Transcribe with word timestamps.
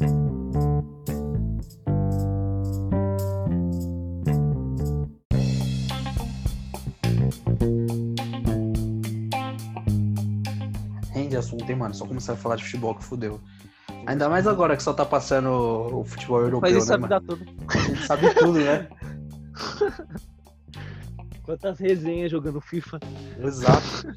Rende 0.00 0.08
assunto, 11.36 11.68
hein, 11.68 11.76
mano? 11.76 11.94
Só 11.94 12.06
começar 12.06 12.32
a 12.32 12.36
falar 12.36 12.56
de 12.56 12.64
futebol 12.64 12.94
que 12.94 13.04
fudeu. 13.04 13.38
Ainda 14.06 14.30
mais 14.30 14.46
agora 14.46 14.74
que 14.74 14.82
só 14.82 14.94
tá 14.94 15.04
passando 15.04 15.50
o 15.50 16.02
futebol 16.04 16.40
europeu, 16.40 16.60
Faz 16.60 16.82
isso 16.82 16.90
né, 16.92 16.96
vida 16.96 17.20
mano? 17.20 17.26
toda. 17.26 17.44
A 17.68 17.78
gente 17.78 18.06
sabe 18.06 18.34
tudo, 18.34 18.58
né? 18.58 18.88
Quantas 21.44 21.78
resenhas 21.78 22.30
jogando 22.30 22.58
FIFA. 22.60 23.00
Exato. 23.42 24.14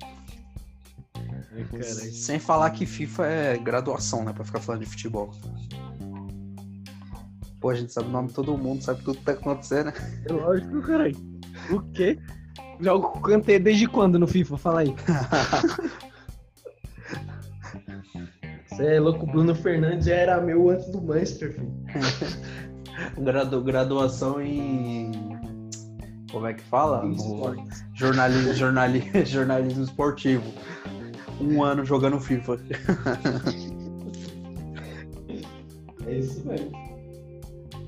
Ai. 1.55 2.11
Sem 2.11 2.39
falar 2.39 2.70
que 2.71 2.85
FIFA 2.85 3.25
é 3.27 3.57
graduação, 3.57 4.23
né? 4.23 4.33
Pra 4.33 4.43
ficar 4.43 4.59
falando 4.59 4.81
de 4.81 4.88
futebol. 4.89 5.31
Pô, 7.59 7.70
a 7.70 7.76
gente 7.76 7.93
sabe 7.93 8.09
o 8.09 8.12
nome 8.12 8.27
de 8.29 8.34
todo 8.34 8.57
mundo, 8.57 8.84
sabe 8.84 9.03
tudo 9.03 9.17
que 9.20 9.23
tá 9.23 9.31
acontecendo, 9.34 9.85
né? 9.88 9.93
É 10.27 10.34
lógico, 10.34 10.81
caralho. 10.81 11.16
O 11.71 11.79
quê? 11.93 12.20
Jogo 12.81 13.09
com 13.12 13.20
o 13.20 13.21
Kanté 13.21 13.57
desde 13.59 13.88
quando 13.88 14.20
no 14.20 14.27
FIFA? 14.27 14.57
Fala 14.57 14.81
aí. 14.81 14.93
Você 18.67 18.95
é 18.95 18.99
louco, 18.99 19.23
o 19.26 19.27
Bruno 19.27 19.54
Fernandes 19.55 20.07
já 20.07 20.15
era 20.15 20.41
meu 20.41 20.70
antes 20.70 20.90
do 20.90 21.01
Manchester, 21.01 21.54
filho. 21.54 21.71
Gradu- 23.23 23.63
graduação 23.63 24.41
em. 24.41 25.12
Como 26.31 26.48
é 26.48 26.54
que 26.54 26.63
fala? 26.63 27.04
Jornalismo 29.26 29.84
esportivo. 29.84 30.43
Um 31.39 31.63
ano 31.63 31.85
jogando 31.85 32.19
FIFA. 32.19 32.59
É 36.05 36.17
isso 36.17 36.45
mesmo. 36.45 36.71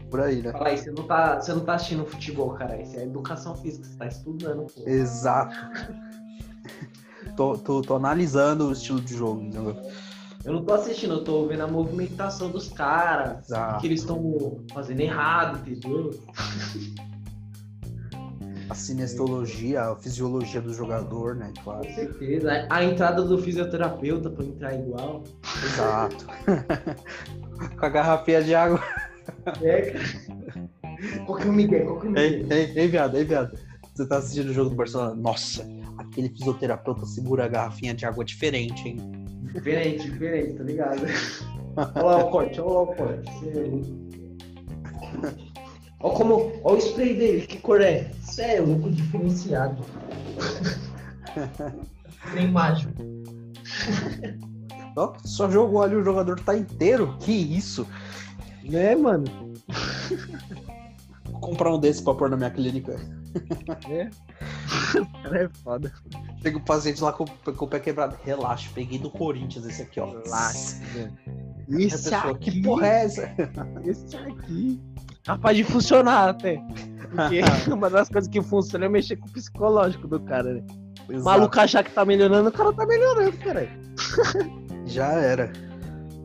Por 0.10 0.22
aí, 0.22 0.42
né? 0.42 0.52
Fala 0.52 0.70
aí, 0.70 0.78
você 0.78 0.92
não 0.92 1.04
tá, 1.04 1.42
você 1.42 1.54
não 1.54 1.66
tá 1.66 1.76
assistindo 1.76 2.06
futebol, 2.06 2.52
cara. 2.54 2.82
Isso 2.82 2.98
é 2.98 3.04
educação 3.04 3.56
física, 3.58 3.86
você 3.86 3.98
tá 3.98 4.08
estudando, 4.08 4.66
pô. 4.74 4.88
Exato. 4.88 5.56
Tô, 7.36 7.58
tô, 7.58 7.82
tô 7.82 7.96
analisando 7.96 8.70
o 8.70 8.72
estilo 8.72 9.02
de 9.02 9.16
jogo, 9.16 9.42
entendeu? 9.42 9.76
Eu 10.46 10.54
não 10.54 10.64
tô 10.64 10.74
assistindo, 10.74 11.16
eu 11.16 11.24
tô 11.24 11.48
vendo 11.48 11.64
a 11.64 11.68
movimentação 11.68 12.50
dos 12.50 12.70
caras. 12.70 13.38
O 13.38 13.42
Exato. 13.42 13.82
que 13.82 13.88
eles 13.88 14.02
estão 14.02 14.64
fazendo 14.74 15.02
errado, 15.02 15.70
entendeu? 15.70 16.12
A 18.70 18.74
cinestologia, 18.74 19.82
a 19.84 19.96
fisiologia 19.96 20.60
do 20.62 20.74
jogador, 20.74 21.36
né? 21.36 21.54
Claro. 21.64 21.86
Com 21.86 21.94
certeza. 21.94 22.68
A 22.70 22.84
entrada 22.84 23.22
do 23.22 23.38
fisioterapeuta 23.38 24.30
pra 24.30 24.44
entrar 24.44 24.74
igual. 24.74 25.24
Exato. 25.64 26.26
Com 27.80 27.86
a 27.86 27.90
garrafinha 27.90 28.44
de 28.44 28.56
água. 28.56 28.82
É, 29.62 29.82
cara. 29.92 30.70
Qual 31.26 31.38
que 31.38 31.48
é 31.48 31.50
o 31.50 31.54
Miguel? 31.54 31.86
Qual 31.86 32.00
que 32.00 32.08
é 32.08 32.10
o 32.10 32.18
Ei, 32.18 32.38
Miguel? 32.44 32.58
ei, 32.58 32.74
ei, 32.76 32.88
viado, 32.88 33.18
ei, 33.18 33.24
viado. 33.24 33.58
Você 33.94 34.08
tá 34.08 34.18
assistindo 34.18 34.50
o 34.50 34.54
jogo 34.54 34.72
do 34.72 34.76
Barcelona? 34.76 35.14
Nossa, 35.16 35.66
aquele 35.98 36.30
fisioterapeuta 36.30 37.06
segura 37.06 37.46
a 37.46 37.48
garrafinha 37.48 37.94
de 37.94 38.06
água 38.06 38.26
diferente, 38.26 38.90
hein? 38.90 38.98
Diferente, 39.54 40.10
diferente, 40.10 40.54
tá 40.58 40.64
ligado? 40.64 41.02
Olha 41.78 42.04
lá 42.04 42.18
o 42.26 42.32
corte, 42.32 42.60
olha 42.60 42.74
lá 42.74 42.82
o 42.82 42.88
corte. 42.96 43.32
Cê 43.40 43.64
louco. 43.64 44.06
Olha 46.06 46.14
como. 46.14 46.52
Olha 46.64 46.76
o 46.76 46.78
spray 46.78 47.16
dele, 47.16 47.48
que 47.48 47.58
cor 47.58 47.82
é? 47.82 48.12
Isso 48.22 48.40
é 48.40 48.62
louco 48.62 48.92
diferenciado. 48.92 49.84
Spray 52.28 52.48
mágico. 52.48 52.94
Ó, 54.96 55.14
só 55.24 55.50
jogou 55.50 55.82
ali, 55.82 55.96
o 55.96 56.04
jogador 56.04 56.40
tá 56.40 56.56
inteiro. 56.56 57.18
Que 57.20 57.32
isso? 57.32 57.88
Né, 58.64 58.96
mano? 58.96 59.26
Vou 61.24 61.42
comprar 61.42 61.74
um 61.74 61.80
desse 61.80 62.04
pra 62.04 62.14
pôr 62.14 62.30
na 62.30 62.38
minha 62.38 62.52
clínica. 62.52 63.00
É. 63.90 64.10
Cara 65.24 65.44
é 65.44 65.50
foda. 65.64 65.92
Chega 66.42 66.58
o 66.58 66.62
paciente 66.64 67.02
lá 67.02 67.12
com, 67.14 67.26
com 67.26 67.66
o 67.66 67.68
pé 67.68 67.80
quebrado. 67.80 68.16
Relaxa, 68.24 68.70
peguei 68.76 69.00
do 69.00 69.10
Corinthians 69.10 69.66
esse 69.66 69.82
aqui, 69.82 70.00
ó. 70.00 70.06
Relaxa. 70.06 70.80
Esse 71.68 72.10
pessoa, 72.12 72.32
aqui. 72.32 72.52
que 72.52 72.62
porra 72.62 72.88
é 72.88 73.06
essa? 73.06 73.36
Esse 73.84 74.16
aqui. 74.16 74.80
Capaz 75.26 75.58
de 75.58 75.64
funcionar 75.64 76.30
até. 76.30 76.58
Porque 77.10 77.42
uma 77.74 77.90
das 77.90 78.10
coisas 78.10 78.30
que 78.30 78.42
funciona 78.42 78.86
é 78.86 78.90
mexer 78.90 79.16
com 79.18 79.28
o 79.28 79.32
psicológico 79.32 80.08
do 80.08 80.20
cara, 80.22 80.54
né? 80.54 80.66
O 81.08 81.12
Exato. 81.14 81.26
maluco 81.26 81.60
achar 81.60 81.84
que 81.84 81.92
tá 81.92 82.06
melhorando, 82.06 82.50
o 82.50 82.52
cara 82.52 82.74
tá 82.74 82.86
melhorando, 82.86 83.38
cara. 83.38 83.68
Já 84.86 85.12
era. 85.14 85.52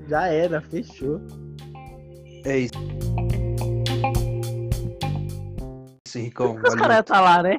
Já 0.08 0.26
era, 0.26 0.60
fechou. 0.60 1.20
É 2.44 2.58
isso. 2.58 2.72
Sim, 6.06 6.22
Ricão. 6.22 6.56
Os 6.66 6.74
caras 6.74 7.04
tá 7.04 7.20
lá, 7.20 7.42
né? 7.42 7.58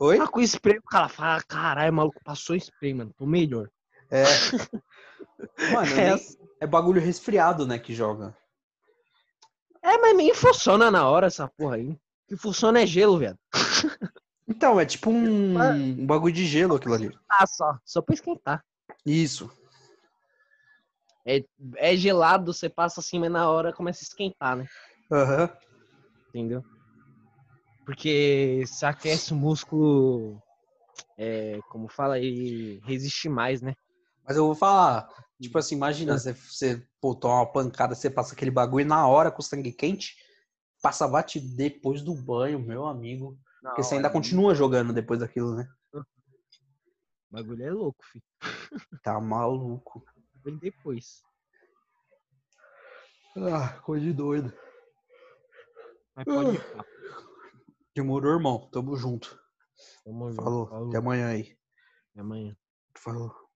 Oi? 0.00 0.16
Tá 0.16 0.26
com 0.26 0.40
spray, 0.40 0.78
o 0.78 0.82
cara 0.82 1.08
fala, 1.08 1.42
caralho, 1.42 1.92
maluco, 1.92 2.20
passou 2.24 2.56
spray, 2.56 2.94
mano. 2.94 3.12
Tô 3.18 3.26
melhor. 3.26 3.68
É. 4.10 4.24
Mano, 5.72 5.92
É, 5.92 6.14
nem- 6.14 6.26
é 6.60 6.66
bagulho 6.66 7.00
resfriado, 7.00 7.66
né, 7.66 7.78
que 7.78 7.94
joga. 7.94 8.34
É, 9.82 9.98
mas 9.98 10.16
nem 10.16 10.34
funciona 10.34 10.90
na 10.90 11.08
hora 11.08 11.26
essa 11.26 11.48
porra 11.48 11.76
aí. 11.76 11.90
O 11.90 11.98
que 12.28 12.36
funciona 12.36 12.80
é 12.82 12.86
gelo, 12.86 13.18
velho. 13.18 13.38
Então, 14.46 14.80
é 14.80 14.84
tipo 14.84 15.10
um, 15.10 15.58
um 15.58 16.06
bagulho 16.06 16.34
de 16.34 16.46
gelo 16.46 16.76
aquilo 16.76 16.94
ali. 16.94 17.18
Ah, 17.28 17.46
só. 17.46 17.78
Só 17.84 18.02
pra 18.02 18.14
esquentar. 18.14 18.64
Isso. 19.06 19.50
É 21.76 21.96
gelado, 21.96 22.52
você 22.52 22.68
passa 22.68 23.00
assim, 23.00 23.18
mas 23.18 23.30
na 23.30 23.48
hora 23.48 23.72
começa 23.72 24.00
a 24.02 24.06
esquentar, 24.06 24.56
né? 24.56 24.66
Aham. 25.12 25.50
Entendeu? 26.28 26.64
Porque 27.84 28.64
se 28.66 28.84
aquece 28.84 29.32
o 29.32 29.36
músculo, 29.36 30.40
é, 31.16 31.58
como 31.68 31.88
fala, 31.88 32.18
ele 32.18 32.80
resiste 32.84 33.28
mais, 33.28 33.60
né? 33.60 33.74
Mas 34.24 34.36
eu 34.36 34.46
vou 34.46 34.54
falar, 34.54 35.08
tipo 35.40 35.58
assim, 35.58 35.74
imagina, 35.74 36.18
você, 36.18 36.32
você 36.32 36.86
pô, 37.00 37.14
toma 37.14 37.36
uma 37.36 37.52
pancada, 37.52 37.94
você 37.94 38.10
passa 38.10 38.34
aquele 38.34 38.50
bagulho 38.50 38.86
na 38.86 39.06
hora 39.06 39.30
com 39.30 39.40
o 39.40 39.44
sangue 39.44 39.72
quente, 39.72 40.16
passa 40.82 41.08
bate 41.08 41.40
depois 41.40 42.02
do 42.02 42.14
banho, 42.14 42.58
meu 42.58 42.86
amigo. 42.86 43.38
Porque 43.62 43.82
você 43.82 43.96
ainda 43.96 44.10
continua 44.10 44.54
jogando 44.54 44.92
depois 44.92 45.20
daquilo, 45.20 45.54
né? 45.54 45.68
O 45.92 46.02
bagulho 47.30 47.62
é 47.62 47.70
louco, 47.70 48.04
filho. 48.04 48.24
Tá 49.02 49.20
maluco. 49.20 50.04
Vem 50.42 50.56
depois. 50.58 51.22
Ah, 53.36 53.80
coisa 53.82 54.04
de 54.04 54.12
doido. 54.12 54.52
Mas 56.16 56.24
pode 56.24 56.58
papo. 56.58 56.90
Demorou, 57.94 58.32
irmão. 58.32 58.68
Tamo 58.72 58.96
junto. 58.96 59.38
Tamo 60.04 60.30
junto. 60.30 60.42
Falou. 60.42 60.66
Falou. 60.66 60.88
Até 60.88 60.98
amanhã 60.98 61.28
aí. 61.28 61.56
Até 62.12 62.20
amanhã. 62.20 62.56
Falou. 62.96 63.49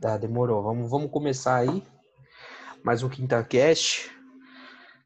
Tá, 0.00 0.16
demorou. 0.16 0.62
Vamos, 0.62 0.90
vamos 0.90 1.10
começar 1.10 1.56
aí. 1.56 1.86
Mais 2.82 3.02
um 3.02 3.08
Quinta 3.10 3.44
Cast. 3.44 4.10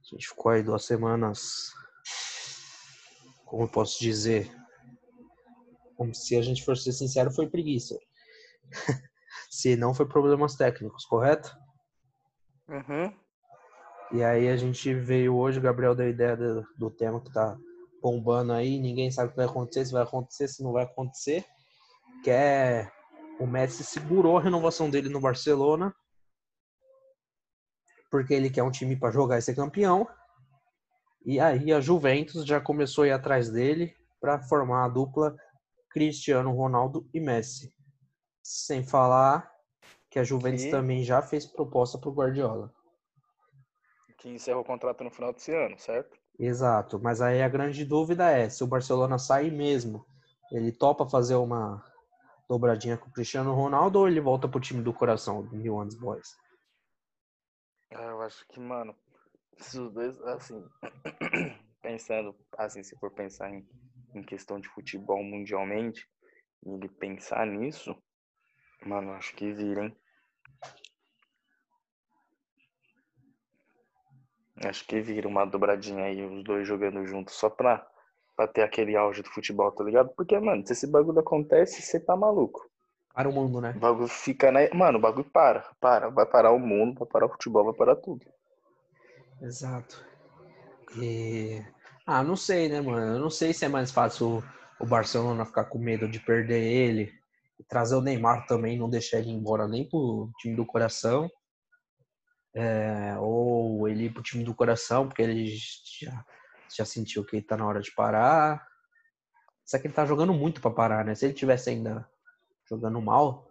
A 0.03 0.15
gente 0.15 0.29
ficou 0.29 0.53
aí 0.53 0.63
duas 0.63 0.85
semanas. 0.85 1.73
Como 3.45 3.65
eu 3.65 3.69
posso 3.69 3.99
dizer? 3.99 4.49
Como 5.97 6.15
se 6.15 6.37
a 6.37 6.43
gente 6.43 6.65
fosse 6.65 6.93
sincero, 6.93 7.33
foi 7.33 7.49
preguiça. 7.49 7.99
se 9.51 9.75
não, 9.75 9.93
foi 9.93 10.07
problemas 10.07 10.55
técnicos, 10.55 11.05
correto? 11.05 11.57
Uhum. 12.69 13.24
E 14.13 14.23
aí 14.23 14.49
a 14.49 14.57
gente 14.57 14.95
veio 14.95 15.35
hoje, 15.35 15.59
o 15.59 15.63
Gabriel 15.63 15.95
deu 15.95 16.07
a 16.07 16.11
ideia 16.11 16.37
do, 16.37 16.67
do 16.79 16.91
tema 16.91 17.21
que 17.21 17.33
tá 17.33 17.57
bombando 18.03 18.53
aí, 18.53 18.79
ninguém 18.79 19.11
sabe 19.11 19.29
o 19.29 19.31
que 19.31 19.37
vai 19.37 19.47
acontecer, 19.47 19.87
se 19.87 19.93
vai 19.93 20.03
acontecer, 20.03 20.49
se 20.49 20.63
não 20.63 20.73
vai 20.73 20.85
acontecer. 20.85 21.45
Que 22.23 22.31
é 22.31 22.91
o 23.41 23.47
Messi 23.47 23.83
segurou 23.83 24.39
a 24.39 24.43
renovação 24.43 24.91
dele 24.91 25.09
no 25.09 25.21
Barcelona. 25.21 25.95
Porque 28.11 28.35
ele 28.35 28.51
quer 28.51 28.63
um 28.63 28.71
time 28.71 28.95
para 28.95 29.11
jogar 29.11 29.39
e 29.39 29.43
ser 29.43 29.55
campeão. 29.55 30.07
E 31.25 31.41
aí 31.41 31.73
a 31.73 31.81
Juventus 31.81 32.45
já 32.45 32.61
começou 32.61 33.05
a 33.05 33.09
ir 33.09 33.13
atrás 33.13 33.51
dele 33.51 33.95
para 34.21 34.39
formar 34.43 34.85
a 34.85 34.89
dupla 34.89 35.35
Cristiano 35.91 36.53
Ronaldo 36.53 37.09
e 37.15 37.21
Messi. 37.21 37.73
Sem 38.43 38.85
falar 38.85 39.51
que 40.11 40.19
a 40.19 40.25
Juventus 40.25 40.65
também 40.67 41.03
já 41.03 41.23
fez 41.23 41.47
proposta 41.47 41.99
pro 41.99 42.13
Guardiola. 42.13 42.74
Que 44.25 44.31
encerra 44.31 44.59
o 44.59 44.65
contrato 44.65 45.05
no 45.05 45.11
final 45.11 45.35
desse 45.35 45.55
ano, 45.55 45.79
certo? 45.79 46.19
Exato, 46.39 46.99
mas 46.99 47.21
aí 47.21 47.43
a 47.43 47.49
grande 47.49 47.85
dúvida 47.85 48.31
é 48.31 48.49
se 48.49 48.65
o 48.65 48.67
Barcelona 48.67 49.19
sair 49.19 49.53
mesmo, 49.53 50.03
ele 50.51 50.73
topa 50.73 51.07
fazer 51.07 51.35
uma 51.35 51.85
dobradinha 52.49 52.97
com 52.97 53.11
o 53.11 53.13
Cristiano 53.13 53.53
Ronaldo 53.53 53.99
ou 53.99 54.09
ele 54.09 54.23
volta 54.23 54.49
pro 54.49 54.59
time 54.59 54.83
do 54.83 54.95
coração, 54.95 55.43
do 55.45 55.55
New 55.55 55.75
Orleans 55.75 55.95
Boys? 55.97 56.35
Ah, 57.93 58.05
eu 58.05 58.23
acho 58.23 58.49
que, 58.49 58.59
mano, 58.59 58.97
se 59.59 59.79
os 59.79 59.93
dois, 59.93 60.19
assim, 60.23 60.65
pensando, 61.83 62.35
assim, 62.57 62.83
se 62.83 62.99
for 62.99 63.11
pensar 63.11 63.51
em, 63.51 63.69
em 64.15 64.23
questão 64.23 64.59
de 64.59 64.71
futebol 64.71 65.23
mundialmente, 65.23 66.09
e 66.65 66.71
ele 66.71 66.89
pensar 66.89 67.47
nisso, 67.47 67.95
mano, 68.87 69.13
acho 69.13 69.37
que 69.37 69.53
vira, 69.53 69.85
hein? 69.85 69.95
Acho 74.67 74.87
que 74.87 75.01
vira 75.01 75.29
uma 75.29 75.45
dobradinha 75.45 76.05
aí, 76.05 76.25
os 76.25 76.45
dois 76.45 76.67
jogando 76.67 77.07
juntos, 77.07 77.35
só 77.35 77.49
pra, 77.51 77.87
pra 78.37 78.47
ter 78.47 78.63
aquele 78.63 78.97
auge 78.97 79.23
do 79.23 79.31
futebol, 79.31 79.71
tá 79.73 79.85
ligado? 79.85 80.11
Porque, 80.17 80.39
mano, 80.39 80.67
se 80.67 80.73
esse 80.73 80.87
bagulho 80.87 81.21
acontece, 81.21 81.83
você 81.83 82.01
tá 82.01 82.17
maluco. 82.17 82.69
Para 83.15 83.29
o 83.29 83.33
mundo, 83.33 83.61
né? 83.61 83.73
O 83.77 83.79
bagulho 83.79 84.09
fica 84.09 84.51
na. 84.51 84.61
Mano, 84.75 84.99
o 84.99 85.01
bagulho 85.01 85.31
para, 85.31 85.65
para. 85.81 86.09
Vai 86.11 86.27
parar 86.27 86.51
o 86.51 86.59
mundo, 86.59 86.99
vai 86.99 87.09
parar 87.09 87.27
o 87.27 87.31
futebol, 87.31 87.65
vai 87.65 87.75
parar 87.75 87.95
tudo. 87.97 88.27
Exato. 89.41 90.05
E... 90.97 91.63
Ah, 92.05 92.25
não 92.25 92.35
sei, 92.35 92.69
né, 92.69 92.81
mano? 92.81 93.15
Eu 93.15 93.21
não 93.21 93.31
sei 93.31 93.53
se 93.53 93.65
é 93.65 93.69
mais 93.69 93.93
fácil 93.93 94.43
o 94.81 94.87
Barcelona 94.87 95.45
ficar 95.45 95.65
com 95.65 95.79
medo 95.79 96.09
de 96.09 96.19
perder 96.19 96.61
ele 96.61 97.13
e 97.59 97.65
trazer 97.65 97.95
o 97.95 98.01
Neymar 98.01 98.47
também, 98.47 98.79
não 98.79 98.91
deixar 98.91 99.19
ele 99.19 99.31
embora 99.31 99.69
nem 99.69 99.89
pro 99.89 100.31
time 100.39 100.57
do 100.57 100.67
coração. 100.67 101.31
É, 102.55 103.17
ou 103.19 103.89
ele 103.89 104.05
ir 104.05 104.13
pro 104.13 104.23
time 104.23 104.45
do 104.45 104.55
coração, 104.55 105.09
porque 105.09 105.23
ele 105.23 105.57
já, 106.01 106.25
já 106.77 106.85
sentiu 106.85 107.25
que 107.25 107.43
tá 107.43 107.57
na 107.57 107.67
hora 107.67 107.81
de 107.81 107.93
parar. 107.93 108.65
Só 109.65 109.79
que 109.79 109.87
ele 109.87 109.95
tá 109.95 110.07
jogando 110.07 110.33
muito 110.33 110.61
para 110.61 110.71
parar, 110.71 111.05
né? 111.05 111.15
Se 111.15 111.25
ele 111.25 111.35
tivesse 111.35 111.71
ainda 111.71 112.09
jogando 112.69 113.01
mal, 113.01 113.51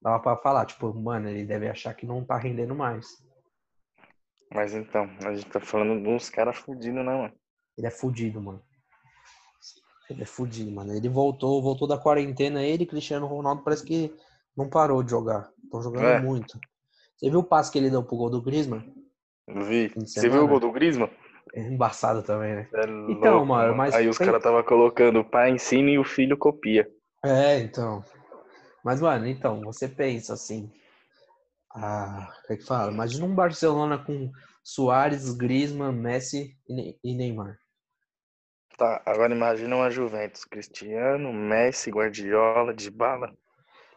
dava 0.00 0.20
para 0.20 0.36
falar, 0.36 0.66
tipo, 0.66 0.92
mano, 0.94 1.28
ele 1.28 1.44
deve 1.44 1.68
achar 1.68 1.94
que 1.94 2.06
não 2.06 2.24
tá 2.24 2.36
rendendo 2.36 2.74
mais. 2.74 3.06
Mas 4.54 4.74
então, 4.74 5.08
a 5.24 5.34
gente 5.34 5.48
tá 5.50 5.60
falando 5.60 6.02
de 6.02 6.08
uns 6.08 6.28
caras 6.28 6.56
fudidos, 6.56 7.04
né, 7.04 7.16
mano? 7.16 7.34
Ele 7.76 7.86
é 7.86 7.90
fudido, 7.90 8.40
mano. 8.40 8.62
Ele 10.10 10.22
é 10.22 10.26
fudido, 10.26 10.70
mano. 10.70 10.94
Ele 10.94 11.08
voltou, 11.08 11.62
voltou 11.62 11.88
da 11.88 11.98
quarentena, 11.98 12.62
ele 12.62 12.84
e 12.84 12.86
Cristiano 12.86 13.26
Ronaldo 13.26 13.62
parece 13.62 13.84
que 13.84 14.14
não 14.56 14.68
parou 14.68 15.02
de 15.02 15.10
jogar. 15.10 15.50
Estão 15.64 15.82
jogando 15.82 16.04
É. 16.04 16.20
muito. 16.20 16.58
Você 17.22 17.30
viu 17.30 17.38
o 17.38 17.44
passe 17.44 17.70
que 17.70 17.78
ele 17.78 17.88
deu 17.88 18.02
pro 18.02 18.16
gol 18.16 18.28
do 18.28 18.42
Griezmann? 18.42 18.82
Vi. 19.46 19.92
Você 19.94 20.28
viu 20.28 20.44
o 20.44 20.48
gol 20.48 20.58
do 20.58 20.72
Griezmann? 20.72 21.08
É 21.54 21.60
embaçado 21.60 22.20
também, 22.24 22.56
né? 22.56 22.68
É 22.74 22.84
Então, 23.08 23.34
louco, 23.34 23.46
mano, 23.46 23.76
mas 23.76 23.94
Aí 23.94 24.08
os 24.08 24.18
tem- 24.18 24.26
caras 24.26 24.42
tava 24.42 24.64
colocando 24.64 25.20
o 25.20 25.24
pai 25.24 25.50
ensina 25.52 25.88
e 25.90 25.98
o 25.98 26.04
filho 26.04 26.36
copia. 26.36 26.90
É, 27.24 27.60
então. 27.60 28.04
Mas, 28.84 29.00
mano, 29.00 29.26
então, 29.28 29.60
você 29.60 29.88
pensa 29.88 30.34
assim. 30.34 30.68
Ah, 31.72 32.28
como 32.42 32.54
é 32.54 32.56
que 32.56 32.66
fala? 32.66 32.90
Imagina 32.90 33.24
um 33.24 33.34
Barcelona 33.36 33.98
com 33.98 34.32
Soares, 34.64 35.32
Griezmann, 35.32 35.92
Messi 35.92 36.56
e 36.68 36.98
e 37.04 37.14
Neymar. 37.14 37.56
Tá, 38.76 39.00
agora 39.06 39.32
imagina 39.32 39.76
uma 39.76 39.90
Juventus. 39.90 40.44
Cristiano, 40.44 41.32
Messi, 41.32 41.88
Guardiola, 41.90 42.74
Dybala. 42.74 43.32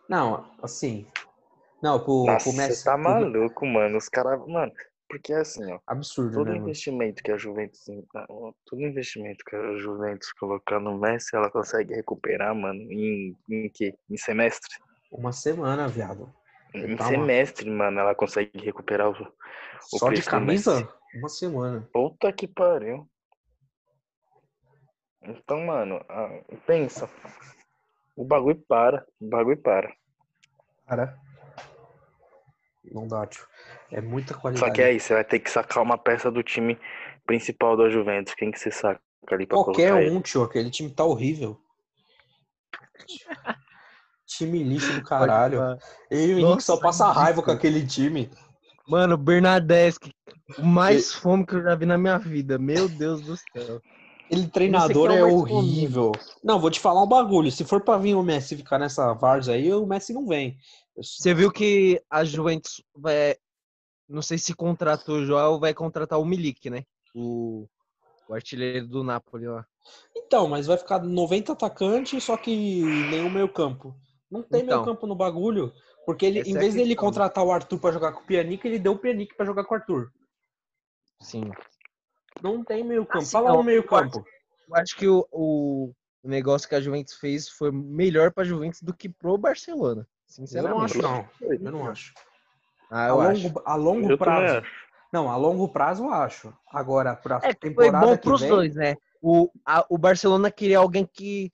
Não, 0.07 0.51
assim. 0.62 1.07
Não, 1.81 2.04
pro, 2.04 2.25
Nossa, 2.25 2.50
pro 2.50 2.54
Messi. 2.57 2.75
você 2.77 2.83
tá 2.86 2.94
pro- 2.94 3.04
maluco, 3.04 3.66
mano. 3.66 3.98
Os 3.98 4.10
caras, 4.10 4.39
mano, 4.48 4.72
porque 5.10 5.33
é 5.33 5.38
assim, 5.42 5.72
ó. 5.72 5.80
Absurdo, 5.86 6.31
Todo 6.33 6.45
né, 6.45 6.51
mano? 6.54 6.63
investimento 6.63 7.22
que 7.24 7.31
a 7.31 7.38
Juventus, 7.38 7.83
todo 8.66 8.81
investimento 8.81 9.44
que 9.45 9.56
a 9.56 9.75
Juventus 9.77 10.31
colocar 10.33 10.80
no 10.80 10.98
Messi, 10.98 11.36
ela 11.36 11.51
consegue 11.51 11.94
recuperar, 11.94 12.56
mano, 12.56 12.80
em, 12.92 13.38
em 13.50 13.69
quê? 13.69 13.95
Em 14.10 14.18
semestre? 14.18 14.75
Uma 15.12 15.31
semana, 15.31 15.88
viado. 15.88 16.33
Em 16.74 16.98
Calma. 16.98 17.16
semestre, 17.18 17.69
mano, 17.69 18.00
ela 18.00 18.16
consegue 18.16 18.57
recuperar 18.60 19.10
o. 19.10 19.33
Só 19.81 20.07
de 20.07 20.13
preço 20.16 20.28
do 20.28 20.31
camisa? 20.31 20.94
Uma 21.13 21.30
semana. 21.30 21.88
Puta 21.94 22.33
que 22.33 22.48
pariu. 22.48 23.07
Então, 25.21 25.62
mano, 25.62 26.04
ah, 26.10 26.42
pensa. 26.66 27.10
O 28.16 28.25
bagulho 28.25 28.62
para, 28.68 29.06
o 29.19 29.28
bagulho 29.30 29.62
para. 29.62 29.94
Cara. 30.88 31.18
Não 32.91 33.07
dá, 33.07 33.25
tio. 33.25 33.45
É 33.91 34.01
muita 34.01 34.33
Só 34.33 34.39
qualidade. 34.41 34.73
que 34.73 34.81
aí, 34.81 34.99
você 34.99 35.13
vai 35.13 35.23
ter 35.23 35.39
que 35.39 35.49
sacar 35.49 35.81
uma 35.83 35.97
peça 35.97 36.31
do 36.31 36.43
time 36.43 36.77
principal 37.25 37.75
da 37.77 37.89
Juventus. 37.89 38.33
Quem 38.33 38.51
que 38.51 38.59
você 38.59 38.71
saca 38.71 38.99
ali 39.31 39.45
pra 39.45 39.57
Qualquer 39.57 39.89
colocar 39.89 40.01
ele? 40.03 40.15
um, 40.15 40.21
tio. 40.21 40.43
Aquele 40.43 40.69
time 40.69 40.89
tá 40.91 41.03
horrível. 41.03 41.59
time 44.25 44.63
lixo 44.63 44.93
do 44.93 45.03
caralho. 45.03 45.59
Ele 46.09 46.33
e 46.33 46.35
o 46.35 46.39
Henrique 46.39 46.63
só 46.63 46.77
passa 46.77 47.11
raiva 47.11 47.41
com 47.41 47.51
aquele 47.51 47.85
time. 47.85 48.29
Mano, 48.87 49.17
Bernadeschi, 49.17 50.13
o 50.59 50.63
mais 50.65 51.13
fome 51.13 51.45
que 51.45 51.55
eu 51.55 51.63
já 51.63 51.75
vi 51.75 51.85
na 51.85 51.97
minha 51.97 52.19
vida. 52.19 52.57
Meu 52.57 52.87
Deus 52.87 53.21
do 53.21 53.35
céu. 53.35 53.81
Ele 54.29 54.47
treinador 54.47 55.11
é 55.11 55.17
é 55.19 55.23
horrível. 55.23 56.11
Não, 56.43 56.59
vou 56.59 56.71
te 56.71 56.79
falar 56.79 57.03
um 57.03 57.07
bagulho. 57.07 57.51
Se 57.51 57.63
for 57.63 57.81
pra 57.81 57.97
vir 57.97 58.15
o 58.15 58.23
Messi 58.23 58.55
ficar 58.55 58.79
nessa 58.79 59.13
várzea 59.13 59.55
aí, 59.55 59.71
o 59.73 59.85
Messi 59.85 60.13
não 60.13 60.27
vem. 60.27 60.57
Você 60.95 61.33
viu 61.33 61.51
que 61.51 62.01
a 62.09 62.24
Juventus 62.24 62.81
vai. 62.95 63.36
Não 64.07 64.21
sei 64.21 64.38
se 64.38 64.53
contratou 64.53 65.18
o 65.18 65.25
João 65.25 65.53
ou 65.53 65.59
vai 65.59 65.74
contratar 65.74 66.19
o 66.19 66.25
Milik, 66.25 66.69
né? 66.69 66.83
O, 67.13 67.68
o 68.30 68.33
artilheiro 68.33 68.88
do 68.88 69.03
Napoli 69.03 69.47
lá. 69.47 69.65
Então, 70.15 70.47
mas 70.47 70.68
vai 70.68 70.77
ficar 70.77 71.00
90 71.03 71.53
atacantes, 71.53 72.24
só 72.24 72.38
que 72.38 72.83
nenhum 73.09 73.30
meio 73.30 73.50
campo. 73.50 73.95
Não 74.30 74.42
tem 74.42 74.62
Então. 74.62 74.77
meio 74.77 74.86
campo 74.86 75.06
no 75.07 75.15
bagulho. 75.15 75.74
Porque 76.06 76.25
ele, 76.25 76.42
em 76.42 76.53
é 76.53 76.57
a 76.57 76.59
vez 76.59 76.74
dele 76.75 76.89
questão. 76.89 77.06
contratar 77.06 77.44
o 77.44 77.51
Arthur 77.51 77.80
pra 77.80 77.92
jogar 77.92 78.12
com 78.13 78.21
o 78.21 78.25
Pianic, 78.25 78.63
ele 78.65 78.77
deu 78.80 78.94
o 78.94 78.97
Pianic 79.00 79.36
pra 79.36 79.45
jogar 79.45 79.63
com 79.65 79.74
o 79.74 79.77
Arthur. 79.77 80.12
Sim. 81.21 81.50
Não 82.44 82.63
tem 82.63 82.83
meio 82.83 83.06
campo. 83.06 83.18
Assim, 83.19 83.31
Fala 83.31 83.53
no 83.53 83.63
meio 83.63 83.83
campo. 83.86 84.24
Eu 84.68 84.75
acho 84.75 84.95
que 84.97 85.07
o, 85.07 85.27
o, 85.31 85.94
o 86.24 86.27
negócio 86.27 86.68
que 86.69 86.75
a 86.75 86.81
Juventus 86.81 87.15
fez 87.15 87.50
foi 87.50 87.71
melhor 87.71 88.31
pra 88.31 88.44
Juventus 88.44 88.81
do 88.81 88.94
que 88.95 89.09
pro 89.09 89.38
Barcelona. 89.38 90.07
Eu 90.37 90.47
Sinceramente. 90.47 90.77
não 90.77 90.83
acho, 90.85 91.01
não. 91.01 91.29
Eu 91.41 91.71
não 91.71 91.87
acho. 91.87 92.13
Ah, 92.91 93.05
A 93.05 93.09
eu 93.09 93.21
acho. 93.21 93.43
longo, 93.47 93.61
a 93.65 93.75
longo 93.75 94.11
Eu 94.11 94.17
prazo. 94.17 94.67
Não, 95.11 95.29
a 95.31 95.37
longo 95.37 95.69
prazo 95.69 96.03
eu 96.05 96.11
acho. 96.13 96.53
Agora, 96.71 97.15
pra 97.15 97.37
É, 97.41 97.53
que 97.53 97.59
foi 97.73 97.85
temporada 97.85 98.05
bom 98.05 98.17
que 98.17 98.23
pros 98.23 98.41
vem, 98.41 98.49
dois, 98.49 98.75
né? 98.75 98.95
O, 99.21 99.49
a- 99.65 99.85
o 99.89 99.97
Barcelona 99.97 100.51
queria 100.51 100.79
alguém 100.79 101.05
que 101.11 101.51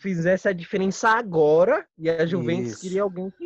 fizesse 0.00 0.48
a 0.48 0.52
diferença 0.52 1.10
agora 1.10 1.86
e 1.96 2.10
a 2.10 2.26
Juventus 2.26 2.72
Isso. 2.72 2.80
queria 2.80 3.02
alguém 3.02 3.30
que 3.30 3.44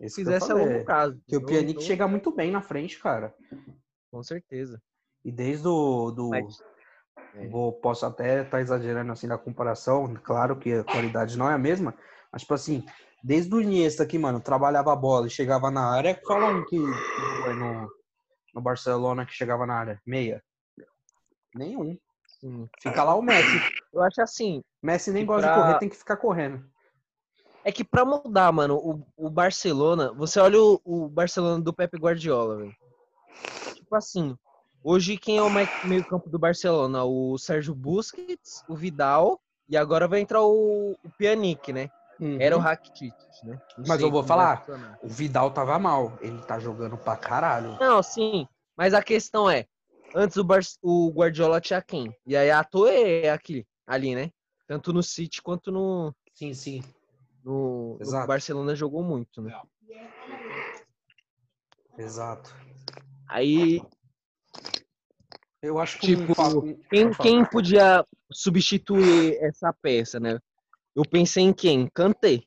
Isso 0.00 0.16
que 0.16 0.22
eu 0.22 0.24
fizesse 0.26 0.50
a 0.50 0.54
longo 0.54 0.84
prazo. 0.84 1.20
que 1.26 1.36
o 1.36 1.44
Pianic 1.44 1.70
então, 1.72 1.82
chega 1.82 2.08
muito 2.08 2.30
bem 2.30 2.50
na 2.50 2.60
frente, 2.62 2.98
cara. 2.98 3.34
Com 4.10 4.22
certeza. 4.22 4.80
E 5.24 5.30
desde 5.30 5.66
o 5.68 6.10
do, 6.10 6.30
Mas- 6.30 6.58
é. 7.34 7.46
vou, 7.48 7.72
posso 7.72 8.04
até 8.06 8.42
estar 8.42 8.60
exagerando 8.60 9.12
assim 9.12 9.26
na 9.26 9.38
comparação, 9.38 10.12
claro 10.22 10.56
que 10.58 10.72
a 10.72 10.84
qualidade 10.84 11.36
não 11.38 11.50
é 11.50 11.54
a 11.54 11.58
mesma, 11.58 11.94
mas 12.32 12.42
tipo 12.42 12.54
assim, 12.54 12.84
desde 13.24 13.54
o 13.54 13.60
Iniesta 13.60 14.04
que, 14.04 14.18
mano, 14.18 14.38
trabalhava 14.38 14.92
a 14.92 14.96
bola 14.96 15.26
e 15.26 15.30
chegava 15.30 15.70
na 15.70 15.90
área, 15.90 16.20
fala 16.26 16.46
um 16.50 16.62
que 16.66 16.76
foi 16.76 17.54
no, 17.54 17.88
no 18.54 18.60
Barcelona 18.60 19.24
que 19.24 19.32
chegava 19.32 19.64
na 19.66 19.74
área, 19.74 20.02
meia. 20.06 20.44
Nenhum. 21.54 21.96
Sim. 22.38 22.68
Fica 22.82 23.02
lá 23.02 23.14
o 23.14 23.22
Messi. 23.22 23.58
Eu 23.92 24.02
acho 24.02 24.20
assim, 24.20 24.62
Messi 24.82 25.10
nem 25.10 25.24
gosta 25.24 25.48
pra- 25.48 25.56
de 25.56 25.62
correr, 25.62 25.78
tem 25.78 25.88
que 25.88 25.96
ficar 25.96 26.18
correndo. 26.18 26.62
é 27.64 27.72
que 27.72 27.82
pra 27.82 28.04
mudar, 28.04 28.52
mano, 28.52 28.76
o, 28.76 29.06
o 29.16 29.30
Barcelona, 29.30 30.12
você 30.12 30.38
olha 30.38 30.60
o, 30.60 30.78
o 30.84 31.08
Barcelona 31.08 31.62
do 31.62 31.72
Pepe 31.72 31.96
Guardiola, 31.96 32.58
velho. 32.58 32.76
Tipo 33.74 33.96
assim, 33.96 34.36
hoje 34.82 35.16
quem 35.16 35.38
é 35.38 35.42
o 35.42 35.48
me- 35.50 35.66
meio-campo 35.84 36.28
do 36.28 36.38
Barcelona? 36.38 37.04
O 37.04 37.38
Sérgio 37.38 37.74
Busquets, 37.74 38.62
o 38.68 38.74
Vidal 38.76 39.40
e 39.66 39.76
agora 39.78 40.06
vai 40.06 40.20
entrar 40.20 40.42
o, 40.42 40.92
o 40.92 41.10
Pjanic, 41.16 41.72
né? 41.72 41.88
Era 42.38 42.56
o 42.56 42.60
Rakitic, 42.60 43.14
né? 43.42 43.60
Não 43.76 43.84
Uhum. 43.84 43.84
Mas 43.88 44.00
eu 44.00 44.10
vou 44.10 44.22
falar. 44.22 44.64
O 45.02 45.08
Vidal 45.08 45.50
tava 45.50 45.78
mal, 45.78 46.16
ele 46.20 46.40
tá 46.42 46.58
jogando 46.58 46.96
pra 46.96 47.16
caralho. 47.16 47.76
Não, 47.80 48.02
sim. 48.02 48.46
Mas 48.76 48.94
a 48.94 49.02
questão 49.02 49.48
é, 49.48 49.66
antes 50.14 50.36
o, 50.36 50.44
Bar 50.44 50.60
o 50.82 51.10
Guardiola 51.10 51.60
tinha 51.60 51.82
quem? 51.82 52.14
E 52.26 52.36
aí 52.36 52.50
a 52.50 52.64
Toé 52.64 53.26
é 53.26 53.30
aqui, 53.30 53.66
ali, 53.86 54.14
né? 54.14 54.30
Tanto 54.66 54.92
no 54.92 55.02
City 55.02 55.42
quanto 55.42 55.70
no, 55.70 56.14
Sim, 56.32 56.54
sim. 56.54 56.82
no, 57.44 57.96
no 57.98 58.00
Exato. 58.00 58.26
Barcelona 58.26 58.74
jogou 58.74 59.02
muito, 59.02 59.42
né? 59.42 59.54
Exato. 61.98 62.54
Aí 63.28 63.80
Eu 65.62 65.78
acho 65.78 65.98
que 65.98 66.14
Tipo, 66.14 66.32
um 66.40 66.76
Quem, 66.90 67.10
quem 67.14 67.44
podia 67.44 68.04
substituir 68.30 69.38
essa 69.40 69.72
peça, 69.72 70.20
né? 70.20 70.38
Eu 70.94 71.02
pensei 71.04 71.42
em 71.44 71.52
quem? 71.52 71.88
Kanté. 71.92 72.42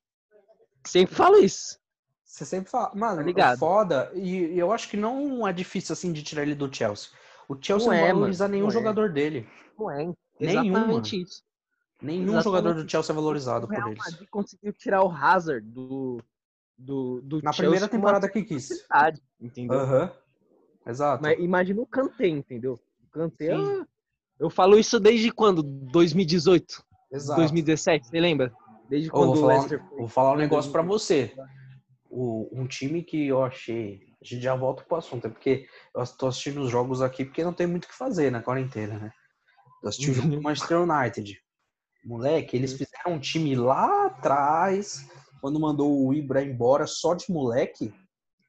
Sempre 0.86 1.16
falo 1.16 1.38
isso. 1.38 1.78
Você 2.24 2.46
sempre 2.46 2.70
fala, 2.70 2.94
mano, 2.96 3.18
Tá 3.18 3.24
ligado? 3.24 3.58
foda, 3.60 4.12
e 4.14 4.58
eu 4.58 4.72
acho 4.72 4.90
que 4.90 4.98
não 4.98 5.48
é 5.48 5.52
difícil 5.54 5.94
assim 5.94 6.14
de 6.14 6.22
tirar 6.24 6.44
ele 6.44 6.56
do 6.56 6.74
Chelsea. 6.74 7.10
O 7.50 7.56
Chelsea 7.60 7.88
Não 7.90 7.98
não, 7.98 8.06
é, 8.06 8.14
valoriza 8.14 8.44
mano, 8.44 8.52
nenhum 8.52 8.66
não 8.66 8.72
é. 8.72 8.74
jogador 8.74 9.12
dele. 9.12 9.48
Não 9.78 9.90
é? 9.92 9.98
Nenhum, 10.40 10.76
Exatamente 10.76 11.22
isso. 11.22 11.44
Nenhum 12.02 12.24
Exatamente 12.24 12.44
jogador 12.44 12.74
do. 12.84 12.90
Chelsea 12.90 13.12
é 13.12 13.16
valorizado 13.16 13.68
por 13.68 13.76
eles. 13.76 13.98
Madrid 13.98 14.30
conseguiu 14.30 14.74
tirar 14.74 15.04
o 15.04 15.10
Hazard 15.10 15.66
do, 15.68 16.22
do, 16.78 17.22
do 17.22 17.42
Na 17.42 17.52
Chelsea 17.52 17.64
primeira 17.64 17.88
temporada 17.88 18.30
que 18.30 18.44
quis. 18.44 18.70
entendeu? 19.42 19.80
Aham. 19.80 20.12
Exato. 20.86 21.24
Mas 21.24 21.40
imagina 21.40 21.82
o 21.82 21.88
Kanté, 21.88 22.28
entendeu? 22.28 22.80
O 23.08 23.10
Kanté, 23.12 23.54
ah, 23.54 23.86
Eu 24.40 24.50
falo 24.50 24.78
isso 24.78 25.00
desde 25.00 25.32
quando? 25.32 25.64
2018? 25.64 26.86
Exato. 27.12 27.40
2017, 27.42 28.08
você 28.08 28.20
lembra? 28.20 28.54
Desde 28.90 29.10
quando 29.10 29.28
vou, 29.28 29.36
o 29.36 29.42
falar, 29.42 29.54
Leicester 29.54 29.84
um- 29.94 29.98
vou 29.98 30.08
falar 30.08 30.30
um 30.30 30.34
foi 30.34 30.42
negócio 30.44 30.72
pra 30.72 30.82
2018. 30.82 31.36
você. 31.36 31.48
O, 32.10 32.50
um 32.54 32.68
time 32.68 33.04
que 33.04 33.28
eu 33.28 33.44
achei. 33.44 34.08
A 34.22 34.26
gente 34.26 34.42
já 34.42 34.56
volta 34.56 34.84
pro 34.84 34.98
assunto, 34.98 35.28
é 35.28 35.30
porque 35.30 35.68
eu 35.96 36.04
tô 36.18 36.28
assistindo 36.28 36.62
os 36.62 36.70
jogos 36.72 37.02
aqui 37.02 37.24
porque 37.26 37.44
não 37.44 37.54
tem 37.54 37.68
muito 37.68 37.86
o 37.86 37.88
que 37.88 37.94
fazer 37.96 38.32
na 38.32 38.42
quarentena, 38.42 38.98
né? 38.98 39.12
Eu 39.84 39.90
assisti 39.90 40.10
o 40.10 40.14
jogo 40.14 40.30
do 40.30 40.42
Manchester 40.42 40.80
United. 40.82 41.40
Moleque, 42.04 42.56
eles 42.56 42.72
fizeram 42.74 43.14
um 43.14 43.20
time 43.20 43.56
lá 43.56 44.08
atrás, 44.08 45.06
quando 45.42 45.60
mandou 45.60 46.06
o 46.08 46.14
Ibra 46.14 46.42
embora 46.42 46.88
só 46.88 47.14
de 47.14 47.26
moleque. 47.32 47.94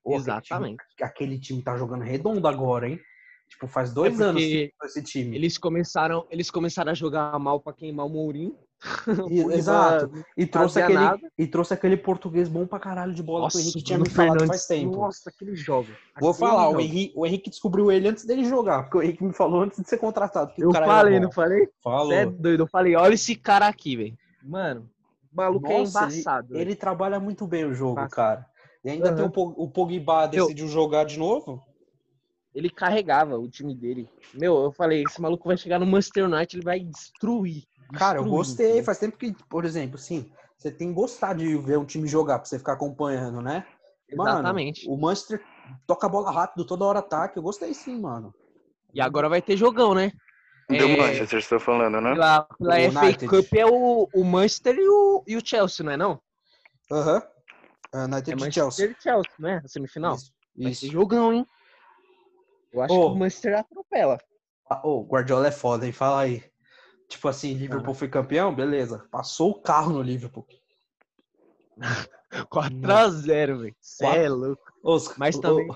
Pô, 0.02 0.10
aquele 0.16 0.22
time- 0.22 0.40
Exatamente. 0.40 0.84
Aquele 1.02 1.38
time 1.38 1.62
tá 1.62 1.76
jogando 1.76 2.02
redondo 2.02 2.46
agora, 2.48 2.88
hein? 2.88 3.00
Tipo, 3.48 3.66
faz 3.66 3.92
dois 3.92 4.20
É 4.20 4.24
anos 4.24 4.42
que 4.42 4.72
esse 4.84 5.02
time. 5.02 5.34
Eles 5.34 5.56
começaram, 5.58 6.26
eles 6.30 6.50
começaram 6.50 6.92
a 6.92 6.94
jogar 6.94 7.36
mal 7.38 7.60
pra 7.60 7.72
queimar 7.72 8.06
o 8.06 8.08
Mourinho. 8.08 8.56
E- 9.28 9.40
exato. 9.54 10.12
E 10.36 10.46
trouxe, 10.46 10.80
aquele, 10.80 10.98
nada. 10.98 11.32
e 11.36 11.46
trouxe 11.48 11.74
aquele 11.74 11.96
português 11.96 12.48
bom 12.48 12.64
pra 12.64 12.78
caralho 12.78 13.12
de 13.12 13.22
bola 13.22 13.48
que 13.48 13.56
o 13.56 13.60
Henrique 13.60 13.82
tinha 13.82 13.98
me 13.98 14.08
falado 14.08 14.38
Fernandes, 14.38 14.46
faz 14.46 14.66
tempo. 14.66 14.96
Nossa, 14.96 15.30
aquele 15.30 15.56
jogo. 15.56 15.88
Vou 16.20 16.32
falar, 16.32 16.68
o. 16.68 16.78
Henrique, 16.80 17.12
o 17.16 17.26
Henrique 17.26 17.50
descobriu 17.50 17.90
ele 17.90 18.06
antes 18.08 18.24
dele 18.24 18.44
jogar, 18.44 18.84
porque 18.84 18.98
o 18.98 19.02
Henrique 19.02 19.24
me 19.24 19.32
falou 19.32 19.62
antes 19.62 19.82
de 19.82 19.88
ser 19.88 19.98
contratado. 19.98 20.52
que 20.54 20.64
o 20.64 20.68
Eu 20.68 20.72
falei, 20.72 21.18
não 21.18 21.32
falei? 21.32 21.68
Falou. 21.82 22.06
Você 22.08 22.14
é 22.14 22.26
doido. 22.26 22.62
Eu 22.62 22.66
falei, 22.68 22.94
olha 22.94 23.14
esse 23.14 23.34
cara 23.34 23.66
aqui, 23.66 23.96
velho. 23.96 24.16
Mano, 24.44 24.88
o 25.32 25.36
maluco 25.36 25.66
é 25.66 25.78
Nossa, 25.78 26.04
embaçado. 26.04 26.54
Ele, 26.54 26.60
ele 26.62 26.76
trabalha 26.76 27.18
muito 27.18 27.48
bem 27.48 27.64
o 27.64 27.74
jogo, 27.74 27.92
Embaçado. 27.92 28.14
cara. 28.14 28.46
E 28.84 28.90
ainda 28.90 29.08
Aham. 29.08 29.28
tem 29.28 29.42
o, 29.42 29.64
o 29.64 29.68
Pogba 29.68 30.26
decidiu 30.28 30.68
jogar 30.68 31.04
de 31.04 31.18
novo. 31.18 31.60
Ele 32.58 32.68
carregava 32.68 33.38
o 33.38 33.48
time 33.48 33.72
dele. 33.72 34.08
Meu, 34.34 34.64
eu 34.64 34.72
falei, 34.72 35.04
esse 35.04 35.20
maluco 35.20 35.46
vai 35.46 35.56
chegar 35.56 35.78
no 35.78 35.86
Manchester 35.86 36.24
United, 36.24 36.56
ele 36.56 36.64
vai 36.64 36.80
destruir. 36.80 37.62
Cara, 37.92 38.18
eu 38.18 38.22
destruir, 38.24 38.36
gostei. 38.36 38.66
entendeu? 38.66 38.84
Faz 38.84 38.98
tempo 38.98 39.16
que, 39.16 39.32
por 39.48 39.64
exemplo, 39.64 39.96
sim, 39.96 40.28
você 40.58 40.72
tem 40.72 40.88
que 40.88 40.94
gostar 40.94 41.34
de 41.34 41.56
ver 41.58 41.78
um 41.78 41.84
time 41.84 42.08
jogar 42.08 42.40
pra 42.40 42.46
você 42.46 42.58
ficar 42.58 42.72
acompanhando, 42.72 43.40
né? 43.40 43.64
Mano, 44.12 44.30
Exatamente. 44.32 44.88
o 44.88 44.96
Manchester 44.96 45.40
toca 45.86 46.08
a 46.08 46.10
bola 46.10 46.32
rápido, 46.32 46.64
toda 46.64 46.84
hora 46.84 46.98
ataque. 46.98 47.38
Eu 47.38 47.44
gostei 47.44 47.72
sim, 47.72 48.00
mano. 48.00 48.34
E 48.92 49.00
agora 49.00 49.28
vai 49.28 49.40
ter 49.40 49.56
jogão, 49.56 49.94
né? 49.94 50.10
Do 50.68 50.74
É, 50.74 50.96
Manchester, 50.96 51.40
você 51.40 51.48
tá 51.48 51.60
falando, 51.60 52.00
né? 52.00 52.12
Pela, 52.12 52.42
pela 52.42 52.74
O 52.74 52.92
FA 52.92 53.06
United. 53.06 53.26
Cup 53.28 53.54
é 53.54 53.66
o, 53.66 54.08
o 54.12 54.24
Manchester 54.24 54.74
e 54.76 54.88
o, 54.88 55.22
e 55.28 55.36
o 55.36 55.46
Chelsea, 55.46 55.84
não 55.84 55.92
é 55.92 55.96
não? 55.96 56.20
Aham. 56.90 57.22
Ah, 57.94 58.04
United 58.04 58.32
É 58.32 58.34
Manchester 58.34 58.64
Chelsea. 58.64 58.96
e 58.98 59.02
Chelsea, 59.02 59.32
não 59.38 59.48
é? 59.48 59.56
A 59.58 59.68
semifinal? 59.68 60.16
Isso. 60.16 60.32
Vai 60.60 60.72
isso. 60.72 60.80
ser 60.80 60.90
jogão, 60.90 61.32
hein? 61.32 61.46
Eu 62.72 62.82
acho 62.82 62.94
Ô. 62.94 63.10
que 63.10 63.16
o 63.16 63.18
Manchester 63.18 63.58
atropela. 63.58 64.18
Ah, 64.70 64.86
Ô, 64.86 65.02
Guardiola 65.04 65.48
é 65.48 65.52
foda, 65.52 65.86
hein? 65.86 65.92
Fala 65.92 66.20
aí. 66.22 66.42
Tipo 67.08 67.28
assim, 67.28 67.54
Liverpool 67.54 67.94
foi 67.94 68.08
campeão, 68.08 68.54
beleza. 68.54 69.06
Passou 69.10 69.50
o 69.52 69.62
carro 69.62 69.92
no 69.92 70.02
Liverpool. 70.02 70.46
4x0, 72.50 73.58
velho. 73.60 73.76
Cê 73.80 74.04
Quatro- 74.04 74.20
é 74.22 74.28
louco. 74.28 74.62
Os, 74.82 75.16
Mas 75.16 75.36
o- 75.36 75.40
também- 75.40 75.68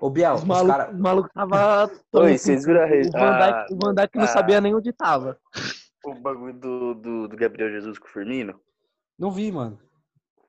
O, 0.00 0.06
o 0.06 0.10
Biel, 0.10 0.34
Os 0.34 0.42
os 0.42 0.46
malucos 0.46 0.76
cara... 0.76 0.92
maluco 0.92 1.30
tava. 1.34 1.90
Oi, 2.12 2.38
vocês 2.38 2.64
viram 2.64 2.82
a 2.82 2.84
O 2.84 2.88
rede? 2.88 3.10
Van 3.10 3.38
Dijk, 3.38 3.52
Ah, 3.54 3.66
o 3.70 3.78
Van 3.82 3.94
Dijk 3.94 4.16
não 4.16 4.24
ah. 4.24 4.28
sabia 4.28 4.60
nem 4.60 4.74
onde 4.74 4.92
tava. 4.92 5.38
O 6.04 6.14
bagulho 6.14 6.54
do, 6.54 6.94
do, 6.94 7.28
do 7.28 7.36
Gabriel 7.36 7.70
Jesus 7.70 7.98
com 7.98 8.06
o 8.06 8.10
Firmino? 8.10 8.60
Não 9.18 9.32
vi, 9.32 9.50
mano. 9.50 9.78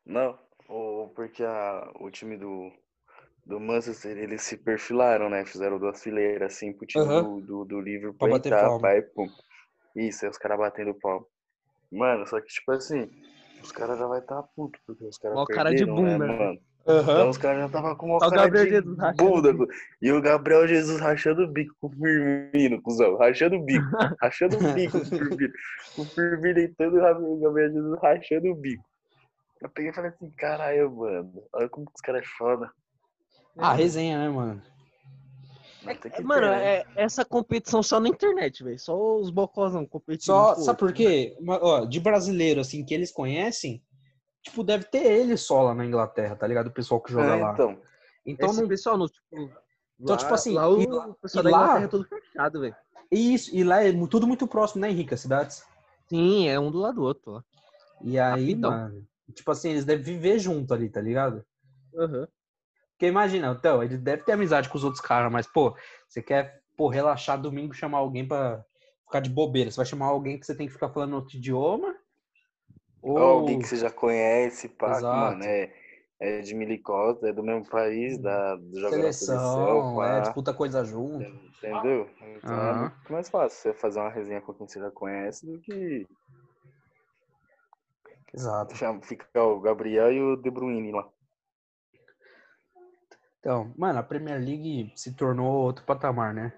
Não. 0.06 0.38
O, 0.70 1.08
porque 1.16 1.44
a, 1.44 1.92
o 2.00 2.12
time 2.12 2.38
do, 2.38 2.72
do 3.50 3.60
Manchester, 3.60 4.16
eles 4.16 4.44
se 4.44 4.56
perfilaram, 4.56 5.28
né? 5.28 5.44
Fizeram 5.44 5.80
duas 5.80 6.02
fileiras 6.04 6.54
assim 6.54 6.72
pro 6.72 6.86
time 6.86 7.04
Aham. 7.04 7.24
do, 7.24 7.42
do, 7.42 7.66
do 7.66 7.82
Liverpool 7.82 8.14
Pra 8.20 8.28
bater 8.30 8.50
entrar, 8.50 8.70
palma. 8.70 8.80
vai, 8.80 9.02
pum. 9.02 9.28
Isso, 9.96 10.24
aí 10.24 10.30
os 10.30 10.38
caras 10.38 10.60
batendo 10.60 10.94
palma. 10.94 11.26
Mano, 11.92 12.28
só 12.28 12.40
que 12.40 12.46
tipo 12.46 12.72
assim, 12.72 13.10
os 13.64 13.72
caras 13.72 13.98
já 13.98 14.06
vai 14.06 14.20
estar 14.20 14.36
tá 14.36 14.48
puto, 14.56 14.80
porque 14.86 15.04
os 15.04 15.18
caras 15.18 15.36
Mó 15.36 15.46
cara 15.48 15.74
de 15.74 15.84
perderam, 15.84 16.04
né, 16.04 16.18
bunda. 16.18 16.28
mano? 16.28 16.60
Então 16.86 17.30
os 17.30 17.38
caras 17.40 17.62
já 17.64 17.70
tava 17.70 17.96
com 17.96 18.06
uma 18.06 18.18
o 18.18 18.20
cara 18.20 18.44
Gabriel 18.44 18.66
de 18.66 18.72
Jesus 18.72 18.98
bunda. 19.18 19.52
o 19.52 19.68
E 20.00 20.12
o 20.12 20.22
Gabriel 20.22 20.68
Jesus 20.68 21.02
rachando 21.02 21.42
o 21.44 21.48
bico 21.52 21.76
com 21.82 21.88
o 21.88 21.92
Firmino, 21.92 22.82
cuzão. 22.84 23.18
Rachando 23.18 23.56
o 23.56 23.66
bico. 23.66 23.88
rachando 24.22 24.58
o 24.58 24.74
bico 24.76 24.92
com 24.92 25.00
o 25.00 25.06
Firmino. 25.18 25.54
O 25.98 26.06
Firmino 26.06 26.60
entrando 26.60 26.98
e 26.98 27.02
o 27.02 27.40
Gabriel 27.40 27.72
Jesus 27.72 28.00
rachando 28.00 28.52
o 28.52 28.56
bico. 28.56 28.88
Eu 29.60 29.70
peguei 29.72 29.90
e 29.90 29.94
falei 29.94 30.12
assim, 30.12 30.30
caralho, 30.38 30.96
mano. 30.96 31.44
Olha 31.52 31.68
como 31.68 31.88
que 31.88 31.94
os 31.96 32.02
caras 32.02 32.22
é 32.22 32.28
foda. 32.38 32.72
Ah, 33.62 33.74
resenha, 33.74 34.18
né, 34.18 34.30
mano? 34.30 34.62
É, 36.12 36.22
mano, 36.22 36.48
né? 36.48 36.78
é 36.78 36.86
essa 36.96 37.24
competição 37.26 37.82
só 37.82 38.00
na 38.00 38.10
internet, 38.10 38.64
velho. 38.64 38.80
Só 38.80 39.18
os 39.18 39.30
bocosão 39.30 39.86
competindo. 39.86 40.26
Só, 40.26 40.56
sabe 40.56 40.80
por 40.80 40.94
quê? 40.94 41.36
Uma- 41.40 41.64
ó, 41.64 41.86
de 41.86 42.00
brasileiro, 42.00 42.60
assim, 42.62 42.84
que 42.86 42.94
eles 42.94 43.12
conhecem, 43.12 43.82
tipo, 44.44 44.64
deve 44.64 44.86
ter 44.86 45.06
ele 45.06 45.38
só 45.38 45.62
lá 45.62 45.74
na 45.74 45.86
Inglaterra, 45.86 46.36
tá 46.36 46.46
ligado? 46.46 46.68
O 46.68 46.72
pessoal 46.74 47.02
que 47.02 47.12
joga 47.12 47.36
É, 47.36 47.40
lá. 47.40 47.54
então. 47.54 47.82
Então, 48.26 48.50
Esse 48.50 48.62
não... 48.62 48.68
pessoal, 48.68 48.98
no, 48.98 49.08
tipo. 49.08 49.26
Então, 50.00 50.16
lá- 50.16 50.18
tipo 50.18 50.34
assim, 50.34 50.54
Lá 50.54 50.70
o 50.70 50.82
e 50.82 50.88
pessoal 51.22 51.42
e 51.42 51.44
da 51.44 51.52
lá- 51.52 51.58
Inglaterra 51.64 51.86
é 51.86 51.88
todo 51.88 52.06
fechado, 52.08 52.60
velho. 52.62 52.76
Isso, 53.12 53.56
e 53.56 53.64
lá 53.64 53.84
é 53.84 53.92
tudo 54.08 54.28
muito 54.28 54.48
próximo, 54.48 54.82
né, 54.82 54.90
Henrique, 54.92 55.14
as 55.14 55.22
cidades? 55.22 55.64
Sim, 56.08 56.48
é 56.48 56.60
um 56.60 56.70
do 56.72 56.78
lado 56.80 56.96
do 56.96 57.04
outro 57.04 57.32
lá. 57.32 57.44
E 58.02 58.20
aí, 58.20 58.50
Rapidão. 58.52 58.72
mano, 58.72 59.08
tipo 59.34 59.50
assim, 59.52 59.70
eles 59.72 59.86
devem 59.86 60.04
viver 60.04 60.40
junto 60.40 60.74
ali, 60.74 60.90
tá 60.90 61.02
ligado? 61.02 61.44
Aham. 61.96 62.28
Porque 63.00 63.08
imagina, 63.08 63.56
então, 63.58 63.82
ele 63.82 63.98
deve 63.98 64.24
ter 64.24 64.34
amizade 64.34 64.68
com 64.68 64.78
os 64.78 64.84
outros 64.84 65.00
caras, 65.00 65.32
mas, 65.32 65.48
pô, 65.48 65.74
você 66.06 66.22
quer, 66.22 66.60
pô, 66.76 66.90
relaxar 66.90 67.42
domingo, 67.42 67.74
chamar 67.74 68.00
alguém 68.00 68.28
pra 68.28 68.62
ficar 69.06 69.22
de 69.22 69.30
bobeira. 69.30 69.72
Você 69.72 69.78
vai 69.78 69.86
chamar 69.86 70.08
alguém 70.08 70.38
que 70.38 70.46
você 70.46 70.54
tem 70.54 70.68
que 70.68 70.74
ficar 70.74 70.90
falando 70.90 71.14
outro 71.14 71.38
idioma? 71.38 71.96
Ou 73.02 73.18
Ou 73.18 73.24
alguém 73.24 73.58
que 73.58 73.70
você 73.70 73.78
já 73.78 73.90
conhece, 73.90 74.68
pá, 74.68 74.98
Exato. 74.98 75.16
mano, 75.16 75.46
é, 75.46 75.74
é 76.20 76.42
de 76.42 76.54
Milicota, 76.54 77.30
é 77.30 77.32
do 77.32 77.42
mesmo 77.42 77.66
país, 77.70 78.18
da, 78.18 78.58
na 78.58 78.90
seleção, 78.90 79.12
seleção, 79.12 80.04
é, 80.04 80.16
pá. 80.16 80.20
disputa 80.20 80.54
coisa 80.54 80.84
junto. 80.84 81.24
Entendeu? 81.24 82.10
Então 82.36 82.54
é 82.54 82.74
muito 82.80 83.14
mais 83.14 83.30
fácil 83.30 83.62
você 83.62 83.74
fazer 83.74 84.02
uma 84.02 84.10
resenha 84.10 84.42
com 84.42 84.54
quem 84.54 84.68
você 84.68 84.78
já 84.78 84.92
conhece 84.92 85.46
do 85.46 85.58
que 85.62 86.06
Exato. 88.34 88.76
ficar 89.04 89.46
o 89.46 89.62
Gabriel 89.62 90.12
e 90.12 90.22
o 90.22 90.36
De 90.36 90.52
Bruyne 90.52 90.92
lá. 90.92 91.10
Então, 93.40 93.74
mano, 93.78 94.00
a 94.00 94.04
Premier 94.04 94.38
League 94.40 94.92
se 94.96 95.14
tornou 95.16 95.52
outro 95.64 95.86
patamar, 95.86 96.34
né? 96.34 96.54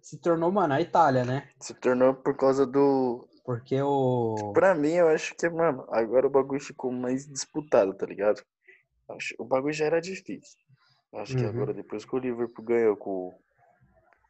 Se 0.00 0.18
tornou, 0.18 0.50
mano, 0.50 0.74
a 0.74 0.80
Itália, 0.80 1.24
né? 1.24 1.50
Se 1.60 1.74
tornou 1.74 2.14
por 2.14 2.36
causa 2.36 2.66
do. 2.66 3.28
Porque 3.44 3.80
o. 3.82 4.52
Pra 4.54 4.74
mim, 4.74 4.92
eu 4.92 5.08
acho 5.08 5.34
que, 5.36 5.48
mano, 5.48 5.86
agora 5.90 6.26
o 6.26 6.30
bagulho 6.30 6.60
ficou 6.60 6.90
mais 6.90 7.26
disputado, 7.26 7.94
tá 7.94 8.06
ligado? 8.06 8.42
O 9.38 9.44
bagulho 9.44 9.72
já 9.74 9.84
era 9.84 10.00
difícil. 10.00 10.58
Eu 11.12 11.20
Acho 11.20 11.36
que 11.36 11.44
Uhum. 11.44 11.50
agora, 11.50 11.74
depois 11.74 12.04
que 12.04 12.16
o 12.16 12.18
Liverpool 12.18 12.64
ganhou 12.64 12.96
com 12.96 13.10
o. 13.10 13.40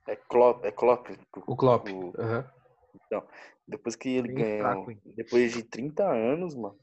É 0.06 0.16
Klopp, 0.16 0.64
é 0.64 0.73
Klopp. 0.73 1.08
O 1.46 1.56
Klopp. 1.56 1.88
o- 1.88 2.12
aham. 2.18 2.50
Depois 3.66 3.96
que 3.96 4.08
ele 4.11 4.28
Bem 4.28 4.37
ganhou, 4.37 4.84
fraco, 4.84 4.92
depois 5.16 5.52
de 5.52 5.62
30 5.62 6.04
anos, 6.04 6.54
mano. 6.54 6.76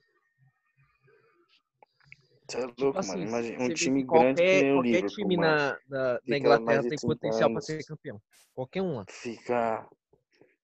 Você 2.52 2.58
é 2.60 2.68
Tipo 2.76 2.84
louco, 2.84 3.00
assim, 3.00 3.18
mano. 3.18 3.24
Imagina 3.28 3.64
um 3.64 3.72
time 3.72 4.04
que 4.04 4.04
grande 4.04 4.44
que 4.44 4.56
qualquer, 4.56 4.58
nem 4.58 4.74
o 4.74 4.82
qualquer 4.82 4.84
Liverpool, 4.84 5.30
time 5.30 5.38
mano. 5.38 5.58
na, 5.58 5.80
na, 5.88 6.20
na 6.28 6.38
Inglaterra 6.38 6.84
tem 6.84 6.98
30 6.98 7.08
potencial 7.08 7.50
pra 7.50 7.62
anos. 7.62 7.66
ser 7.66 7.84
campeão. 7.86 8.22
Qualquer 8.54 8.82
um 8.82 8.96
lá. 8.98 9.08
Fica, 9.10 9.88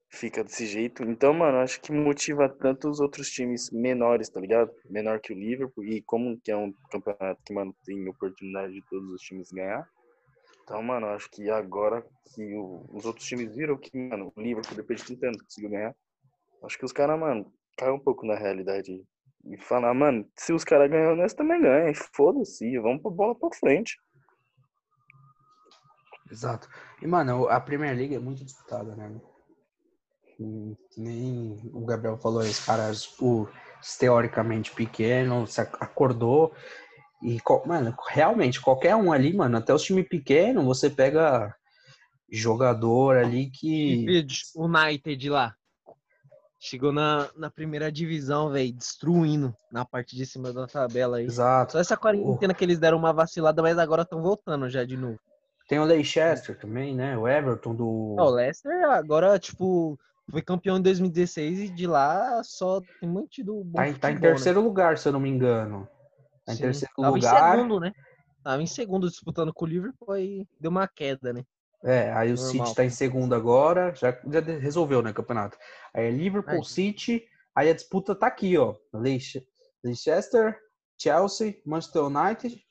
fica 0.10 0.44
desse 0.44 0.66
jeito. 0.66 1.04
Então, 1.04 1.34
mano, 1.34 1.60
acho 1.60 1.82
que 1.82 1.92
motiva 1.92 2.50
tanto 2.50 2.90
os 2.90 3.00
outros 3.00 3.30
times 3.30 3.70
menores, 3.72 4.30
tá 4.30 4.40
ligado? 4.40 4.72
Menor 4.90 5.20
que 5.22 5.34
o 5.34 5.38
Liverpool. 5.38 5.86
E 5.86 6.02
como 6.04 6.40
que 6.42 6.52
é 6.52 6.58
um 6.58 6.74
campeonato 6.92 7.42
que, 7.46 7.54
mano, 7.54 7.76
tem 7.86 8.08
oportunidade 8.10 8.74
de 8.74 8.84
todos 8.90 9.10
os 9.12 9.22
times 9.22 9.52
ganhar. 9.52 9.88
Então, 10.64 10.84
mano, 10.84 11.08
acho 11.08 11.30
que 11.32 11.50
agora 11.50 12.06
que 12.34 12.56
o- 12.56 12.86
os 12.94 13.06
outros 13.06 13.28
times 13.28 13.56
viram 13.56 13.78
que, 13.78 13.92
mano, 13.98 14.32
o 14.36 14.42
Liverpool, 14.42 14.76
depois 14.78 15.00
de 15.02 15.08
30 15.08 15.28
anos, 15.28 15.42
conseguiu 15.44 15.72
ganhar. 15.72 15.96
Acho 16.64 16.78
que 16.80 16.86
os 16.86 16.94
caras, 16.94 17.20
mano, 17.20 17.52
caem 17.78 17.94
um 17.94 18.00
pouco 18.00 18.26
na 18.26 18.36
realidade. 18.36 19.04
E 19.50 19.58
falar, 19.58 19.94
mano, 19.94 20.28
se 20.36 20.52
os 20.52 20.64
caras 20.64 20.90
ganham, 20.90 21.16
nós 21.16 21.34
também 21.34 21.62
ganham. 21.62 21.90
E 21.90 21.94
Foda-se, 21.96 22.78
vamos 22.80 23.02
pra 23.02 23.12
bola 23.12 23.36
pra 23.36 23.50
frente. 23.52 23.98
Exato. 26.30 26.68
E, 27.02 27.08
mano, 27.08 27.48
a 27.48 27.60
Premier 27.60 27.96
League 27.96 28.16
é 28.16 28.20
muito 28.20 28.44
disputada, 28.44 28.96
né? 28.96 29.20
Que 30.36 30.78
Nem 30.98 31.58
o 31.74 31.86
Gabriel 31.86 32.18
falou, 32.18 32.42
os 32.42 32.66
caras, 32.66 33.18
o, 33.20 33.48
teoricamente 33.98 34.72
pequeno, 34.72 35.48
se 35.48 35.62
ac- 35.62 35.78
acordou. 35.80 36.54
E, 37.24 37.40
mano, 37.66 37.96
realmente, 38.10 38.62
qualquer 38.62 38.96
um 38.96 39.12
ali, 39.12 39.34
mano, 39.34 39.58
até 39.58 39.74
os 39.74 39.84
times 39.84 40.08
pequenos, 40.08 40.66
você 40.66 40.90
pega 40.90 41.56
jogador 42.30 43.18
ali 43.18 43.50
que. 43.50 44.06
United 44.56 45.30
lá. 45.30 45.56
Chegou 46.60 46.92
na, 46.92 47.30
na 47.36 47.52
primeira 47.52 47.92
divisão, 47.92 48.50
velho, 48.50 48.74
destruindo 48.74 49.56
na 49.72 49.86
parte 49.86 50.16
de 50.16 50.26
cima 50.26 50.52
da 50.52 50.66
tabela 50.66 51.18
aí. 51.18 51.26
Exato. 51.26 51.74
Só 51.74 51.80
essa 51.80 51.96
quarentena 51.96 52.54
que 52.54 52.64
eles 52.66 52.80
deram 52.80 52.98
uma 52.98 53.14
vacilada, 53.14 53.62
mas 53.62 53.78
agora 53.78 54.02
estão 54.02 54.22
voltando 54.22 54.68
já 54.70 54.84
de 54.84 54.98
novo. 54.98 55.20
Tem 55.70 55.78
o 55.80 55.84
Leicester 55.84 56.58
também, 56.58 56.96
né? 56.96 57.16
O 57.18 57.28
Everton 57.28 57.76
do. 57.76 58.16
Ó, 58.18 58.26
o 58.26 58.30
Leicester 58.30 58.86
agora, 58.86 59.38
tipo, 59.38 60.00
foi 60.32 60.42
campeão 60.42 60.78
em 60.78 60.82
2016 60.82 61.60
e 61.60 61.70
de 61.70 61.86
lá 61.86 62.42
só 62.44 62.82
tem 63.00 63.10
mantido 63.10 63.64
Tá, 63.76 63.88
em- 63.88 63.94
tá 63.94 64.10
em 64.10 64.14
futebol, 64.14 64.30
né? 64.30 64.36
terceiro 64.36 64.62
lugar, 64.62 64.98
se 64.98 65.08
eu 65.08 65.12
não 65.14 65.20
me 65.20 65.30
engano. 65.30 65.88
Tá 66.44 66.54
em 66.54 66.56
Sim. 66.56 66.62
terceiro 66.64 66.94
Tava 66.98 67.16
lugar. 67.16 67.36
em 67.36 67.52
segundo, 67.58 67.80
né? 67.80 67.92
Tava 68.44 68.62
em 68.64 68.68
segundo 68.68 69.10
disputando 69.10 69.54
com 69.54 69.66
o 69.66 69.68
Liverpool 69.68 70.18
e 70.18 70.48
deu 70.60 70.72
uma 70.72 70.88
queda, 70.88 71.34
né? 71.34 71.44
É, 71.88 72.12
aí 72.12 72.34
o 72.34 72.36
Normal. 72.36 72.52
City 72.66 72.76
tá 72.76 72.84
em 72.84 72.90
segundo 72.90 73.34
agora, 73.34 73.94
já, 73.96 74.12
já 74.30 74.42
resolveu, 74.42 75.02
né, 75.02 75.14
campeonato. 75.14 75.58
Aí 75.94 76.06
é 76.08 76.12
Liverpool, 76.12 76.56
Aí. 76.56 76.66
City, 76.66 77.24
aí 77.56 77.70
a 77.70 77.74
disputa 77.74 78.14
tá 78.14 78.28
aqui, 78.28 78.58
ó. 78.58 78.76
Leice- 78.94 79.48
Leicester, 79.82 80.60
Chelsea, 81.02 81.56
Manchester 81.66 82.04
United 82.04 82.62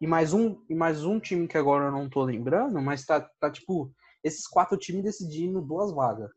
e 0.00 0.06
mais 0.08 0.32
um 0.34 0.60
e 0.68 0.74
mais 0.74 1.04
um 1.04 1.20
time 1.20 1.46
que 1.46 1.56
agora 1.56 1.84
eu 1.84 1.92
não 1.92 2.08
tô 2.10 2.22
lembrando, 2.24 2.80
mas 2.82 3.06
tá, 3.06 3.20
tá 3.20 3.48
tipo 3.48 3.92
esses 4.24 4.46
quatro 4.46 4.76
times 4.76 5.04
decidindo 5.04 5.60
duas 5.62 5.92
vagas. 5.92 6.30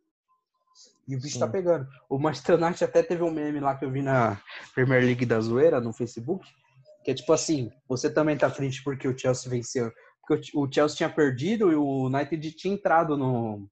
E 1.07 1.15
o 1.15 1.19
bicho 1.19 1.39
tá 1.39 1.47
Sim. 1.47 1.51
pegando. 1.53 1.87
O 2.07 2.19
Manchester 2.19 2.61
United 2.61 2.83
até 2.83 3.01
teve 3.01 3.23
um 3.23 3.31
meme 3.31 3.59
lá 3.59 3.75
que 3.75 3.83
eu 3.83 3.89
vi 3.89 4.03
na 4.03 4.39
Premier 4.75 5.01
League 5.03 5.25
da 5.25 5.39
Zoeira 5.39 5.81
no 5.81 5.91
Facebook, 5.91 6.45
que 7.03 7.09
é 7.09 7.13
tipo 7.15 7.33
assim, 7.33 7.71
você 7.87 8.11
também 8.11 8.37
tá 8.37 8.47
triste 8.51 8.83
porque 8.83 9.07
o 9.07 9.17
Chelsea 9.17 9.49
venceu. 9.49 9.91
Porque 10.27 10.51
o 10.53 10.69
Chelsea 10.69 10.97
tinha 10.97 11.09
perdido 11.09 11.71
e 11.71 11.75
o 11.75 12.05
United 12.07 12.51
tinha 12.51 12.73
entrado 12.73 13.15
no, 13.15 13.69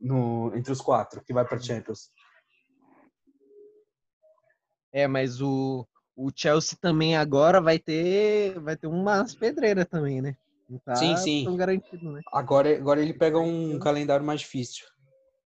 no 0.00 0.52
entre 0.56 0.72
os 0.72 0.80
quatro 0.80 1.22
que 1.22 1.32
vai 1.32 1.44
pra 1.46 1.58
Champions. 1.58 2.10
É, 4.92 5.06
mas 5.06 5.40
o, 5.40 5.86
o 6.16 6.30
Chelsea 6.34 6.76
também 6.80 7.16
agora 7.16 7.60
vai 7.60 7.78
ter 7.78 8.58
vai 8.60 8.76
ter 8.76 8.86
umas 8.86 9.34
pedreiras 9.34 9.86
também, 9.86 10.20
né? 10.20 10.36
Não 10.68 10.78
tá 10.80 10.96
Sim, 10.96 11.16
sim. 11.16 11.44
tão 11.44 11.56
garantido, 11.56 12.10
né? 12.10 12.20
Agora, 12.32 12.74
agora 12.76 13.00
ele 13.00 13.14
pega 13.14 13.38
um 13.38 13.78
calendário 13.78 14.26
mais 14.26 14.40
difícil. 14.40 14.86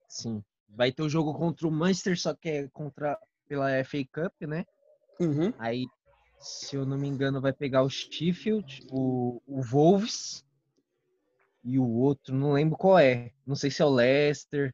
Sim. 0.08 0.44
Vai 0.70 0.92
ter 0.92 1.02
o 1.02 1.10
jogo 1.10 1.34
contra 1.34 1.68
o 1.68 1.72
Manchester, 1.72 2.20
só 2.20 2.36
que 2.36 2.50
é 2.50 2.68
contra 2.68 3.18
pela 3.48 3.84
FA 3.84 3.98
Cup, 4.14 4.34
né? 4.42 4.66
Uhum. 5.20 5.52
Aí, 5.58 5.86
se 6.40 6.76
eu 6.76 6.86
não 6.86 6.98
me 6.98 7.08
engano, 7.08 7.42
vai 7.42 7.54
pegar 7.54 7.84
o 7.84 7.90
Sheffield, 7.90 8.86
o, 8.92 9.42
o 9.46 9.62
Wolves 9.62 10.46
e 11.64 11.78
o 11.78 11.88
outro, 11.88 12.36
não 12.36 12.54
lembro 12.54 12.78
qual 12.78 12.98
é. 13.00 13.32
Não 13.46 13.56
sei 13.56 13.70
se 13.70 13.82
é 13.82 13.86
o 13.86 13.90
Leicester. 13.90 14.74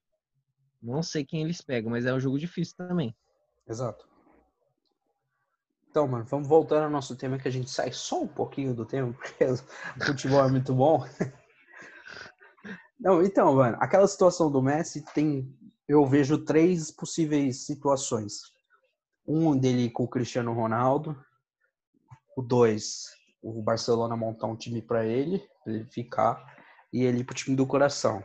Não 0.82 1.02
sei 1.02 1.26
quem 1.26 1.42
eles 1.42 1.62
pegam, 1.62 1.90
mas 1.90 2.06
é 2.06 2.14
um 2.14 2.20
jogo 2.20 2.38
difícil 2.38 2.76
também. 2.76 3.16
Exato. 3.68 4.06
Então, 5.90 6.08
mano, 6.08 6.26
vamos 6.26 6.48
voltando 6.48 6.84
ao 6.84 6.90
nosso 6.90 7.16
tema 7.16 7.38
que 7.38 7.48
a 7.48 7.52
gente 7.52 7.70
sai 7.70 7.92
só 7.94 8.24
um 8.24 8.28
pouquinho 8.28 8.74
do 8.74 8.86
tema, 8.86 9.14
porque 9.14 9.46
o 9.46 10.06
futebol 10.06 10.44
é 10.44 10.50
muito 10.50 10.74
bom. 10.74 11.06
Não, 13.00 13.22
então, 13.22 13.56
mano, 13.56 13.78
aquela 13.80 14.08
situação 14.08 14.52
do 14.52 14.62
Messi 14.62 15.04
tem. 15.14 15.56
Eu 15.88 16.06
vejo 16.06 16.46
três 16.46 16.90
possíveis 16.90 17.66
situações. 17.66 18.54
Um 19.28 19.58
dele 19.58 19.90
com 19.90 20.04
o 20.04 20.08
Cristiano 20.08 20.54
Ronaldo. 20.54 21.16
O 22.36 22.42
dois, 22.42 23.06
o 23.42 23.62
Barcelona 23.62 24.16
montar 24.18 24.48
um 24.48 24.56
time 24.56 24.82
pra 24.82 25.06
ele, 25.06 25.40
pra 25.64 25.74
ele 25.74 25.86
ficar. 25.86 26.44
E 26.92 27.04
ele 27.04 27.20
ir 27.20 27.24
pro 27.24 27.36
time 27.36 27.56
do 27.56 27.66
coração. 27.66 28.24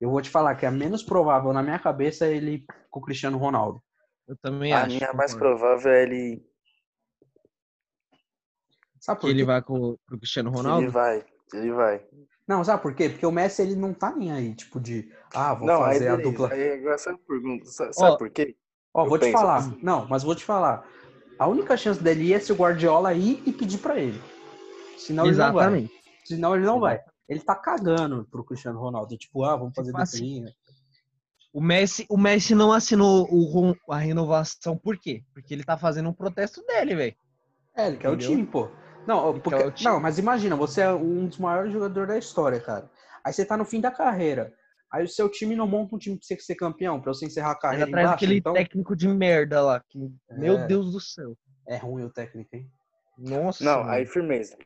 Eu 0.00 0.10
vou 0.10 0.20
te 0.20 0.28
falar 0.30 0.54
que 0.56 0.66
a 0.66 0.70
menos 0.70 1.02
provável 1.02 1.52
na 1.52 1.62
minha 1.62 1.78
cabeça 1.78 2.26
é 2.26 2.34
ele 2.34 2.64
com 2.90 3.00
o 3.00 3.02
Cristiano 3.02 3.38
Ronaldo. 3.38 3.82
Eu 4.28 4.36
também 4.36 4.72
A 4.72 4.82
acho. 4.84 4.96
minha 4.96 5.12
mais 5.12 5.34
provável 5.34 5.90
é 5.92 6.02
ele, 6.02 6.44
Sabe 9.00 9.20
por 9.20 9.26
Que 9.26 9.32
ele 9.32 9.44
vai 9.44 9.60
com 9.62 9.96
pro 10.06 10.18
Cristiano 10.18 10.50
Ronaldo? 10.50 10.82
ele 10.82 10.90
vai. 10.90 11.24
Ele 11.52 11.72
vai. 11.72 12.06
Não, 12.46 12.62
sabe 12.64 12.82
por 12.82 12.94
quê? 12.94 13.08
Porque 13.08 13.26
o 13.26 13.32
Messi 13.32 13.62
ele 13.62 13.74
não 13.74 13.92
tá 13.94 14.14
nem 14.14 14.32
aí, 14.32 14.54
tipo 14.54 14.80
de, 14.80 15.12
ah, 15.34 15.54
vou 15.54 15.66
não, 15.66 15.82
aí 15.82 15.94
fazer 15.94 16.08
a 16.08 16.16
beleza. 16.16 16.30
dupla. 16.30 16.52
Aí 16.52 16.72
agora 16.72 16.98
sabe 16.98 17.18
a 17.22 17.26
pergunta? 17.26 17.66
Sa- 17.66 17.92
Sabe 17.92 18.12
Ó, 18.12 18.16
por 18.18 18.30
quê? 18.30 18.56
Ó, 18.94 19.04
eu 19.04 19.08
vou 19.08 19.18
te 19.18 19.22
penso 19.22 19.32
falar. 19.32 19.56
assim. 19.56 19.78
Não, 19.82 20.06
mas 20.08 20.22
vou 20.22 20.34
te 20.34 20.44
falar. 20.44 20.86
A 21.42 21.46
única 21.48 21.76
chance 21.76 22.00
dele 22.00 22.32
é 22.32 22.38
se 22.38 22.52
o 22.52 22.54
Guardiola 22.54 23.12
ir 23.14 23.42
e 23.44 23.52
pedir 23.52 23.78
pra 23.78 23.98
ele. 23.98 24.22
Senão 24.96 25.26
ele 25.26 25.36
não 25.36 25.52
vai. 25.52 25.64
Exatamente. 25.64 25.92
Senão 26.24 26.54
ele 26.54 26.64
não 26.64 26.78
vai. 26.78 27.00
Ele 27.28 27.40
tá 27.40 27.56
cagando 27.56 28.24
pro 28.30 28.44
Cristiano 28.44 28.78
Ronaldo. 28.78 29.16
Tipo, 29.16 29.42
ah, 29.42 29.56
vamos 29.56 29.74
fazer 29.74 29.90
Tipo 29.90 30.00
assim. 30.00 30.44
O 31.52 31.60
Messi, 31.60 32.06
o 32.08 32.16
Messi 32.16 32.54
não 32.54 32.72
assinou 32.72 33.26
o 33.28 33.74
a 33.90 33.96
renovação, 33.96 34.76
por 34.76 34.96
quê? 34.96 35.24
Porque 35.34 35.52
ele 35.52 35.64
tá 35.64 35.76
fazendo 35.76 36.08
um 36.10 36.12
protesto 36.12 36.64
dele, 36.64 36.94
velho. 36.94 37.16
É, 37.76 37.88
ele 37.88 37.96
quer 37.96 38.08
o 38.08 38.14
Entendeu? 38.14 38.30
time, 38.36 38.46
pô. 38.46 38.70
Não, 39.04 39.36
porque- 39.40 39.64
o 39.64 39.74
não, 39.82 39.98
mas 39.98 40.18
imagina, 40.18 40.54
você 40.54 40.82
é 40.82 40.92
um 40.92 41.26
dos 41.26 41.38
maiores 41.38 41.72
jogadores 41.72 42.08
da 42.08 42.18
história, 42.18 42.60
cara. 42.60 42.88
Aí 43.24 43.32
você 43.32 43.44
tá 43.44 43.56
no 43.56 43.64
fim 43.64 43.80
da 43.80 43.90
carreira. 43.90 44.54
Aí 44.92 45.04
o 45.04 45.08
seu 45.08 45.28
time 45.28 45.56
não 45.56 45.66
monta 45.66 45.96
um 45.96 45.98
time 45.98 46.16
pra 46.18 46.26
você 46.26 46.38
ser 46.38 46.54
campeão, 46.54 47.00
pra 47.00 47.14
você 47.14 47.24
encerrar 47.26 47.48
a 47.48 47.52
Ele 47.52 47.60
carreira 47.60 47.84
atrás 47.86 48.04
embaixo, 48.04 48.20
daquele 48.20 48.38
então... 48.38 48.52
técnico 48.52 48.94
de 48.94 49.08
merda 49.08 49.62
lá. 49.62 49.80
Que, 49.88 49.98
Meu 50.32 50.58
É. 50.58 50.66
Deus 50.66 50.92
do 50.92 51.00
céu. 51.00 51.36
É 51.66 51.76
ruim 51.76 52.04
o 52.04 52.10
técnico, 52.10 52.54
hein? 52.54 52.70
Nossa. 53.16 53.64
Não, 53.64 53.78
mano. 53.80 53.90
aí 53.90 54.04
firmeza. 54.06 54.56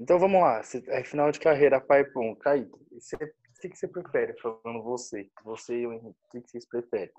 Então 0.00 0.18
vamos 0.18 0.40
lá. 0.40 0.62
Cê- 0.62 0.82
É 0.88 1.04
final 1.04 1.30
de 1.30 1.38
carreira, 1.38 1.80
pai 1.80 2.04
pum. 2.04 2.34
Kaique, 2.34 2.70
você- 2.92 3.16
o 3.16 3.60
que, 3.60 3.68
que 3.68 3.76
você 3.78 3.86
prefere? 3.88 4.34
Falando 4.40 4.82
você. 4.82 5.28
Você 5.44 5.80
e 5.80 5.86
o 5.86 5.92
Henrique, 5.92 6.08
o 6.26 6.30
que, 6.32 6.40
que 6.42 6.50
vocês 6.50 6.66
preferem? 6.68 7.10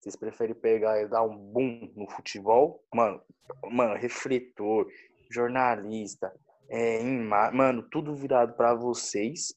Vocês 0.00 0.16
preferem 0.16 0.54
pegar 0.54 1.00
e 1.00 1.08
dar 1.08 1.22
um 1.22 1.36
boom 1.36 1.92
no 1.96 2.10
futebol? 2.10 2.82
Mano, 2.92 3.22
mano, 3.70 3.94
refletor, 3.94 4.86
jornalista, 5.30 6.32
é, 6.68 7.00
ima- 7.02 7.50
mano, 7.52 7.82
tudo 7.90 8.14
virado 8.14 8.54
pra 8.54 8.74
vocês. 8.74 9.54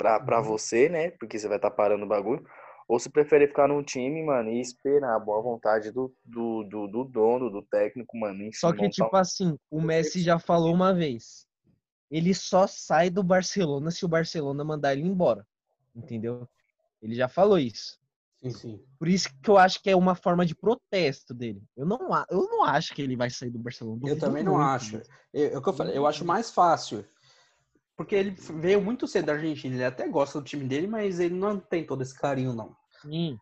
Pra, 0.00 0.18
pra 0.18 0.38
Uhum. 0.38 0.44
você, 0.44 0.88
né? 0.88 1.10
Porque 1.10 1.38
você 1.38 1.46
vai 1.46 1.58
estar 1.58 1.70
parando 1.70 2.06
o 2.06 2.08
bagulho. 2.08 2.42
Ou 2.88 2.98
você 2.98 3.10
prefere 3.10 3.46
ficar 3.46 3.68
num 3.68 3.82
time, 3.82 4.24
mano, 4.24 4.48
e 4.48 4.58
esperar 4.58 5.14
a 5.14 5.18
boa 5.18 5.42
vontade 5.42 5.92
do, 5.92 6.10
do, 6.24 6.64
do, 6.64 6.86
do 6.88 7.04
dono, 7.04 7.50
do 7.50 7.60
técnico, 7.60 8.16
mano. 8.16 8.48
Só 8.54 8.72
que, 8.72 8.78
montar 8.78 8.90
tipo 8.90 9.14
um- 9.14 9.18
assim, 9.18 9.58
o 9.70 9.78
Messi 9.78 10.22
já 10.22 10.38
falou 10.38 10.72
uma 10.72 10.94
vez. 10.94 11.46
Ele 12.10 12.32
só 12.32 12.66
sai 12.66 13.10
do 13.10 13.22
Barcelona 13.22 13.90
se 13.90 14.02
o 14.02 14.08
Barcelona 14.08 14.64
mandar 14.64 14.94
ele 14.94 15.02
embora. 15.06 15.46
Entendeu? 15.94 16.48
Ele 17.02 17.14
já 17.14 17.28
falou 17.28 17.58
isso. 17.58 18.00
Sim, 18.42 18.50
sim. 18.50 18.84
Por 18.98 19.06
isso 19.06 19.28
que 19.42 19.50
eu 19.50 19.58
acho 19.58 19.82
que 19.82 19.90
é 19.90 19.94
uma 19.94 20.14
forma 20.14 20.46
de 20.46 20.54
protesto 20.54 21.34
dele. 21.34 21.62
Eu 21.76 21.84
não, 21.84 21.98
eu 22.30 22.48
não 22.48 22.64
acho 22.64 22.94
que 22.94 23.02
ele 23.02 23.16
vai 23.16 23.28
sair 23.28 23.50
do 23.50 23.58
Barcelona. 23.58 24.00
Eu 24.06 24.18
também 24.18 24.42
não 24.42 24.54
muito 24.54 24.66
acho. 24.66 25.02
Eu, 25.32 25.50
é 25.52 25.58
o 25.58 25.62
que 25.62 25.68
eu 25.68 25.74
falei, 25.74 25.96
eu 25.96 26.06
acho 26.06 26.24
mais 26.24 26.50
fácil. 26.50 27.04
Porque 28.00 28.14
ele 28.14 28.30
veio 28.30 28.80
muito 28.80 29.06
cedo 29.06 29.26
da 29.26 29.34
Argentina. 29.34 29.74
Ele 29.74 29.84
até 29.84 30.08
gosta 30.08 30.40
do 30.40 30.44
time 30.46 30.64
dele, 30.64 30.86
mas 30.86 31.20
ele 31.20 31.34
não 31.34 31.60
tem 31.60 31.84
todo 31.84 32.00
esse 32.00 32.18
carinho, 32.18 32.54
não. 32.54 32.74
Sim. 33.02 33.38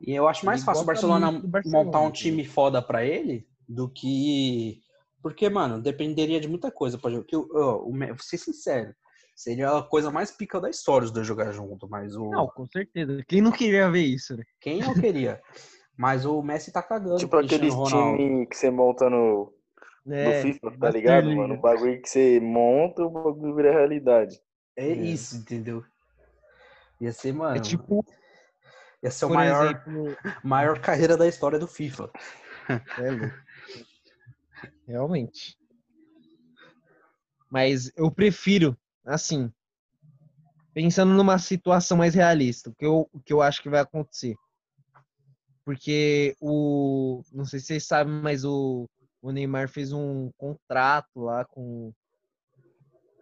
E 0.00 0.14
eu 0.14 0.28
acho 0.28 0.46
mais 0.46 0.60
Ele 0.60 0.66
fácil 0.66 0.84
o 0.84 0.86
Barcelona, 0.86 1.32
Barcelona, 1.42 1.84
montar 1.84 1.98
um 1.98 2.02
entendeu? 2.10 2.12
time 2.12 2.44
foda 2.44 2.80
pra 2.80 3.04
ele 3.04 3.44
do 3.68 3.88
que. 3.88 4.80
Porque, 5.20 5.48
mano, 5.48 5.82
dependeria 5.82 6.40
de 6.40 6.46
muita 6.46 6.70
coisa. 6.70 6.96
Por 6.96 7.10
exemplo, 7.10 7.26
que, 7.26 7.36
o- 7.36 7.48
ó, 7.52 7.78
o 7.82 7.92
Me- 7.92 8.12
vou 8.12 8.22
ser 8.22 8.38
sincero. 8.38 8.94
Seria 9.34 9.76
a 9.76 9.82
coisa 9.82 10.12
mais 10.12 10.30
pica 10.30 10.60
da 10.60 10.70
história 10.70 11.04
os 11.04 11.10
dois 11.10 11.26
jogar 11.26 11.50
junto, 11.50 11.88
mas 11.88 12.14
o. 12.14 12.30
Não, 12.30 12.46
com 12.46 12.68
certeza. 12.68 13.24
Quem 13.26 13.40
não 13.42 13.50
queria 13.50 13.90
ver 13.90 14.02
isso, 14.04 14.36
né? 14.36 14.44
Quem 14.60 14.78
não 14.80 14.94
queria? 14.94 15.42
mas 15.98 16.24
o 16.24 16.40
Messi 16.40 16.70
tá 16.72 16.84
cagando. 16.84 17.16
Tipo 17.18 17.36
aquele 17.36 17.68
time 17.68 18.46
que 18.46 18.56
você 18.56 18.70
monta 18.70 19.10
no, 19.10 19.52
no 20.08 20.14
É, 20.14 20.42
FIFA, 20.42 20.70
tá 20.78 20.90
ligado, 20.90 21.24
League. 21.24 21.36
mano? 21.40 21.54
O 21.54 21.60
bagulho 21.60 22.00
que 22.00 22.08
você 22.08 22.40
monta, 22.40 23.02
o 23.02 23.10
bagulho 23.10 23.54
vira 23.54 23.72
realidade. 23.72 24.40
É 24.76 24.88
É. 24.88 24.94
isso, 24.94 25.36
entendeu? 25.36 25.84
Ia 27.00 27.12
ser, 27.12 27.32
mano. 27.32 27.56
É 27.56 27.60
tipo, 27.60 28.04
ia 29.02 29.10
ser 29.10 29.26
o 29.26 29.30
maior, 29.30 29.66
exemplo, 29.66 30.16
maior 30.42 30.80
carreira 30.80 31.16
da 31.16 31.26
história 31.28 31.58
do 31.58 31.66
FIFA. 31.66 32.10
É 32.98 33.10
louco. 33.10 33.34
Realmente. 34.86 35.56
Mas 37.50 37.90
eu 37.96 38.10
prefiro, 38.10 38.76
assim, 39.06 39.50
pensando 40.74 41.14
numa 41.14 41.38
situação 41.38 41.96
mais 41.96 42.14
realista, 42.14 42.68
o 42.68 42.74
que 42.74 42.84
eu, 42.84 43.08
o 43.12 43.20
que 43.20 43.32
eu 43.32 43.40
acho 43.40 43.62
que 43.62 43.70
vai 43.70 43.80
acontecer. 43.80 44.34
Porque 45.64 46.36
o. 46.40 47.22
Não 47.32 47.44
sei 47.44 47.60
se 47.60 47.66
vocês 47.66 47.86
sabem, 47.86 48.12
mas 48.22 48.44
o, 48.44 48.88
o 49.28 49.32
Neymar 49.32 49.68
fez 49.68 49.92
um 49.92 50.30
contrato 50.36 51.20
lá 51.20 51.44
com, 51.44 51.92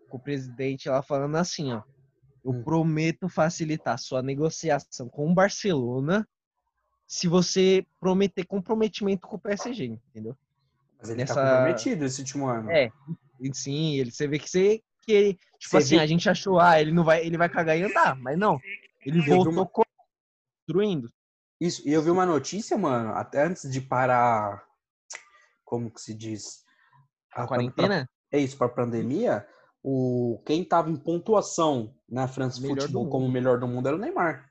com 0.08 0.16
o 0.16 0.20
presidente 0.20 0.88
lá 0.88 1.02
falando 1.02 1.36
assim, 1.36 1.72
ó. 1.72 1.82
Eu 2.44 2.52
Hum. 2.52 2.62
prometo 2.62 3.28
facilitar 3.28 3.98
sua 3.98 4.22
negociação 4.22 5.08
com 5.08 5.28
o 5.30 5.34
Barcelona 5.34 6.26
se 7.06 7.26
você 7.26 7.84
prometer 8.00 8.44
comprometimento 8.44 9.26
com 9.26 9.36
o 9.36 9.40
PSG, 9.40 9.98
entendeu? 10.10 10.36
Mas 10.98 11.10
ele 11.10 11.18
Nessa- 11.18 11.34
tá 11.34 11.40
comprometido 11.42 12.04
esse 12.04 12.20
último 12.20 12.46
ano. 12.46 12.70
É, 12.70 12.90
sim, 13.52 13.96
ele, 13.96 14.10
você 14.12 14.28
vê 14.28 14.38
que 14.38 14.48
você 14.48 14.82
que 15.02 15.12
ele, 15.12 15.34
tipo 15.58 15.70
Você 15.70 15.76
assim, 15.78 15.96
vê- 15.96 16.02
a 16.02 16.06
gente 16.06 16.28
achou, 16.28 16.58
ah, 16.58 16.80
ele 16.80 16.90
não 16.90 17.04
vai, 17.04 17.24
ele 17.24 17.36
vai 17.36 17.48
cagar 17.48 17.78
e 17.78 17.82
andar, 17.82 18.16
mas 18.16 18.36
não. 18.38 18.60
Ele 19.04 19.20
vi 19.20 19.30
voltou 19.30 19.52
uma- 19.52 19.68
construindo. 20.66 21.08
Isso, 21.60 21.86
e 21.88 21.92
eu 21.92 22.02
vi 22.02 22.10
uma 22.10 22.26
notícia, 22.26 22.76
mano, 22.76 23.10
até 23.12 23.44
antes 23.44 23.70
de 23.70 23.80
parar, 23.80 24.64
como 25.66 25.90
que 25.92 26.00
se 26.00 26.14
diz? 26.14 26.64
A 27.34 27.42
Ah, 27.42 27.46
quarentena? 27.46 28.08
É 28.32 28.38
isso, 28.38 28.56
para 28.56 28.68
pandemia, 28.70 29.46
o, 29.82 30.42
quem 30.46 30.64
tava 30.64 30.88
em 30.90 30.96
pontuação 30.96 31.94
na 32.08 32.26
França 32.26 32.60
Melhor 32.60 32.88
mundo. 32.90 33.10
como 33.10 33.26
o 33.26 33.30
melhor 33.30 33.58
do 33.60 33.68
mundo 33.68 33.86
era 33.86 33.96
o 33.96 34.00
Neymar. 34.00 34.48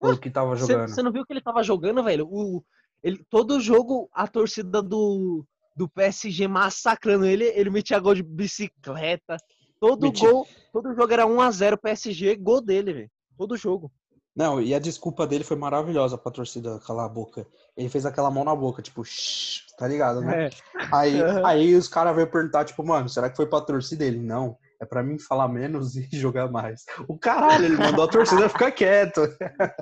Pelo 0.00 0.18
que 0.18 0.30
tava 0.30 0.56
Você 0.56 0.72
jogando. 0.72 0.88
você 0.88 1.02
não 1.02 1.12
viu 1.12 1.26
que 1.26 1.32
ele 1.32 1.40
tava 1.42 1.62
jogando, 1.62 2.02
velho? 2.02 2.26
O, 2.30 2.64
ele, 3.02 3.24
todo 3.28 3.60
jogo, 3.60 4.08
a 4.12 4.26
torcida 4.26 4.82
do, 4.82 5.44
do 5.74 5.88
PSG 5.88 6.46
massacrando 6.48 7.24
ele, 7.26 7.44
ele 7.44 7.70
metia 7.70 7.98
gol 7.98 8.14
de 8.14 8.22
bicicleta. 8.22 9.36
Todo 9.80 10.10
gol, 10.12 10.46
todo 10.72 10.94
jogo 10.94 11.12
era 11.12 11.26
1x0 11.26 11.76
PSG, 11.78 12.36
gol 12.36 12.60
dele, 12.60 12.92
velho. 12.92 13.10
Todo 13.36 13.56
jogo. 13.56 13.92
Não, 14.36 14.60
e 14.60 14.74
a 14.74 14.78
desculpa 14.78 15.26
dele 15.26 15.44
foi 15.44 15.56
maravilhosa 15.56 16.18
pra 16.18 16.30
torcida 16.30 16.78
calar 16.80 17.06
a 17.06 17.08
boca. 17.08 17.46
Ele 17.74 17.88
fez 17.88 18.04
aquela 18.04 18.30
mão 18.30 18.44
na 18.44 18.54
boca, 18.54 18.82
tipo, 18.82 19.02
"Shh", 19.02 19.62
tá 19.78 19.88
ligado, 19.88 20.20
né? 20.20 20.44
É. 20.44 20.50
Aí, 20.92 21.14
aí 21.46 21.74
os 21.74 21.88
caras 21.88 22.14
veio 22.14 22.30
perguntar, 22.30 22.66
tipo, 22.66 22.84
mano, 22.84 23.08
será 23.08 23.30
que 23.30 23.36
foi 23.36 23.46
pra 23.46 23.62
torcida? 23.62 24.04
Ele, 24.04 24.20
não, 24.20 24.58
é 24.78 24.84
pra 24.84 25.02
mim 25.02 25.18
falar 25.18 25.48
menos 25.48 25.96
e 25.96 26.06
jogar 26.12 26.50
mais. 26.50 26.84
O 27.08 27.18
caralho, 27.18 27.64
ele 27.64 27.76
mandou 27.76 28.04
a 28.04 28.08
torcida 28.08 28.46
ficar 28.50 28.72
quieto. 28.72 29.22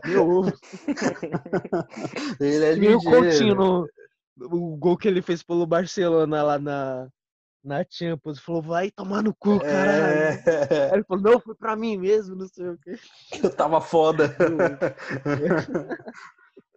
Meu, 0.05 0.45
Ele 2.39 2.65
é 2.65 2.77
meu 2.77 2.93
ligeiro. 2.93 3.03
Coutinho 3.03 3.55
no 3.57 3.89
o 4.37 4.77
gol 4.77 4.97
que 4.97 5.07
ele 5.07 5.23
fez 5.23 5.43
pelo 5.43 5.67
Barcelona 5.67 6.43
lá 6.43 6.59
na, 6.59 7.09
na 7.65 7.85
Champions. 7.89 8.39
Falou, 8.39 8.63
vai 8.63 8.91
tomar 8.91 9.23
no 9.23 9.35
cu, 9.35 9.59
caralho. 9.59 10.43
É, 10.47 10.91
Aí 10.91 10.95
ele 10.95 11.05
falou, 11.05 11.23
não, 11.23 11.41
foi 11.41 11.55
pra 11.55 11.75
mim 11.75 11.97
mesmo, 11.97 12.37
não 12.37 12.47
sei 12.47 12.69
o 12.69 12.79
quê. 12.79 12.99
eu 13.43 13.51
tava 13.51 13.81
foda. 13.81 14.37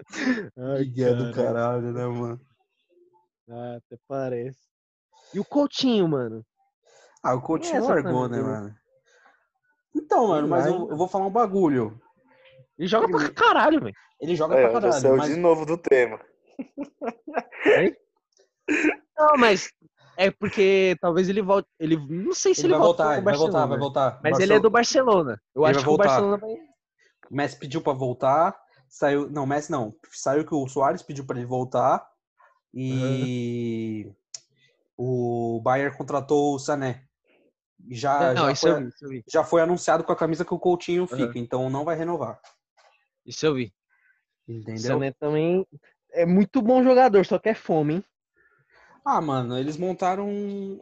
Ai, 0.58 0.80
Miguel 0.80 1.16
do 1.18 1.34
cara. 1.34 1.48
caralho, 1.48 1.92
né, 1.92 2.06
mano? 2.06 2.42
Ah, 3.50 3.76
até 3.78 3.98
parece. 4.08 4.60
E 5.34 5.40
o 5.40 5.46
Coutinho, 5.46 6.08
mano? 6.08 6.46
Ah, 7.22 7.36
o 7.36 7.42
Coutinho 7.42 7.78
Essa 7.78 7.94
largou, 7.94 8.30
né, 8.30 8.40
mano? 8.40 8.76
Então, 9.96 10.28
mano, 10.28 10.48
mas 10.48 10.66
eu, 10.66 10.90
eu 10.90 10.98
vou 10.98 11.08
falar 11.08 11.26
um 11.26 11.32
bagulho. 11.32 12.00
Ele 12.78 12.88
joga 12.88 13.08
pra 13.10 13.30
caralho, 13.34 13.82
velho. 13.82 13.96
Ele 14.22 14.36
joga 14.36 14.56
Aí, 14.56 14.62
pra 14.64 14.74
caralho, 14.74 14.94
saiu 14.94 15.18
mas... 15.18 15.28
de 15.30 15.36
novo 15.36 15.66
do 15.66 15.78
tema. 15.78 16.20
Não, 19.18 19.38
mas 19.38 19.72
é 20.18 20.32
porque 20.32 20.98
talvez 21.00 21.30
ele 21.30 21.42
volte. 21.42 21.70
Ele 21.80 21.96
não 22.10 22.34
sei 22.34 22.54
se 22.54 22.62
Ele 22.62 22.68
ele, 22.68 22.74
vai 22.74 22.82
volta 22.82 23.04
voltar, 23.04 23.24
vai 23.24 23.38
voltar, 23.38 23.66
vai 23.66 23.78
voltar. 23.78 24.20
Mas 24.24 24.40
ele 24.40 24.54
é 24.54 24.60
do 24.60 24.70
Barcelona. 24.70 25.42
Eu 25.56 25.66
Ele 25.66 25.78
acho 25.78 25.86
que 25.86 25.92
o 25.92 25.98
Barcelona 25.98 26.38
vai. 26.38 26.52
O 27.30 27.36
Messi 27.36 27.60
pediu 27.60 27.82
pra 27.82 27.94
voltar, 27.94 28.58
saiu, 28.90 29.30
não, 29.30 29.46
Messi 29.46 29.70
não, 29.72 29.94
saiu 30.12 30.46
que 30.46 30.56
o 30.56 30.68
Soares 30.68 31.04
pediu 31.04 31.26
pra 31.26 31.38
ele 31.38 31.46
voltar 31.46 32.08
e 32.74 34.10
o 34.96 35.60
Bayern 35.62 35.96
contratou 35.96 36.56
o 36.56 36.60
Sané. 36.60 37.04
Já, 37.90 38.34
não, 38.34 38.36
já, 38.36 38.50
eu 38.50 38.56
foi, 38.56 38.84
vi, 39.10 39.18
eu 39.18 39.24
já 39.28 39.44
foi 39.44 39.62
anunciado 39.62 40.04
com 40.04 40.12
a 40.12 40.16
camisa 40.16 40.44
que 40.44 40.54
o 40.54 40.60
Coutinho 40.60 41.04
Aham. 41.04 41.18
fica, 41.18 41.38
então 41.38 41.70
não 41.70 41.86
vai 41.86 41.96
renovar. 41.96 42.40
Isso 43.26 43.46
eu 43.46 43.54
vi. 43.54 43.74
O 44.48 44.54
Entendeu? 44.54 44.94
Sané 44.94 45.12
também 45.12 45.68
é 46.12 46.26
muito 46.26 46.62
bom 46.62 46.82
jogador, 46.82 47.26
só 47.26 47.38
que 47.38 47.50
é 47.50 47.54
fome, 47.54 47.96
hein? 47.96 48.04
Ah, 49.10 49.22
mano, 49.22 49.58
eles 49.58 49.78
montaram 49.78 50.28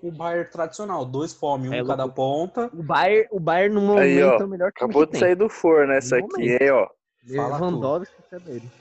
o 0.01 0.11
Bayern 0.11 0.49
tradicional, 0.49 1.05
dois 1.05 1.31
fome, 1.31 1.69
um 1.69 1.73
É 1.73 1.81
em 1.81 1.85
cada 1.85 2.07
ponta. 2.07 2.71
O 2.73 2.81
Bayern, 2.81 3.27
o 3.29 3.39
Bayern 3.39 3.75
no 3.75 3.81
momento 3.81 4.01
Aí, 4.01 4.23
ó, 4.23 4.39
é 4.39 4.43
o 4.43 4.47
melhor 4.47 4.71
time 4.71 4.85
Acabou 4.85 5.05
que 5.05 5.05
de 5.05 5.11
tem. 5.11 5.19
sair 5.19 5.35
do 5.35 5.47
forno 5.47 5.93
essa 5.93 6.17
No 6.17 6.25
aqui, 6.25 6.49
hein, 6.49 6.71
ó. 6.71 6.89
Fala 7.35 7.59
Lewandowski 7.59 8.15
é 8.31 8.39
dele. 8.39 8.71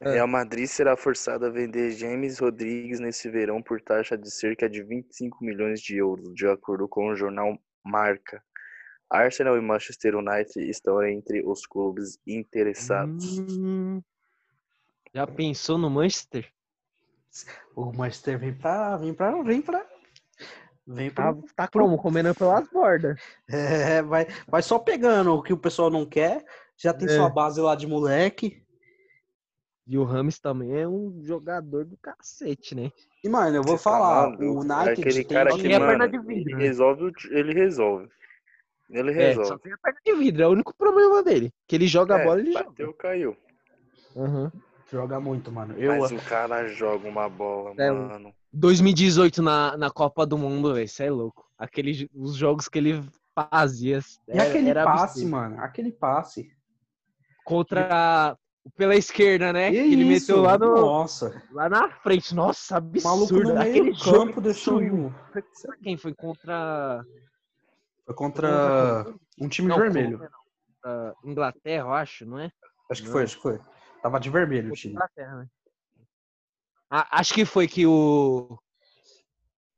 É. 0.00 0.12
Real 0.14 0.26
Madrid 0.26 0.66
será 0.66 0.96
forçado 0.96 1.46
a 1.46 1.50
vender 1.50 1.92
James 1.92 2.40
Rodrigues 2.40 2.98
nesse 2.98 3.30
verão 3.30 3.62
por 3.62 3.80
taxa 3.80 4.18
de 4.18 4.28
cerca 4.28 4.68
de 4.68 4.82
25 4.82 5.44
milhões 5.44 5.80
de 5.80 5.96
euros, 5.96 6.34
de 6.34 6.48
acordo 6.48 6.88
com 6.88 7.10
o 7.10 7.14
jornal 7.14 7.56
Marca. 7.84 8.42
Arsenal 9.08 9.56
e 9.56 9.60
Manchester 9.60 10.16
United 10.16 10.68
estão 10.68 11.00
entre 11.06 11.46
os 11.46 11.64
clubes 11.64 12.18
interessados. 12.26 13.38
Hum, 13.38 14.02
já 15.14 15.28
pensou 15.28 15.78
no 15.78 15.88
Manchester? 15.88 16.52
O 17.74 17.92
Manchester 17.92 18.38
vem 18.38 18.52
pra. 18.54 18.96
Vem 18.96 19.14
pra. 19.14 19.42
Vem 19.42 19.62
pra. 19.62 19.86
Vem 20.86 21.10
pra. 21.10 21.34
Tá, 21.34 21.40
tá 21.56 21.68
como? 21.68 21.98
Comendo 21.98 22.34
pelas 22.34 22.66
bordas. 22.68 23.20
É, 23.48 24.02
vai, 24.02 24.26
vai 24.46 24.62
só 24.62 24.78
pegando 24.78 25.34
o 25.34 25.42
que 25.42 25.52
o 25.52 25.58
pessoal 25.58 25.90
não 25.90 26.06
quer. 26.06 26.44
Já 26.76 26.92
tem 26.94 27.08
É. 27.08 27.10
sua 27.16 27.28
base 27.28 27.60
lá 27.60 27.74
de 27.74 27.86
moleque. 27.86 28.62
E 29.86 29.96
o 29.96 30.04
Rames 30.04 30.38
também 30.38 30.78
é 30.80 30.86
um 30.86 31.18
jogador 31.22 31.84
do 31.84 31.96
cacete, 31.96 32.74
né? 32.74 32.92
E, 33.24 33.28
mano, 33.28 33.56
eu 33.56 33.62
vou 33.62 33.76
Você 33.78 33.84
tá 33.84 33.90
falar, 33.90 34.30
maluco? 34.30 34.42
o 34.44 34.46
É 34.46 34.50
United 34.60 35.00
aquele 35.00 35.24
tem 35.24 35.36
cara 35.36 35.50
Só 35.50 35.56
que, 35.56 35.62
tem 35.62 35.74
a 35.74 35.78
mano, 35.80 35.90
perna 35.90 36.08
de 36.08 36.18
vidro, 36.18 36.50
ele 36.50 36.54
né? 36.56 36.62
resolve, 36.62 37.12
ele 37.30 37.52
resolve. 37.54 38.08
Ele 38.90 39.10
É, 39.10 39.14
resolve. 39.28 39.48
só 39.48 39.58
tem 39.58 39.72
a 39.72 39.78
perna 39.78 39.98
de 40.04 40.14
vidro, 40.14 40.42
é 40.42 40.46
o 40.46 40.50
único 40.52 40.74
problema 40.76 41.22
dele. 41.22 41.52
Que 41.66 41.74
ele 41.76 41.86
joga 41.86 42.16
a 42.16 42.20
É, 42.20 42.24
bola, 42.24 42.40
ele 42.40 42.52
bateu, 42.52 42.92
caiu. 42.94 43.36
joga. 44.14 44.28
Uhum. 44.30 44.50
Joga 44.90 45.20
muito, 45.20 45.52
mano. 45.52 45.74
Eu, 45.76 45.98
Mas 45.98 46.10
o 46.12 46.16
cara 46.28 46.66
joga 46.68 47.06
uma 47.08 47.28
bola, 47.28 47.74
É, 47.78 47.90
mano. 47.90 48.32
2018 48.52 49.42
na, 49.42 49.76
na 49.76 49.90
Copa 49.90 50.24
do 50.24 50.38
Mundo, 50.38 50.72
velho, 50.72 50.84
isso 50.86 51.02
é 51.02 51.10
louco. 51.10 51.44
Aqueles, 51.58 52.06
os 52.14 52.34
jogos 52.34 52.68
que 52.68 52.78
ele 52.78 53.04
fazia. 53.34 54.00
E 54.26 54.32
era- 54.32 54.48
aquele 54.48 54.70
era 54.70 54.84
passe, 54.84 55.02
absurdo. 55.20 55.30
mano? 55.30 55.60
Aquele 55.60 55.92
passe. 55.92 56.50
Contra. 57.44 58.36
Pela 58.76 58.94
esquerda, 58.94 59.50
né? 59.50 59.68
E 59.68 59.72
que 59.72 59.78
ele 59.78 60.02
isso? 60.14 60.30
meteu 60.32 60.42
lá, 60.42 60.58
no, 60.58 60.74
Nossa. 60.74 61.42
lá 61.52 61.70
na 61.70 61.88
frente. 61.90 62.34
Nossa, 62.34 62.76
absurdo. 62.76 63.08
maluco 63.08 63.54
no 63.54 63.60
Aquele 63.60 63.96
campo 63.98 64.40
deixou 64.42 64.78
contra 64.78 65.42
quem? 65.82 65.96
Foi 65.96 66.14
contra. 66.14 67.02
Foi 68.04 68.14
contra 68.14 69.06
um 69.40 69.48
time 69.48 69.68
Não, 69.68 69.78
vermelho. 69.78 70.18
Contra 70.18 71.14
Inglaterra, 71.24 71.84
eu 71.88 71.92
acho, 71.94 72.26
não 72.26 72.38
é? 72.38 72.50
Acho 72.90 73.00
que 73.02 73.06
Não. 73.08 73.12
foi, 73.14 73.22
acho 73.22 73.36
que 73.36 73.42
foi. 73.42 73.58
Tava 74.02 74.20
de 74.20 74.30
vermelho 74.30 74.70
o 74.70 74.74
time. 74.74 74.96
Ah, 76.90 77.18
acho 77.18 77.34
que 77.34 77.44
foi 77.44 77.66
que 77.68 77.86
o. 77.86 78.58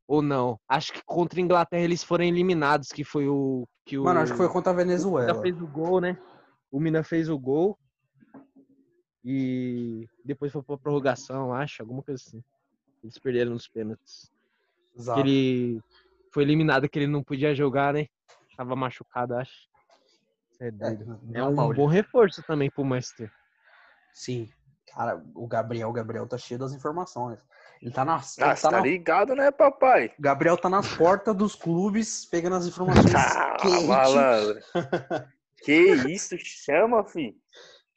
Ou 0.06 0.22
não. 0.22 0.58
Acho 0.68 0.92
que 0.92 1.02
contra 1.04 1.40
a 1.40 1.42
Inglaterra 1.42 1.82
eles 1.82 2.02
foram 2.02 2.24
eliminados, 2.24 2.88
que 2.88 3.04
foi 3.04 3.28
o. 3.28 3.66
Que 3.84 3.98
o... 3.98 4.04
Mano, 4.04 4.20
acho 4.20 4.32
que 4.32 4.38
foi 4.38 4.48
contra 4.48 4.70
a 4.70 4.74
O 4.74 4.76
Mina 4.76 4.88
Venezuela. 4.88 5.42
fez 5.42 5.60
o 5.60 5.66
gol, 5.66 6.00
né? 6.00 6.18
O 6.70 6.80
Mina 6.80 7.02
fez 7.02 7.28
o 7.28 7.38
gol. 7.38 7.78
E 9.24 10.08
depois 10.24 10.52
foi 10.52 10.62
pra 10.62 10.78
prorrogação, 10.78 11.52
acho, 11.52 11.82
alguma 11.82 12.02
coisa 12.02 12.22
assim. 12.24 12.42
Eles 13.02 13.18
perderam 13.18 13.52
nos 13.52 13.68
pênaltis. 13.68 14.30
Que 14.92 15.00
Exato. 15.00 15.20
ele 15.20 15.82
foi 16.32 16.42
eliminado, 16.42 16.88
que 16.88 16.98
ele 16.98 17.06
não 17.06 17.22
podia 17.22 17.54
jogar, 17.54 17.92
né? 17.92 18.06
Tava 18.56 18.76
machucado, 18.76 19.34
acho. 19.34 19.68
Isso 20.52 20.64
é 20.64 20.70
doido. 20.70 21.20
É, 21.32 21.42
um 21.42 21.72
bom 21.72 21.86
reforço 21.86 22.42
também 22.42 22.70
pro 22.70 22.84
Manchester. 22.84 23.30
Sim. 24.12 24.48
Cara, 24.94 25.22
o 25.34 25.46
Gabriel, 25.46 25.88
o 25.88 25.92
Gabriel 25.92 26.26
tá 26.26 26.36
cheio 26.36 26.58
das 26.58 26.72
informações. 26.72 27.38
Ele 27.80 27.92
tá 27.92 28.04
nas. 28.04 28.38
Ah, 28.38 28.46
ele 28.48 28.54
tá 28.56 28.60
tá 28.70 28.70
na- 28.72 28.80
ligado, 28.80 29.34
né, 29.34 29.50
papai? 29.50 30.12
O 30.18 30.22
Gabriel 30.22 30.56
tá 30.56 30.68
nas 30.68 30.86
portas 30.96 31.34
dos 31.34 31.54
clubes 31.54 32.26
pegando 32.26 32.56
as 32.56 32.66
informações 32.66 33.04
Ah, 33.14 33.56
malandro. 33.86 34.60
que 35.64 35.72
isso? 36.08 36.36
Chama, 36.38 37.04
fi. 37.04 37.34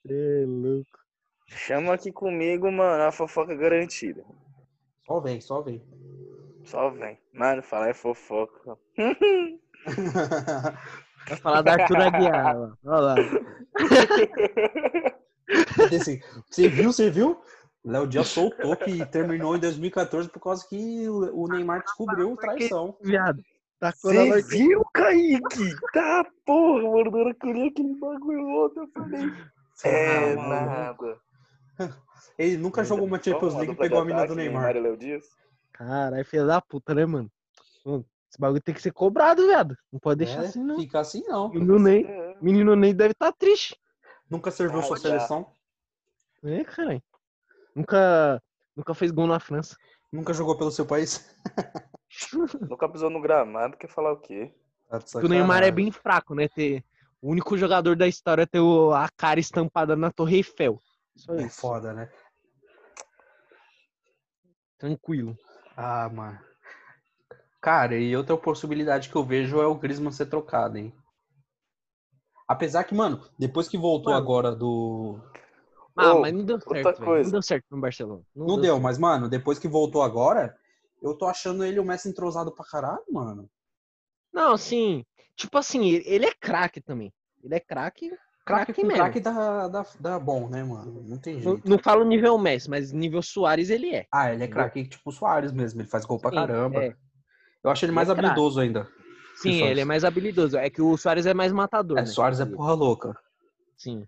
É 0.07 0.43
louco. 0.47 0.87
Chama 1.47 1.93
aqui 1.93 2.11
comigo, 2.11 2.71
mano. 2.71 3.03
A 3.03 3.11
fofoca 3.11 3.53
garantida. 3.55 4.23
Só 5.05 5.19
vem, 5.19 5.41
só 5.41 5.61
vem. 5.61 5.83
Só 6.63 6.89
vem. 6.91 7.19
Mano, 7.33 7.61
falar 7.61 7.89
é 7.89 7.93
fofoca. 7.93 8.77
Vai 11.27 11.37
falar 11.37 11.61
da 11.61 11.73
Arthur 11.73 11.97
Aguiar. 12.01 12.55
Olha 12.85 12.99
lá. 12.99 13.15
Assim, 15.97 16.21
você 16.49 16.67
viu, 16.67 16.91
você 16.91 17.09
viu? 17.09 17.41
Léo 17.85 18.07
Dias 18.07 18.27
soltou 18.29 18.75
que 18.77 19.05
terminou 19.07 19.55
em 19.55 19.59
2014 19.59 20.29
por 20.29 20.39
causa 20.39 20.65
que 20.67 21.07
o 21.09 21.47
Neymar 21.47 21.83
descobriu 21.83 22.35
traição. 22.37 22.97
Viado. 23.01 23.41
Você 24.01 24.29
noite. 24.29 24.47
viu, 24.47 24.81
Kaique? 24.93 25.75
Tá, 25.91 26.25
porra, 26.45 26.83
mano. 26.83 27.35
Eu 27.43 27.51
li 27.51 27.67
aquele 27.67 27.95
bagulho 27.99 28.47
ontem, 28.65 28.79
eu 28.79 28.87
falei. 28.93 29.33
É 29.83 30.33
Ah, 30.33 30.35
mano. 30.37 30.65
nada. 30.65 31.17
Ele 32.37 32.57
nunca 32.57 32.83
jogou 32.85 33.05
uma 33.05 33.21
Champions 33.21 33.53
League 33.55 33.73
e 33.73 33.75
pegou 33.75 33.99
a 33.99 34.05
mina 34.05 34.25
do 34.25 34.35
Neymar. 34.35 34.73
Léo 34.75 34.95
Dias. 34.95 35.25
Caralho, 35.73 36.23
filho 36.25 36.47
da 36.47 36.61
puta, 36.61 36.93
né, 36.95 37.05
mano? 37.05 37.29
Mano, 37.85 38.05
Esse 38.29 38.39
bagulho 38.39 38.61
tem 38.61 38.73
que 38.73 38.81
ser 38.81 38.91
cobrado, 38.93 39.45
viado. 39.45 39.75
Não 39.91 39.99
pode 39.99 40.19
deixar 40.19 40.43
É, 40.43 40.47
assim, 40.47 40.63
não. 40.63 40.77
Fica 40.79 40.99
assim 41.01 41.23
não. 41.27 41.49
Menino 41.49 41.77
Ney, 41.77 42.05
É. 42.05 42.37
menino 42.41 42.75
Ney 42.75 42.93
deve 42.93 43.11
estar 43.11 43.31
triste. 43.33 43.77
Nunca 44.29 44.49
serviu 44.49 44.79
Ah, 44.79 44.83
sua 44.83 44.95
já. 44.97 45.03
seleção. 45.03 45.45
É, 46.43 46.63
caralho. 46.63 47.01
Nunca, 47.75 48.41
nunca 48.75 48.93
fez 48.93 49.11
gol 49.11 49.27
na 49.27 49.39
França. 49.39 49.75
Nunca 50.11 50.33
jogou 50.33 50.57
pelo 50.57 50.71
seu 50.71 50.85
país. 50.85 51.35
Nunca 52.69 52.87
pisou 52.87 53.09
no 53.09 53.19
gramado, 53.21 53.75
quer 53.75 53.89
falar 53.89 54.11
o 54.13 54.19
quê? 54.21 54.53
Tá 54.87 54.99
o 55.15 55.27
Neymar 55.27 55.63
é 55.63 55.71
bem 55.71 55.91
fraco, 55.91 56.35
né? 56.35 56.47
Ter, 56.47 56.83
o 57.19 57.31
único 57.31 57.57
jogador 57.57 57.95
da 57.95 58.07
história 58.07 58.43
a 58.43 58.47
ter 58.47 58.59
o- 58.59 58.93
a 58.93 59.09
cara 59.17 59.39
estampada 59.39 59.95
na 59.95 60.11
Torre 60.11 60.37
Eiffel. 60.37 60.79
Só 61.15 61.33
É 61.33 61.43
isso. 61.43 61.59
foda, 61.59 61.93
né? 61.93 62.11
Tranquilo. 64.77 65.35
Ah, 65.75 66.09
mano. 66.09 66.39
Cara, 67.59 67.97
e 67.97 68.15
outra 68.15 68.37
possibilidade 68.37 69.09
que 69.09 69.15
eu 69.15 69.23
vejo 69.23 69.61
é 69.61 69.65
o 69.65 69.75
Griezmann 69.75 70.11
ser 70.11 70.25
trocado, 70.27 70.77
hein? 70.77 70.93
Apesar 72.47 72.83
que, 72.83 72.93
mano, 72.93 73.25
depois 73.39 73.67
que 73.69 73.77
voltou 73.77 74.13
Mano. 74.13 74.23
agora 74.23 74.55
do. 74.55 75.17
Ah, 75.95 76.15
mas 76.15 76.33
não 76.33 76.43
deu 76.43 76.59
certo. 76.59 77.01
Não 77.01 77.31
deu 77.31 77.41
certo 77.41 77.65
no 77.71 77.79
Barcelona. 77.81 78.21
Não 78.35 78.59
deu, 78.59 78.79
mas, 78.79 78.97
mano, 78.97 79.29
depois 79.29 79.59
que 79.59 79.67
voltou 79.67 80.01
agora, 80.01 80.57
eu 81.01 81.15
tô 81.15 81.25
achando 81.25 81.63
ele 81.63 81.79
o 81.79 81.85
Messi 81.85 82.09
entrosado 82.09 82.51
pra 82.51 82.65
caralho, 82.65 83.03
mano. 83.11 83.49
Não, 84.31 84.57
sim. 84.57 85.05
Tipo 85.35 85.57
assim, 85.59 85.85
ele- 85.89 86.25
é 86.25 86.33
craque 86.33 86.81
também. 86.81 87.13
Ele 87.43 87.55
é 87.55 87.59
craque. 87.59 88.11
Craque 88.45 88.83
mesmo. 88.83 88.97
craque 88.97 89.19
dá, 89.21 89.67
dá, 89.69 89.85
dá 89.99 90.19
bom, 90.19 90.49
né, 90.49 90.63
mano? 90.63 91.01
Não 91.03 91.17
tem 91.17 91.39
Não, 91.41 91.53
jeito. 91.53 91.69
não 91.69 91.77
falo 91.79 92.03
nível 92.03 92.37
Messi, 92.37 92.69
mas 92.69 92.91
nível 92.91 93.21
Soares 93.21 93.69
ele 93.69 93.93
é. 93.95 94.05
Ah, 94.11 94.33
ele 94.33 94.43
é 94.43 94.47
craque 94.47 94.85
tipo 94.85 95.09
o 95.09 95.13
Soares 95.13 95.51
mesmo, 95.53 95.79
ele 95.81 95.87
faz 95.87 96.05
gol 96.05 96.19
pra 96.19 96.29
Sim, 96.29 96.37
caramba. 96.37 96.81
é. 96.81 96.95
Eu 97.63 97.69
acho 97.71 97.85
ele 97.85 97.91
Ele 97.91 97.95
mais 97.95 98.09
é 98.09 98.11
habilidoso 98.11 98.59
ainda. 98.59 98.89
Sim, 99.35 99.63
ele 99.63 99.79
é 99.81 99.85
mais 99.85 100.03
habilidoso. 100.03 100.57
É 100.57 100.69
que 100.69 100.81
o 100.81 100.97
Soares 100.97 101.25
é 101.25 101.33
mais 101.33 101.51
matador. 101.53 101.97
É, 101.97 102.01
né? 102.01 102.07
Soares 102.07 102.39
é 102.41 102.45
porra 102.45 102.73
louca. 102.73 103.17
Sim. 103.77 104.05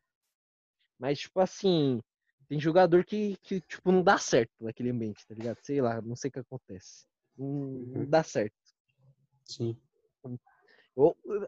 Mas, 0.99 1.19
tipo 1.19 1.39
assim, 1.39 2.01
tem 2.47 2.59
jogador 2.59 3.03
que, 3.05 3.37
que, 3.43 3.61
tipo, 3.61 3.91
não 3.91 4.03
dá 4.03 4.17
certo 4.17 4.51
naquele 4.61 4.91
ambiente, 4.91 5.25
tá 5.27 5.33
ligado? 5.35 5.57
Sei 5.61 5.81
lá, 5.81 6.01
não 6.01 6.15
sei 6.15 6.29
o 6.29 6.31
que 6.31 6.39
acontece. 6.39 7.05
Não, 7.37 7.47
não 7.47 8.01
Uhum. 8.01 8.09
dá 8.09 8.23
certo. 8.23 8.55
Sim. 9.45 9.77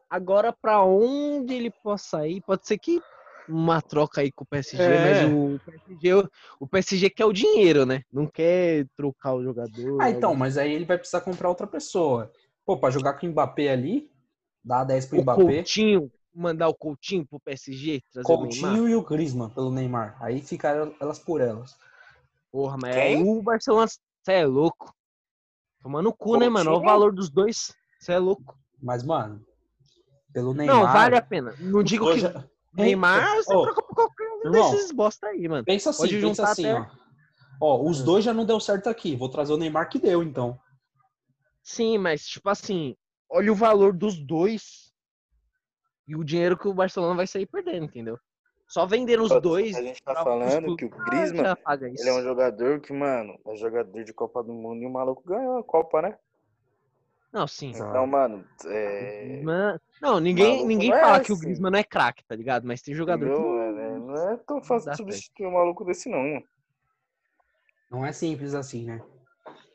Agora, 0.10 0.52
pra 0.54 0.84
onde 0.84 1.54
ele 1.54 1.72
possa 1.84 2.28
ir, 2.28 2.42
pode 2.42 2.68
ser 2.68 2.78
que 2.78 3.02
uma 3.48 3.82
troca 3.82 4.20
aí 4.22 4.32
com 4.32 4.44
o 4.44 4.48
PSG, 4.48 4.84
É. 4.84 4.98
mas 5.00 5.24
o 5.24 5.60
PSG, 5.66 6.14
o 6.60 6.68
PSG 6.68 7.10
quer 7.10 7.26
o 7.26 7.32
dinheiro, 7.34 7.86
né? 7.86 8.02
Não 8.12 8.28
quer 8.28 8.86
trocar 8.96 9.36
o 9.36 9.44
jogador. 9.44 10.02
Ah, 10.02 10.10
então, 10.10 10.36
mas 10.36 10.58
aí 10.58 10.74
ele 10.74 10.84
vai 10.86 10.98
precisar 10.98 11.22
comprar 11.22 11.48
outra 11.48 11.66
pessoa. 11.66 12.32
Pô, 12.66 12.78
pra 12.78 12.90
jogar 12.90 13.14
com 13.14 13.26
o 13.26 13.30
Mbappé 13.30 13.70
ali, 13.70 14.12
dá 14.64 14.84
10 14.84 15.06
pro 15.06 15.18
o 15.18 15.22
Mbappé. 15.22 15.44
Coutinho, 15.46 16.12
mandar 16.38 16.68
o 16.70 16.76
Coutinho 16.76 17.26
pro 17.26 17.40
PSG, 17.40 18.02
trazer 18.14 18.32
o 18.32 18.42
Neymar. 18.42 18.72
Coutinho 18.72 18.90
e 18.90 18.96
o 18.96 19.02
Griezmann 19.02 19.50
pelo 19.50 19.72
Neymar. 19.72 20.16
Aí 20.22 20.42
fica 20.42 20.70
elas 21.00 21.20
por 21.20 21.42
elas. 21.42 21.76
Porra, 22.52 22.78
mas 22.82 22.94
Quem? 22.96 23.04
aí 23.04 23.24
o 23.24 23.42
Barcelona, 23.42 23.88
você 23.88 24.32
é 24.32 24.46
louco. 24.46 24.94
Tomando 25.82 26.14
cu, 26.14 26.38
né, 26.38 26.48
mano? 26.50 26.70
Olha 26.72 26.78
o 26.78 26.82
Coutinho? 26.82 26.92
valor 27.00 27.14
dos 27.14 27.30
dois. 27.30 27.74
Você 28.00 28.14
é 28.14 28.20
louco. 28.20 28.58
Mas, 28.82 29.04
mano, 29.04 29.44
pelo 30.32 30.54
Neymar. 30.54 30.76
Não, 30.76 30.84
vale 30.92 31.16
a 31.18 31.22
pena. 31.22 31.56
Não 31.60 31.82
digo 31.84 32.14
que 32.14 32.20
já- 32.20 32.46
Neymar 32.74 33.36
você 33.38 33.54
Ô, 33.56 33.64
troca 33.64 33.82
por 33.82 33.96
qualquer 33.96 34.30
um 34.30 34.42
irmão, 34.46 34.72
desses 34.72 34.92
bosta 34.92 35.28
aí, 35.28 35.48
mano. 35.48 35.66
Pensa 35.66 35.90
assim, 35.90 36.02
Pode 36.04 36.22
pensa 36.22 36.44
assim, 36.44 36.68
até- 36.68 36.80
ó. 36.80 37.08
Ó, 37.60 37.90
os 37.90 38.04
dois 38.04 38.24
já 38.24 38.34
não 38.36 38.46
deu 38.46 38.60
certo 38.60 38.88
aqui. 38.88 39.16
Vou 39.16 39.30
trazer 39.30 39.52
o 39.54 39.58
Neymar 39.58 39.90
que 39.90 39.98
deu, 39.98 40.22
então. 40.22 40.60
Sim, 41.64 41.98
mas 41.98 42.26
tipo 42.28 42.48
assim, 42.50 42.96
olha 43.30 43.52
o 43.52 43.56
valor 43.56 43.94
dos 43.94 44.18
dois 44.20 44.87
e 46.08 46.16
o 46.16 46.24
dinheiro 46.24 46.58
que 46.58 46.68
o 46.68 46.74
Barcelona 46.74 47.16
vai 47.16 47.28
sair 47.28 47.46
perdendo, 47.46 47.86
entendeu? 47.86 48.18
Só 48.68 48.86
vendendo 48.86 49.24
os 49.24 49.42
dois. 49.42 49.76
A 49.76 49.82
gente 49.82 50.02
tá 50.04 50.16
falando 50.24 50.76
que 50.76 50.86
o 50.86 50.92
Ah, 50.94 51.04
Griezmann, 51.06 51.56
isso. 51.94 52.02
ele 52.04 52.10
é 52.10 52.14
um 52.14 52.24
jogador 52.24 52.80
que, 52.82 52.92
mano, 52.94 53.40
é 53.48 53.56
jogador 53.56 54.04
de 54.04 54.14
Copa 54.14 54.44
do 54.44 54.54
Mundo 54.54 54.82
e 54.82 54.86
o 54.86 54.90
maluco 54.90 55.24
ganhou 55.26 55.58
a 55.58 55.64
Copa, 55.64 56.02
né? 56.02 56.18
Não, 57.32 57.46
sim. 57.48 57.72
Então, 57.72 58.08
mano, 58.08 58.46
é... 58.66 59.42
Não, 60.02 60.20
ninguém, 60.20 60.66
ninguém 60.66 60.90
não 60.90 60.98
é 60.98 61.02
fala 61.02 61.20
que 61.20 61.32
o 61.32 61.36
assim. 61.36 61.44
Griezmann 61.46 61.72
não 61.72 61.80
é 61.80 61.84
craque, 61.84 62.24
tá 62.26 62.36
ligado? 62.36 62.66
Mas 62.66 62.82
tem 62.82 62.94
jogador 62.96 63.26
que 63.26 63.42
não- 63.42 63.58
É, 63.62 64.00
não 64.00 64.32
é 64.32 64.38
tão 64.38 64.62
fácil 64.64 64.92
de 64.92 64.98
substituir 64.98 65.48
um 65.48 65.52
maluco 65.54 65.86
desse, 65.86 66.10
não. 66.10 66.20
mano. 66.24 66.44
Não 67.90 68.06
é 68.06 68.12
simples 68.12 68.54
assim, 68.54 68.86
né? 68.86 69.02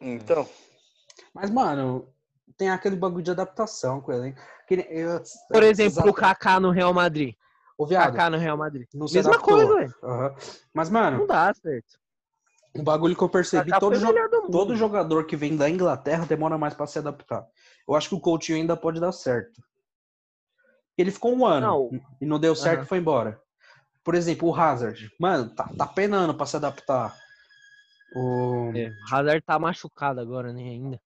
Então, 0.00 0.46
Mas, 1.34 1.50
mano, 1.50 2.12
tem 2.56 2.70
aquele 2.70 2.96
bagulho 2.96 3.22
de 3.22 3.30
adaptação 3.30 4.00
com 4.00 4.12
ele, 4.12 4.34
Por 5.50 5.62
exemplo, 5.62 6.10
o. 6.10 6.14
Kaká 6.14 6.58
no 6.60 6.70
Real 6.70 6.92
Madrid. 6.94 7.34
O 7.76 7.86
viado. 7.86 8.12
Kaká 8.12 8.30
no 8.30 8.38
Real 8.38 8.56
Madrid. 8.56 8.86
Não 8.94 9.06
Mesma 9.12 9.32
adaptou. 9.32 9.56
coisa, 9.56 9.74
velho. 9.74 9.94
Aham. 10.02 10.34
Mas, 10.72 10.90
Não 10.90 11.00
mano, 11.00 11.26
dá 11.26 11.52
certo. 11.54 11.98
um 12.74 12.84
bagulho 12.84 13.16
que 13.16 13.22
eu 13.22 13.28
percebi, 13.28 13.70
todo, 13.78 13.96
o 13.96 13.98
jo- 13.98 14.50
todo 14.50 14.76
jogador 14.76 15.24
que 15.26 15.36
vem 15.36 15.56
da 15.56 15.68
Inglaterra 15.68 16.24
demora 16.26 16.56
mais 16.56 16.74
pra 16.74 16.86
se 16.86 16.98
adaptar. 16.98 17.46
Eu 17.88 17.94
acho 17.94 18.08
que 18.08 18.14
o 18.14 18.20
Coutinho 18.20 18.58
ainda 18.58 18.76
pode 18.76 19.00
dar 19.00 19.12
certo. 19.12 19.60
Ele 20.96 21.10
ficou 21.10 21.34
um 21.34 21.44
ano 21.46 21.66
Não. 21.90 22.00
e 22.20 22.26
não 22.26 22.38
deu 22.38 22.54
certo 22.54 22.84
e 22.84 22.86
foi 22.86 22.98
embora. 22.98 23.40
Por 24.04 24.14
exemplo, 24.14 24.48
o 24.48 24.54
Hazard. 24.54 25.10
Mano, 25.18 25.54
tá, 25.54 25.68
tá 25.76 25.86
penando 25.86 26.34
pra 26.34 26.44
se 26.46 26.56
adaptar. 26.56 27.16
O... 28.14 28.70
É, 28.76 28.88
o 28.90 29.14
Hazard 29.14 29.40
tá 29.42 29.58
machucado 29.58 30.20
agora, 30.20 30.52
né, 30.52 30.62
ainda. 30.62 31.00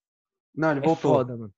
Não, 0.57 0.71
ele 0.71 0.81
É 0.81 0.83
voltou. 0.83 1.15
foda, 1.15 1.37
mano. 1.37 1.53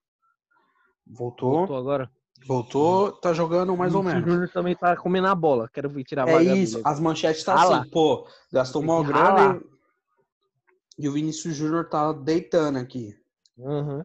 Voltou. 1.06 1.52
Voltou 1.52 1.76
agora. 1.76 2.11
Voltou, 2.46 3.12
tá 3.12 3.32
jogando 3.32 3.76
mais 3.76 3.94
ou 3.94 4.00
O 4.00 4.04
menos. 4.04 4.24
Júnior 4.24 4.48
também 4.50 4.74
tá 4.76 4.96
comendo 4.96 5.26
a 5.26 5.34
bola. 5.34 5.68
Quero 5.72 5.90
tirar 6.04 6.28
a 6.28 6.30
É 6.30 6.42
isso, 6.42 6.76
dele. 6.76 6.88
as 6.88 7.00
manchetes 7.00 7.42
tá 7.44 7.54
Rala. 7.54 7.80
assim, 7.80 7.90
pô, 7.90 8.28
gastou 8.52 8.80
uma 8.82 9.00
que 9.02 9.08
grana 9.08 9.61
e, 10.98 11.04
e 11.04 11.08
o 11.08 11.12
Vinícius 11.12 11.56
Júnior 11.56 11.88
tá 11.88 12.12
deitando 12.12 12.78
aqui. 12.78 13.16
Uhum. 13.56 14.02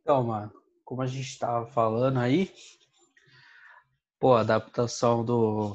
Então, 0.00 0.22
mano, 0.22 0.52
como 0.84 1.02
a 1.02 1.06
gente 1.06 1.38
tava 1.38 1.66
falando 1.66 2.18
aí, 2.18 2.52
pô, 4.20 4.34
a 4.34 4.40
adaptação 4.40 5.24
do, 5.24 5.74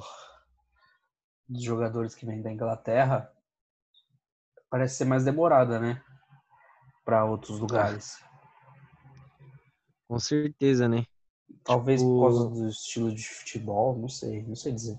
dos 1.52 1.64
jogadores 1.64 2.16
que 2.16 2.26
vêm 2.26 2.42
da 2.42 2.52
Inglaterra 2.52 3.30
parece 4.70 4.96
ser 4.96 5.06
mais 5.06 5.26
demorada, 5.26 5.80
né? 5.80 6.02
Pra 7.04 7.26
outros 7.26 7.60
lugares. 7.60 8.18
Com 10.08 10.18
certeza, 10.18 10.88
né? 10.88 11.06
Talvez 11.64 12.00
tipo- 12.00 12.14
por 12.14 12.22
causa 12.22 12.50
do 12.50 12.68
estilo 12.70 13.14
de 13.14 13.28
futebol, 13.28 13.98
não 13.98 14.08
sei, 14.08 14.44
não 14.44 14.56
sei 14.56 14.72
dizer. 14.72 14.98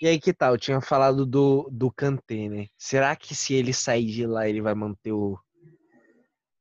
E 0.00 0.06
aí 0.06 0.18
que 0.18 0.32
tal? 0.32 0.54
Eu 0.54 0.58
tinha 0.58 0.80
falado 0.80 1.26
do, 1.26 1.68
do 1.70 1.92
Kanté, 1.92 2.48
né? 2.48 2.68
Será 2.78 3.14
que 3.14 3.34
se 3.34 3.52
ele 3.52 3.74
sair 3.74 4.06
de 4.06 4.26
lá, 4.26 4.48
ele 4.48 4.62
vai 4.62 4.74
manter 4.74 5.12
o, 5.12 5.38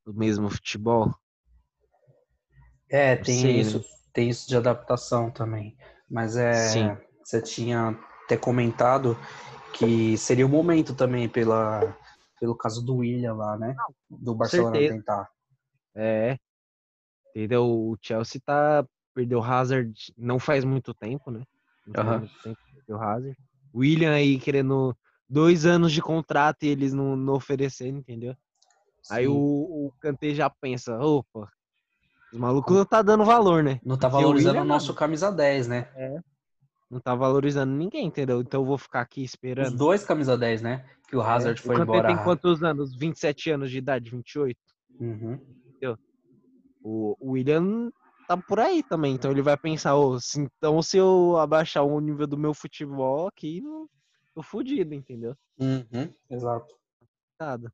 o 0.05 0.11
mesmo 0.11 0.49
futebol? 0.49 1.15
É, 2.89 3.15
tem 3.15 3.35
sei, 3.41 3.53
né? 3.53 3.61
isso, 3.61 3.85
tem 4.13 4.29
isso 4.29 4.47
de 4.47 4.57
adaptação 4.57 5.31
também. 5.31 5.77
Mas 6.09 6.35
é, 6.35 6.53
Sim. 6.53 6.97
você 7.23 7.41
tinha 7.41 7.97
até 8.27 8.35
comentado 8.35 9.17
que 9.73 10.17
seria 10.17 10.45
o 10.45 10.49
momento 10.49 10.93
também 10.93 11.29
pela, 11.29 11.97
pelo 12.39 12.55
caso 12.55 12.85
do 12.85 12.97
William 12.97 13.33
lá, 13.33 13.57
né? 13.57 13.73
Do 14.09 14.35
Barcelona 14.35 14.75
certeza. 14.75 14.93
tentar. 14.93 15.29
É. 15.95 16.37
Entendeu? 17.29 17.65
O 17.65 17.97
Chelsea 18.01 18.41
tá. 18.45 18.85
Perdeu 19.13 19.39
o 19.39 19.43
Hazard 19.43 20.13
não 20.15 20.37
faz 20.37 20.63
muito 20.63 20.93
tempo, 20.93 21.31
né? 21.31 21.43
Não 21.87 22.03
Aham. 22.03 22.19
muito 22.19 22.39
tempo 22.43 22.59
perdeu 22.75 22.97
o 22.97 23.01
Hazard. 23.01 23.37
William 23.73 24.13
aí 24.13 24.37
querendo 24.39 24.95
dois 25.27 25.65
anos 25.65 25.91
de 25.91 26.01
contrato 26.01 26.63
e 26.63 26.67
eles 26.67 26.93
não, 26.93 27.15
não 27.15 27.33
oferecendo, 27.33 27.97
entendeu? 27.97 28.35
Aí 29.09 29.25
Sim. 29.25 29.31
o, 29.31 29.87
o 29.87 29.93
Kanté 29.99 30.33
já 30.35 30.49
pensa, 30.49 30.99
opa, 30.99 31.49
os 32.31 32.37
malucos 32.37 32.75
não 32.75 32.85
tá 32.85 33.01
dando 33.01 33.25
valor, 33.25 33.63
né? 33.63 33.79
Não 33.83 33.97
tá 33.97 34.07
valorizando 34.07 34.59
o 34.61 34.65
nosso 34.65 34.93
camisa 34.93 35.31
10, 35.31 35.67
né? 35.67 35.89
Não 36.89 36.99
tá 37.01 37.13
valorizando 37.13 37.73
ninguém, 37.73 38.05
entendeu? 38.05 38.39
Então 38.41 38.61
eu 38.61 38.65
vou 38.65 38.77
ficar 38.77 39.01
aqui 39.01 39.21
Os 39.21 39.29
esperando. 39.31 39.77
dois 39.77 40.05
camisa 40.05 40.37
10, 40.37 40.61
né? 40.61 40.89
Que 41.09 41.15
o 41.15 41.21
Hazard 41.21 41.59
o 41.59 41.63
foi 41.63 41.75
Kanté 41.75 41.83
embora. 41.83 42.07
tem 42.07 42.23
quantos 42.23 42.63
anos? 42.63 42.95
27 42.95 43.51
anos 43.51 43.69
de 43.69 43.77
idade, 43.77 44.09
28? 44.09 44.57
Uhum. 44.99 45.39
O, 46.83 47.17
o 47.19 47.31
William 47.31 47.91
tá 48.27 48.37
por 48.37 48.59
aí 48.59 48.81
também, 48.83 49.15
então 49.15 49.31
ele 49.31 49.41
vai 49.41 49.57
pensar, 49.57 49.95
ô, 49.95 50.19
se, 50.19 50.39
então 50.39 50.81
se 50.81 50.95
eu 50.95 51.37
abaixar 51.37 51.83
o 51.83 51.99
nível 51.99 52.25
do 52.27 52.37
meu 52.37 52.53
futebol 52.53 53.27
aqui, 53.27 53.57
eu 53.59 53.89
tô 54.33 54.41
fudido, 54.41 54.93
entendeu? 54.93 55.35
Uhum. 55.59 56.13
Exato. 56.29 56.73
Nada. 57.39 57.73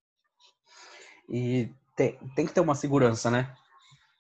E 1.29 1.69
tem, 1.95 2.17
tem 2.35 2.45
que 2.45 2.53
ter 2.53 2.61
uma 2.61 2.75
segurança, 2.75 3.29
né? 3.29 3.55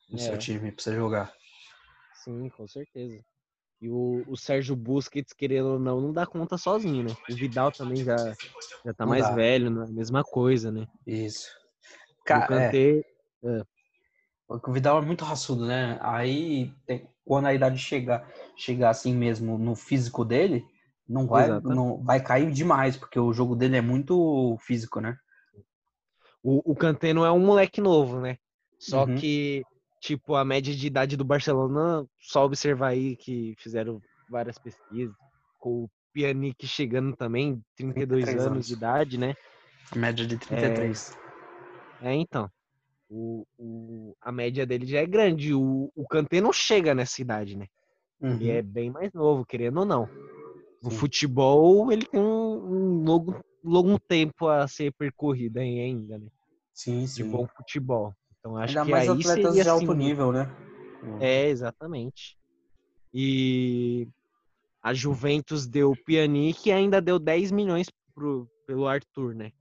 No 0.09 0.19
É. 0.19 0.21
seu 0.21 0.37
time 0.37 0.71
pra 0.71 0.83
você 0.83 0.93
jogar. 0.95 1.33
Sim, 2.13 2.49
com 2.49 2.67
certeza. 2.67 3.23
E 3.83 3.89
o, 3.89 4.23
o 4.25 4.37
Sérgio 4.37 4.77
Busquets, 4.77 5.33
querendo 5.33 5.73
ou 5.73 5.79
não, 5.79 5.99
não 5.99 6.13
dá 6.13 6.25
conta 6.25 6.57
sozinho, 6.57 7.03
né? 7.03 7.13
O 7.29 7.35
Vidal 7.35 7.69
também 7.69 8.01
já, 8.01 8.33
já 8.85 8.93
tá 8.93 9.03
Não 9.03 9.11
mais 9.11 9.27
dá. 9.27 9.35
velho, 9.35 9.69
né? 9.69 9.85
Mesma 9.89 10.23
coisa, 10.23 10.71
né? 10.71 10.87
Isso. 11.05 11.49
o 12.21 12.23
Cara, 12.23 12.45
é. 12.45 12.47
Kanté, 12.69 13.03
O 14.47 14.71
Vidal 14.71 14.99
é 15.01 15.05
muito 15.05 15.25
raçudo, 15.25 15.65
né? 15.65 15.99
Aí, 16.01 16.71
tem- 16.85 17.09
quando 17.25 17.47
a 17.47 17.53
idade 17.53 17.77
chegar, 17.77 18.25
chegar 18.55 18.89
assim 18.89 19.13
mesmo 19.13 19.57
no 19.57 19.75
físico 19.75 20.23
dele, 20.23 20.63
não 21.05 21.27
vai, 21.27 21.49
não, 21.61 22.01
vai 22.01 22.23
cair 22.23 22.49
demais, 22.53 22.95
porque 22.95 23.19
o 23.19 23.33
jogo 23.33 23.53
dele 23.53 23.75
é 23.75 23.81
muito 23.81 24.57
físico, 24.61 25.01
né? 25.01 25.17
o, 26.43 26.71
o 26.71 26.75
Kanté 26.75 27.13
não 27.13 27.25
é 27.25 27.31
um 27.31 27.39
moleque 27.39 27.79
novo, 27.79 28.19
né? 28.19 28.37
Só 28.77 29.05
Uhum. 29.07 29.15
que, 29.15 29.63
tipo, 30.03 30.35
a 30.35 30.43
média 30.45 30.75
de 30.75 30.87
idade 30.87 31.17
do 31.17 31.23
Barcelona, 31.25 32.05
só 32.19 32.45
observar 32.45 32.89
aí 32.89 33.15
que 33.15 33.55
fizeram 33.57 34.01
várias 34.27 34.57
pesquisas, 34.57 35.15
com 35.59 35.89
Pjanic 36.13 36.67
chegando 36.67 37.15
também, 37.15 37.61
32 37.77 38.33
33 38.33 38.45
anos 38.45 38.65
anos. 38.65 38.67
de 38.67 38.73
idade, 38.73 39.17
né? 39.17 39.33
Média 39.95 40.25
de 40.27 40.37
33. 40.37 41.17
É, 41.99 42.13
então. 42.13 42.49
O, 43.09 43.45
o- 43.57 44.17
a 44.21 44.31
média 44.31 44.65
dele 44.65 44.85
já 44.87 44.99
é 44.99 45.05
grande. 45.05 45.53
O, 45.53 45.91
o 45.95 46.07
Kanté 46.07 46.41
não 46.41 46.53
chega 46.53 46.95
nessa 46.95 47.21
idade, 47.21 47.57
né? 47.57 47.67
Ele 48.27 48.47
Uhum. 48.47 48.49
é 48.49 48.61
bem 48.63 48.91
mais 48.91 49.11
novo, 49.13 49.45
querendo 49.45 49.79
ou 49.81 49.85
não. 49.85 50.09
No 50.81 50.89
Sim. 50.89 50.91
futebol, 50.91 51.91
ele 51.91 52.05
tem 52.07 52.19
um, 52.21 52.25
um 53.01 53.03
longo, 53.05 53.41
longo 53.63 53.99
tempo 53.99 54.47
a 54.49 54.67
ser 54.67 54.93
percorrido 54.93 55.59
ainda, 55.59 56.19
né? 56.19 56.27
Sim, 56.73 57.07
De 57.15 57.23
sim. 57.23 57.25
bom 57.25 57.47
futebol. 57.47 58.13
Então 58.43 58.57
acho 58.57 58.77
Ainda 58.77 58.85
que 58.85 58.91
mais 58.91 59.09
aí 59.09 59.17
atletas 59.17 59.33
seria 59.33 59.63
de 59.63 59.69
alto 59.69 59.91
assim, 59.91 59.97
nível, 59.97 60.33
né? 60.33 60.53
É, 61.21 61.47
exatamente. 61.47 62.37
E 63.13 64.09
a 64.81 64.93
Juventus 64.93 65.65
deu 65.65 65.93
Pjanic 66.05 66.67
e 66.67 66.71
ainda 66.73 67.01
deu 67.01 67.17
10 67.17 67.51
milhões 67.51 67.87
pro, 68.13 68.49
pelo 68.67 68.85
Arthur, 68.85 69.33
né? 69.33 69.53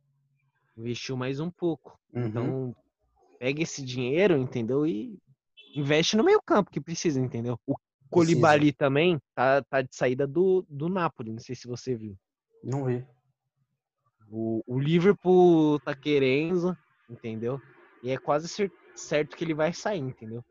Investiu 0.77 1.17
mais 1.17 1.39
um 1.39 1.49
pouco. 1.49 1.97
Uhum. 2.13 2.27
Então, 2.27 2.77
pega 3.39 3.63
esse 3.63 3.85
dinheiro, 3.85 4.37
entendeu? 4.37 4.85
E 4.85 5.17
investe 5.77 6.17
no 6.17 6.25
meio 6.25 6.43
campo 6.45 6.71
que 6.71 6.81
precisa, 6.81 7.21
entendeu? 7.21 7.57
O 7.65 7.77
Colibali 8.11 8.73
também 8.73 9.17
tá, 9.33 9.63
tá 9.63 9.81
de 9.81 9.95
saída 9.95 10.27
do, 10.27 10.67
do 10.69 10.89
Napoli, 10.89 11.31
não 11.31 11.39
sei 11.39 11.55
se 11.55 11.69
você 11.69 11.95
viu. 11.95 12.17
Não 12.65 12.85
vi. 12.85 13.07
O, 14.29 14.61
o 14.67 14.81
Liverpool 14.81 15.79
tá 15.81 15.95
querendo, 15.95 16.77
entendeu? 17.09 17.61
E 18.03 18.11
é 18.11 18.19
quase 18.19 18.49
cer- 18.49 18.73
certo 18.95 19.37
que 19.37 19.45
ele 19.45 19.55
vai 19.55 19.73
sair, 19.73 20.01
entendeu? 20.01 20.45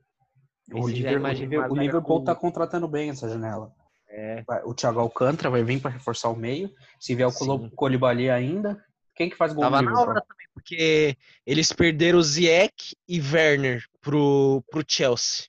O, 0.74 0.84
você 0.84 0.96
já 0.98 1.12
Liver- 1.34 1.70
o 1.72 1.76
Liverpool 1.76 2.20
com- 2.20 2.24
tá 2.24 2.34
contratando 2.36 2.88
bem 2.88 3.10
essa 3.10 3.28
janela. 3.28 3.72
É, 4.10 4.44
O 4.66 4.74
Thiago 4.74 5.00
Alcântara 5.00 5.50
vai 5.50 5.64
vir 5.64 5.82
para 5.82 5.92
reforçar 5.92 6.30
o 6.30 6.36
meio. 6.36 6.70
Se 7.00 7.16
vier 7.16 7.28
o. 7.28 7.70
Colibali 7.72 8.30
ainda, 8.30 8.84
quem 9.16 9.30
que 9.30 9.36
faz 9.38 9.54
gol 9.54 9.64
Tava 9.64 9.78
na 9.82 9.90
Liverpool? 9.90 10.10
hora 10.10 10.22
também, 10.22 10.48
porque 10.54 11.16
eles 11.46 11.72
perderam 11.72 12.20
o 12.20 12.24
Ziyech 12.24 12.96
e 13.08 13.22
Werner 13.22 13.84
pro, 14.02 14.64
pro 14.70 14.84
Chelsea, 14.88 15.48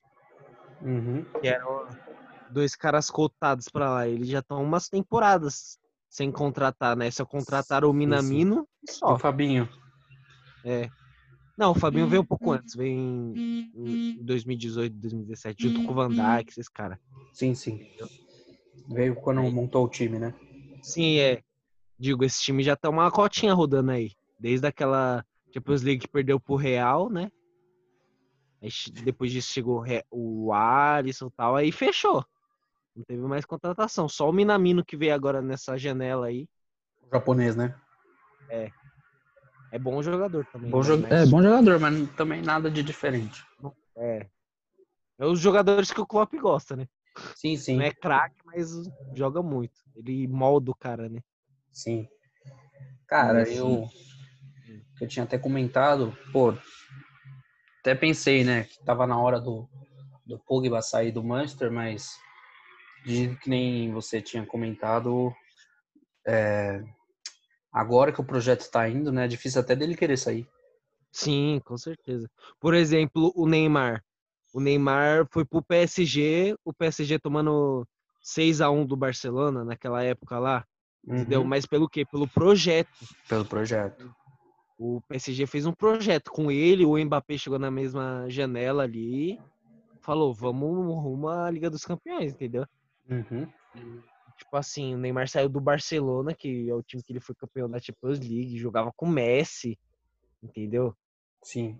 Uhum. 0.80 1.24
que 1.40 1.46
eram 1.48 1.88
dois 2.50 2.74
caras 2.76 3.10
cotados 3.10 3.68
pra 3.68 3.90
lá. 3.90 4.08
Eles 4.08 4.28
já 4.28 4.38
estão 4.40 4.62
umas 4.62 4.88
temporadas 4.88 5.76
sem 6.08 6.30
contratar, 6.30 6.96
né? 6.96 7.10
Só 7.10 7.24
contrataram 7.24 7.88
o 7.90 7.92
Minamino 7.92 8.66
e 8.86 8.90
E 8.90 8.92
só. 8.92 9.14
o 9.14 9.18
Fabinho. 9.18 9.68
É. 10.64 10.88
Não, 11.56 11.72
o 11.72 11.74
Fabinho 11.74 12.08
veio 12.08 12.22
um 12.22 12.24
pouco 12.24 12.50
antes, 12.50 12.74
veio 12.74 12.92
em, 12.92 13.70
em 13.74 14.24
2018, 14.24 14.94
2017, 14.94 15.62
junto 15.62 15.84
com 15.84 15.92
o 15.92 15.94
Van 15.94 16.08
Dijk, 16.08 16.50
esses 16.50 16.68
caras. 16.68 16.98
Sim, 17.32 17.54
sim. 17.54 17.86
Veio 18.88 19.14
quando 19.16 19.40
Aí. 19.40 19.50
montou 19.52 19.84
o 19.84 19.88
time, 19.88 20.18
né? 20.18 20.34
Sim, 20.82 21.18
é. 21.18 21.42
Digo, 21.98 22.24
esse 22.24 22.42
time 22.42 22.62
já 22.62 22.74
tá 22.74 22.88
uma 22.88 23.10
cotinha 23.10 23.52
rodando 23.52 23.90
aí. 23.90 24.12
Desde 24.38 24.66
aquela 24.66 25.24
Champions 25.54 25.82
League 25.82 26.00
que 26.00 26.08
perdeu 26.08 26.40
pro 26.40 26.56
Real, 26.56 27.10
né? 27.10 27.30
Aí 28.60 28.70
depois 29.04 29.30
disso 29.30 29.52
chegou 29.52 29.84
o 30.10 30.52
Alisson 30.52 31.26
e 31.26 31.32
tal, 31.32 31.54
aí 31.54 31.70
fechou. 31.70 32.24
Não 32.96 33.04
teve 33.04 33.22
mais 33.22 33.44
contratação. 33.44 34.08
Só 34.08 34.28
o 34.28 34.32
Minamino 34.32 34.84
que 34.84 34.96
veio 34.96 35.14
agora 35.14 35.42
nessa 35.42 35.76
janela 35.76 36.26
aí. 36.26 36.48
O 37.02 37.08
japonês, 37.10 37.54
né? 37.54 37.78
É 38.48 38.70
bom 39.78 40.02
jogador 40.02 40.44
também. 40.46 40.70
Bom 40.70 40.82
né? 40.82 40.96
Mas- 41.10 41.12
É, 41.12 41.30
bom 41.30 41.42
jogador, 41.42 41.80
mas 41.80 42.10
também 42.16 42.42
nada 42.42 42.70
de 42.70 42.82
diferente. 42.82 43.42
É. 43.96 44.26
É 45.18 45.26
os 45.26 45.38
jogadores 45.40 45.90
que 45.90 46.00
o 46.00 46.06
Klopp 46.06 46.34
gosta, 46.34 46.74
né? 46.76 46.86
Sim, 47.36 47.56
sim. 47.56 47.76
Não 47.76 47.84
é 47.84 47.90
craque, 47.92 48.36
mas 48.44 48.70
joga 49.14 49.42
muito. 49.42 49.78
Ele 49.94 50.26
molda 50.26 50.70
o 50.70 50.74
cara, 50.74 51.08
né? 51.08 51.20
Sim. 51.70 52.08
Cara, 53.06 53.48
E 53.48 53.56
eu, 53.56 53.86
eu 55.00 55.08
tinha 55.08 55.24
até 55.24 55.38
comentado, 55.38 56.16
pô, 56.32 56.54
até 57.80 57.94
pensei, 57.94 58.42
né, 58.44 58.64
que 58.64 58.82
tava 58.84 59.06
na 59.06 59.18
hora 59.20 59.38
do, 59.40 59.68
do 60.24 60.38
Pogba 60.38 60.80
sair 60.80 61.12
do 61.12 61.22
Manchester, 61.22 61.70
mas 61.70 62.16
de 63.04 63.36
que 63.36 63.50
nem 63.50 63.92
você 63.92 64.22
tinha 64.22 64.46
comentado, 64.46 65.34
é, 66.26 66.82
agora 67.72 68.12
que 68.12 68.20
o 68.20 68.24
projeto 68.24 68.70
tá 68.70 68.88
indo, 68.88 69.10
né, 69.10 69.24
é 69.24 69.28
difícil 69.28 69.60
até 69.60 69.74
dele 69.74 69.96
querer 69.96 70.16
sair. 70.16 70.46
Sim, 71.10 71.60
com 71.64 71.76
certeza. 71.76 72.30
Por 72.60 72.74
exemplo, 72.74 73.32
o 73.34 73.46
Neymar. 73.46 74.02
O 74.52 74.60
Neymar 74.60 75.26
foi 75.30 75.44
pro 75.44 75.62
PSG, 75.62 76.54
o 76.64 76.72
PSG 76.72 77.18
tomando 77.18 77.86
6 78.20 78.60
a 78.60 78.70
1 78.70 78.84
do 78.86 78.96
Barcelona 78.96 79.64
naquela 79.64 80.02
época 80.02 80.38
lá, 80.38 80.64
entendeu? 81.06 81.40
Uhum, 81.40 81.46
Mas 81.46 81.66
pelo 81.66 81.88
quê? 81.88 82.04
Pelo 82.04 82.28
projeto. 82.28 82.90
Pelo 83.28 83.44
projeto. 83.44 84.14
O 84.78 85.00
PSG 85.08 85.46
fez 85.46 85.64
um 85.64 85.72
projeto 85.72 86.30
com 86.30 86.50
ele, 86.50 86.84
o 86.84 86.96
Mbappé 86.98 87.38
chegou 87.38 87.58
na 87.58 87.70
mesma 87.70 88.26
janela 88.28 88.82
ali, 88.82 89.38
falou, 90.00 90.34
vamos 90.34 90.68
rumo 91.02 91.28
à 91.28 91.50
Liga 91.50 91.70
dos 91.70 91.84
Campeões, 91.84 92.32
entendeu? 92.32 92.66
Uhum. 93.08 93.46
Tipo 94.42 94.56
assim, 94.56 94.94
o 94.94 94.98
Neymar 94.98 95.28
saiu 95.28 95.48
do 95.48 95.60
Barcelona, 95.60 96.34
que 96.34 96.68
é 96.68 96.74
o 96.74 96.82
time 96.82 97.02
que 97.02 97.12
ele 97.12 97.20
foi 97.20 97.34
campeão 97.34 97.70
da 97.70 97.78
Champions 97.78 98.18
League, 98.18 98.58
jogava 98.58 98.92
com 98.96 99.06
o 99.06 99.08
Messi, 99.08 99.78
entendeu? 100.42 100.94
Sim. 101.42 101.78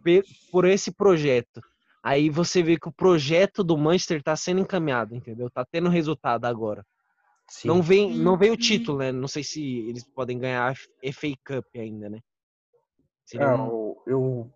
por 0.50 0.64
esse 0.64 0.90
projeto. 0.90 1.60
Aí 2.02 2.28
você 2.30 2.62
vê 2.62 2.76
que 2.76 2.88
o 2.88 2.92
projeto 2.92 3.62
do 3.62 3.76
Manchester 3.78 4.22
tá 4.22 4.34
sendo 4.34 4.60
encaminhado, 4.60 5.14
entendeu? 5.14 5.48
Tá 5.50 5.64
tendo 5.64 5.88
resultado 5.88 6.46
agora. 6.46 6.84
Sim. 7.48 7.68
Não 7.68 7.82
vem, 7.82 8.16
não 8.16 8.36
veio 8.36 8.54
o 8.54 8.56
título, 8.56 8.98
né? 8.98 9.12
Não 9.12 9.28
sei 9.28 9.44
se 9.44 9.62
eles 9.88 10.02
podem 10.04 10.38
ganhar 10.38 10.72
a 10.72 10.74
FA 11.12 11.28
Cup 11.46 11.66
ainda, 11.76 12.08
né? 12.10 12.18
Seria 13.24 13.46
É, 13.46 13.54
um- 13.54 13.96
eu, 14.06 14.50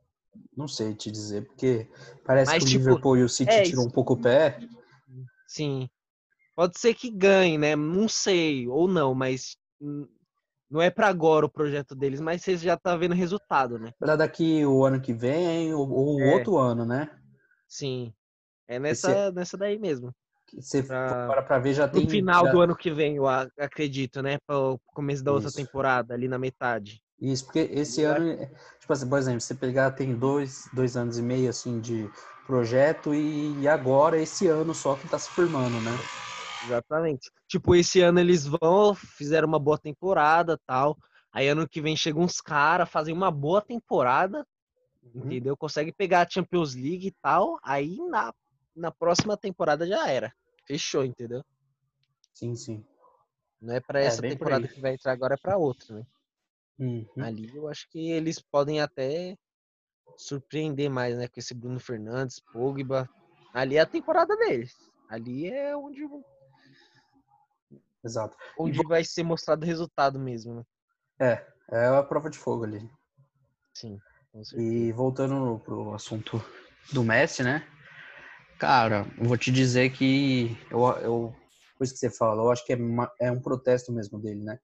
não 0.56 0.66
sei 0.66 0.92
te 0.94 1.10
dizer, 1.10 1.44
porque 1.46 1.88
parece 2.24 2.52
Mas, 2.52 2.58
que 2.64 2.64
o 2.64 2.72
tipo, 2.72 2.78
Liverpool 2.88 3.16
e 3.18 3.22
o 3.22 3.28
City 3.28 3.50
é 3.52 3.62
isso. 3.66 3.80
um 3.80 3.90
pouco 3.90 4.14
o 4.14 4.20
pé. 4.20 4.58
Sim. 5.46 5.88
Pode 6.56 6.80
ser 6.80 6.94
que 6.94 7.10
ganhe, 7.10 7.58
né? 7.58 7.76
Não 7.76 8.08
sei, 8.08 8.66
ou 8.66 8.88
não, 8.88 9.14
mas 9.14 9.58
não 10.70 10.80
é 10.80 10.88
pra 10.90 11.06
agora 11.08 11.44
o 11.44 11.50
projeto 11.50 11.94
deles, 11.94 12.18
mas 12.18 12.42
você 12.42 12.56
já 12.56 12.78
tá 12.78 12.96
vendo 12.96 13.14
resultado, 13.14 13.78
né? 13.78 13.92
Pra 13.98 14.16
daqui 14.16 14.64
o 14.64 14.82
ano 14.82 14.98
que 14.98 15.12
vem 15.12 15.74
ou, 15.74 15.86
ou 15.90 16.16
o 16.16 16.20
É. 16.22 16.32
outro 16.32 16.56
ano, 16.56 16.86
né? 16.86 17.10
Sim. 17.68 18.10
É 18.66 18.78
nessa, 18.78 19.30
nessa 19.32 19.56
daí 19.58 19.78
mesmo. 19.78 20.14
Você 20.58 20.82
Pra- 20.82 21.26
para 21.28 21.42
pra 21.42 21.58
ver 21.58 21.74
já 21.74 21.86
No 21.86 21.92
tem 22.00 22.08
final 22.08 22.46
já- 22.46 22.52
do 22.52 22.60
ano 22.60 22.74
que 22.74 22.90
vem, 22.90 23.16
eu 23.16 23.26
acredito, 23.28 24.22
né? 24.22 24.38
Para 24.46 24.58
o 24.58 24.78
começo 24.86 25.22
da 25.22 25.32
outra 25.32 25.48
Isso. 25.48 25.58
temporada, 25.58 26.14
ali 26.14 26.26
na 26.26 26.38
metade. 26.38 27.02
Isso, 27.20 27.44
porque 27.44 27.60
esse 27.70 28.02
Eu 28.02 28.12
ano, 28.12 28.30
é- 28.30 28.50
tipo 28.78 28.92
assim, 28.92 29.08
por 29.08 29.18
exemplo, 29.18 29.40
você 29.40 29.54
pegar 29.54 29.90
tem 29.90 30.14
dois, 30.16 30.68
dois 30.72 30.96
anos 30.96 31.18
e 31.18 31.22
meio 31.22 31.50
assim 31.50 31.80
de 31.80 32.08
projeto 32.46 33.14
e 33.14 33.66
agora 33.68 34.18
esse 34.18 34.46
ano 34.46 34.72
só 34.74 34.94
que 34.96 35.08
tá 35.08 35.18
se 35.18 35.30
firmando, 35.30 35.80
né? 35.80 35.98
Exatamente. 36.66 37.30
Tipo, 37.46 37.76
esse 37.76 38.00
ano 38.00 38.18
eles 38.18 38.44
vão, 38.44 38.92
fizeram 38.94 39.46
uma 39.46 39.58
boa 39.58 39.78
temporada 39.78 40.58
tal. 40.66 40.96
Aí 41.32 41.46
ano 41.48 41.68
que 41.68 41.80
vem 41.80 41.96
chegam 41.96 42.22
uns 42.22 42.40
caras, 42.40 42.90
fazem 42.90 43.14
uma 43.14 43.30
boa 43.30 43.62
temporada, 43.62 44.44
Uhum. 45.02 45.24
entendeu? 45.24 45.56
Consegue 45.56 45.92
pegar 45.92 46.26
a 46.26 46.28
Champions 46.28 46.74
League 46.74 47.06
e 47.06 47.14
tal. 47.22 47.58
Aí 47.62 47.96
na, 48.08 48.34
na 48.74 48.90
próxima 48.90 49.36
temporada 49.36 49.86
já 49.86 50.08
era. 50.10 50.32
Fechou, 50.66 51.04
entendeu? 51.04 51.44
Sim, 52.34 52.56
sim. 52.56 52.84
Não 53.60 53.74
é 53.74 53.80
pra 53.80 54.00
É, 54.00 54.06
essa 54.06 54.20
por 54.20 54.28
temporada 54.28 54.66
que 54.66 54.80
vai 54.80 54.94
entrar 54.94 55.12
agora, 55.12 55.34
é 55.34 55.38
pra 55.40 55.56
outra, 55.56 55.94
né? 55.94 56.04
Uhum. 56.78 57.06
Ali 57.18 57.56
eu 57.56 57.68
acho 57.68 57.88
que 57.88 58.10
eles 58.10 58.40
podem 58.40 58.80
até 58.80 59.36
surpreender 60.16 60.90
mais, 60.90 61.16
né? 61.16 61.28
Com 61.28 61.38
esse 61.38 61.54
Bruno 61.54 61.78
Fernandes, 61.78 62.40
Pogba. 62.52 63.08
Ali 63.54 63.76
é 63.76 63.80
a 63.80 63.86
temporada 63.86 64.36
deles. 64.36 64.74
Ali 65.08 65.46
é 65.46 65.74
onde, 65.76 66.02
Exato. 68.04 68.36
onde 68.58 68.82
vai 68.86 69.04
ser 69.04 69.22
mostrado 69.24 69.62
o 69.64 69.66
resultado 69.66 70.18
mesmo, 70.18 70.54
né? 70.56 70.62
É, 71.18 71.46
é 71.72 71.86
a 71.86 72.02
prova 72.02 72.30
de 72.30 72.38
fogo 72.38 72.64
ali. 72.64 72.88
Sim. 73.74 73.98
E 74.54 74.92
voltando 74.92 75.58
pro 75.60 75.92
assunto 75.94 76.42
do 76.92 77.02
Messi, 77.02 77.42
né? 77.42 77.66
Cara, 78.58 79.06
eu 79.18 79.24
vou 79.24 79.36
te 79.36 79.50
dizer 79.50 79.90
que 79.90 80.56
eu, 80.70 80.86
eu 80.98 81.34
coisa 81.76 81.92
que 81.92 81.98
você 81.98 82.10
fala, 82.10 82.42
eu 82.42 82.50
acho 82.50 82.64
que 82.64 82.72
é, 82.72 82.76
uma- 82.76 83.10
é 83.20 83.30
um 83.30 83.40
protesto 83.40 83.92
mesmo 83.92 84.18
dele, 84.20 84.42
né? 84.44 84.58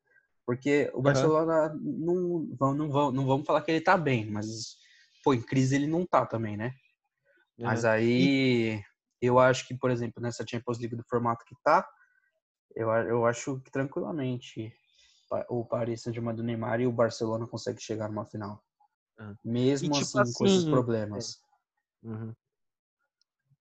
Porque 0.46 0.90
o 0.94 1.02
Barcelona 1.02 1.74
não, 1.80 2.48
vão- 2.58 2.74
não, 2.74 2.90
vão, 2.90 3.12
não 3.12 3.26
vamos 3.26 3.46
falar 3.46 3.62
que 3.62 3.70
ele 3.70 3.80
tá 3.80 3.96
bem, 3.96 4.30
mas 4.30 4.76
pô, 5.24 5.34
em 5.34 5.42
crise 5.42 5.74
ele 5.76 5.86
não 5.86 6.06
tá 6.06 6.24
também, 6.26 6.56
né? 6.56 6.72
Mas 7.58 7.84
Aham. 7.84 7.94
aí 7.94 8.82
eu 9.20 9.38
acho 9.38 9.66
que, 9.66 9.74
por 9.76 9.90
exemplo, 9.90 10.22
nessa 10.22 10.44
Champions 10.48 10.78
League 10.78 10.96
do 10.96 11.04
formato 11.08 11.44
que 11.44 11.54
tá, 11.62 11.86
eu, 12.74 12.88
eu 12.90 13.26
acho 13.26 13.60
que 13.60 13.70
tranquilamente 13.70 14.74
o 15.48 15.64
Paris 15.64 16.02
Saint-Germain 16.02 16.34
do 16.34 16.42
Neymar 16.42 16.80
e 16.80 16.86
o 16.86 16.92
Barcelona 16.92 17.46
conseguem 17.46 17.80
chegar 17.80 18.08
numa 18.08 18.24
final. 18.24 18.62
Ah. 19.18 19.34
Mesmo 19.44 19.94
E, 19.94 20.00
tipo 20.00 20.18
assim, 20.18 20.32
com 20.34 20.46
esses 20.46 20.58
assim, 20.58 20.70
problemas. 20.70 21.40
Uhum. 22.02 22.34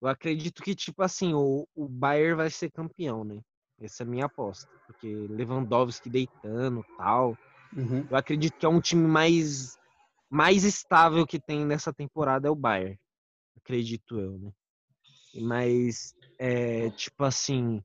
Eu 0.01 0.07
acredito 0.07 0.63
que, 0.63 0.75
tipo 0.75 1.03
assim, 1.03 1.33
o, 1.33 1.67
o 1.75 1.87
Bayern 1.87 2.35
vai 2.35 2.49
ser 2.49 2.71
campeão, 2.71 3.23
né? 3.23 3.39
Essa 3.79 4.03
é 4.03 4.05
a 4.05 4.09
minha 4.09 4.25
aposta. 4.25 4.69
Porque 4.87 5.07
Lewandowski 5.07 6.09
deitando 6.09 6.83
tal. 6.97 7.37
Uhum. 7.75 8.05
Eu 8.09 8.17
acredito 8.17 8.57
que 8.57 8.65
é 8.65 8.69
um 8.69 8.81
time 8.81 9.07
mais, 9.07 9.77
mais 10.29 10.63
estável 10.63 11.25
que 11.25 11.39
tem 11.39 11.65
nessa 11.65 11.93
temporada 11.93 12.47
é 12.47 12.51
o 12.51 12.55
Bayern. 12.55 12.99
Acredito 13.55 14.19
eu, 14.19 14.39
né? 14.39 14.51
Mas, 15.35 16.15
é, 16.37 16.89
tipo 16.91 17.23
assim, 17.23 17.81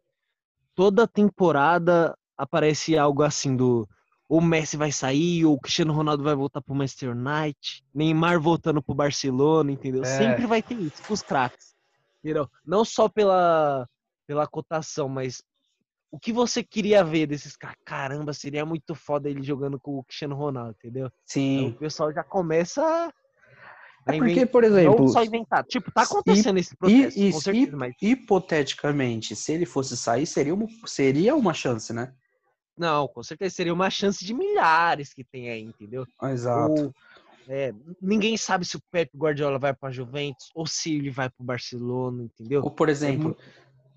toda 0.77 1.09
temporada 1.09 2.17
aparece 2.37 2.97
algo 2.97 3.25
assim 3.25 3.57
do 3.57 3.89
o 4.29 4.41
Messi 4.41 4.77
vai 4.77 4.91
sair, 4.91 5.45
ou 5.45 5.55
o 5.55 5.61
Cristiano 5.61 5.93
Ronaldo 5.93 6.23
vai 6.23 6.35
voltar 6.35 6.61
pro 6.61 6.75
Manchester 6.75 7.11
United, 7.13 7.85
Neymar 7.95 8.41
voltando 8.41 8.83
pro 8.83 8.95
Barcelona, 8.95 9.71
entendeu? 9.71 10.03
É. 10.03 10.05
Sempre 10.05 10.47
vai 10.47 10.61
ter 10.61 10.75
isso 10.75 11.01
com 11.07 11.15
os 11.15 11.23
craques. 11.23 11.77
Entendeu? 12.19 12.51
Não 12.65 12.85
só 12.85 13.09
pela, 13.09 13.89
pela 14.27 14.47
cotação, 14.47 15.09
mas 15.09 15.43
o 16.11 16.19
que 16.19 16.33
você 16.33 16.63
queria 16.63 17.05
ver 17.05 17.27
desses 17.27 17.57
caras? 17.57 17.77
Caramba, 17.85 18.33
seria 18.33 18.67
muito 18.67 18.97
foda 18.97 19.31
ele 19.31 19.45
jogando 19.45 19.79
com 19.79 19.97
o 19.97 20.05
Cristiano 20.05 20.35
Ronaldo, 20.35 20.75
entendeu? 20.79 21.07
Então, 21.07 21.21
Sim. 21.25 21.69
o 21.69 21.79
pessoal 21.79 22.13
já 22.13 22.25
começa 22.25 23.13
É 24.07 24.19
porque, 24.19 24.47
por 24.47 24.63
exemplo, 24.63 25.01
não 25.01 25.09
só 25.09 25.25
inventar. 25.25 25.65
Tipo, 25.65 25.91
tá 25.91 26.03
acontecendo 26.03 26.59
esse 26.59 26.77
processo, 26.77 27.19
e, 27.19 27.33
com 27.33 27.39
e- 27.39 27.43
certeza, 27.43 27.77
mas 27.77 27.95
hipoteticamente, 28.01 29.35
se 29.35 29.53
ele 29.53 29.67
fosse 29.67 29.97
sair, 29.97 30.27
seria 30.27 30.55
uma, 30.55 30.67
seria 30.87 31.35
uma 31.35 31.53
chance, 31.53 31.93
né? 31.93 32.15
não, 32.79 33.09
com 33.09 33.23
certeza 33.23 33.55
seria 33.55 33.73
uma 33.73 33.89
chance 33.89 34.25
de 34.25 34.35
milhares 34.35 35.15
que 35.15 35.25
tem 35.25 35.49
aí, 35.49 35.63
entendeu? 35.63 36.07
Exato. 36.23 36.83
Ou, 36.83 36.95
é, 37.49 37.73
ninguém 38.01 38.37
sabe 38.37 38.65
se 38.65 38.77
o 38.77 38.83
Pep 38.91 39.11
Guardiola 39.17 39.59
vai 39.59 39.73
para 39.73 39.91
Juventus 39.91 40.51
ou 40.55 40.67
se 40.67 40.95
ele 40.95 41.11
vai 41.11 41.31
para 41.31 41.43
o 41.43 41.47
Barcelona, 41.47 42.25
entendeu? 42.25 42.63
Ou, 42.63 42.71
por 42.71 42.89
exemplo, 42.89 43.25
muito 43.25 43.43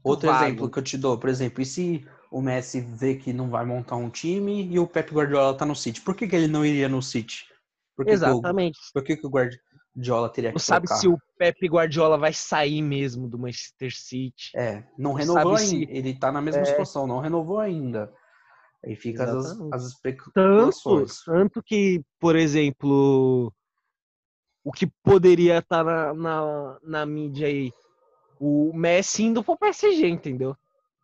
outro 0.03 0.29
vago. 0.29 0.45
exemplo 0.45 0.71
que 0.71 0.79
eu 0.79 0.83
te 0.83 0.97
dou, 0.97 1.17
por 1.17 1.29
exemplo, 1.29 1.61
e 1.61 1.65
se 1.65 2.07
o 2.31 2.41
Messi 2.41 2.79
vê 2.79 3.15
que 3.15 3.33
não 3.33 3.49
vai 3.49 3.65
montar 3.65 3.95
um 3.95 4.09
time 4.09 4.71
e 4.71 4.79
o 4.79 4.87
Pep 4.87 5.11
Guardiola 5.11 5.57
tá 5.57 5.65
no 5.65 5.75
City, 5.75 6.01
por 6.01 6.15
que, 6.15 6.27
que 6.27 6.35
ele 6.35 6.47
não 6.47 6.65
iria 6.65 6.87
no 6.87 7.01
City? 7.01 7.47
Por 7.95 8.05
que, 8.05 8.11
que, 8.11 8.15
o, 8.15 8.23
Exatamente. 8.23 8.79
por 8.93 9.03
que, 9.03 9.17
que 9.17 9.27
o 9.27 9.29
Guardiola 9.29 9.68
teria 10.33 10.51
Não 10.51 10.57
que 10.57 10.63
sabe 10.63 10.85
trocar? 10.87 11.01
se 11.01 11.07
o 11.07 11.17
Pep 11.37 11.67
Guardiola 11.67 12.17
vai 12.17 12.33
sair 12.33 12.81
mesmo 12.81 13.27
do 13.27 13.37
Manchester 13.39 13.95
City. 13.95 14.51
É, 14.55 14.83
não 14.97 15.11
Não 15.11 15.13
renovou 15.13 15.57
sabe 15.57 15.67
se- 15.67 15.75
ainda. 15.75 15.91
Ele 15.91 16.13
tá 16.17 16.31
na 16.31 16.41
mesma 16.41 16.61
É. 16.61 16.65
situação, 16.65 17.07
não 17.07 17.19
renovou 17.19 17.59
ainda. 17.59 18.13
Aí 18.85 18.95
fica 18.95 19.23
as, 19.25 19.45
Exatamente. 19.45 19.75
as 19.75 19.83
Tanto, 19.85 19.93
especulações. 19.93 21.23
tanto 21.25 21.61
que, 21.63 22.01
por 22.19 22.35
exemplo, 22.35 23.53
o 24.63 24.71
que 24.71 24.87
poderia 25.03 25.57
estar 25.59 25.83
na, 25.83 26.13
na, 26.13 26.79
na 26.83 27.05
mídia 27.05 27.47
aí, 27.47 27.71
o 28.39 28.71
Messi 28.73 29.23
indo 29.23 29.43
pro 29.43 29.57
PSG, 29.57 30.07
entendeu? 30.07 30.55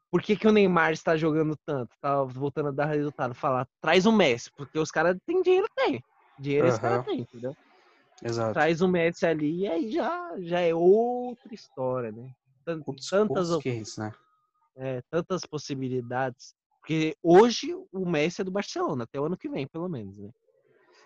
Por 0.09 0.21
que, 0.21 0.37
que 0.37 0.47
o 0.47 0.51
Neymar 0.51 0.93
está 0.93 1.17
jogando 1.17 1.57
tanto? 1.65 1.93
Tá 1.99 2.23
voltando 2.23 2.69
a 2.69 2.71
dar 2.71 2.85
resultado. 2.85 3.33
Falar, 3.33 3.67
traz 3.81 4.05
o 4.05 4.11
Messi, 4.13 4.49
porque 4.55 4.79
os 4.79 4.89
caras 4.89 5.17
têm 5.25 5.41
dinheiro, 5.41 5.67
tem. 5.75 6.01
Dinheiro 6.39 6.67
esse 6.67 6.79
cara 6.79 7.03
tem, 7.03 7.19
entendeu? 7.21 7.53
Exato. 8.23 8.53
Traz 8.53 8.81
o 8.81 8.87
Messi 8.87 9.25
ali 9.25 9.59
e 9.61 9.67
aí 9.67 9.91
já, 9.91 10.33
já 10.39 10.59
é 10.59 10.73
outra 10.73 11.53
história, 11.53 12.11
né? 12.11 12.31
Tan- 12.63 12.81
Outros, 12.85 13.09
tantas 13.09 13.49
outros 13.51 13.63
cases, 13.63 13.97
né? 13.97 14.11
é, 14.77 15.01
tantas 15.09 15.41
possibilidades. 15.45 16.55
Porque 16.79 17.15
hoje 17.21 17.73
o 17.91 18.05
Messi 18.07 18.41
é 18.41 18.43
do 18.43 18.51
Barcelona, 18.51 19.03
até 19.05 19.19
o 19.19 19.25
ano 19.25 19.37
que 19.37 19.49
vem, 19.49 19.67
pelo 19.67 19.89
menos, 19.89 20.15
né? 20.17 20.29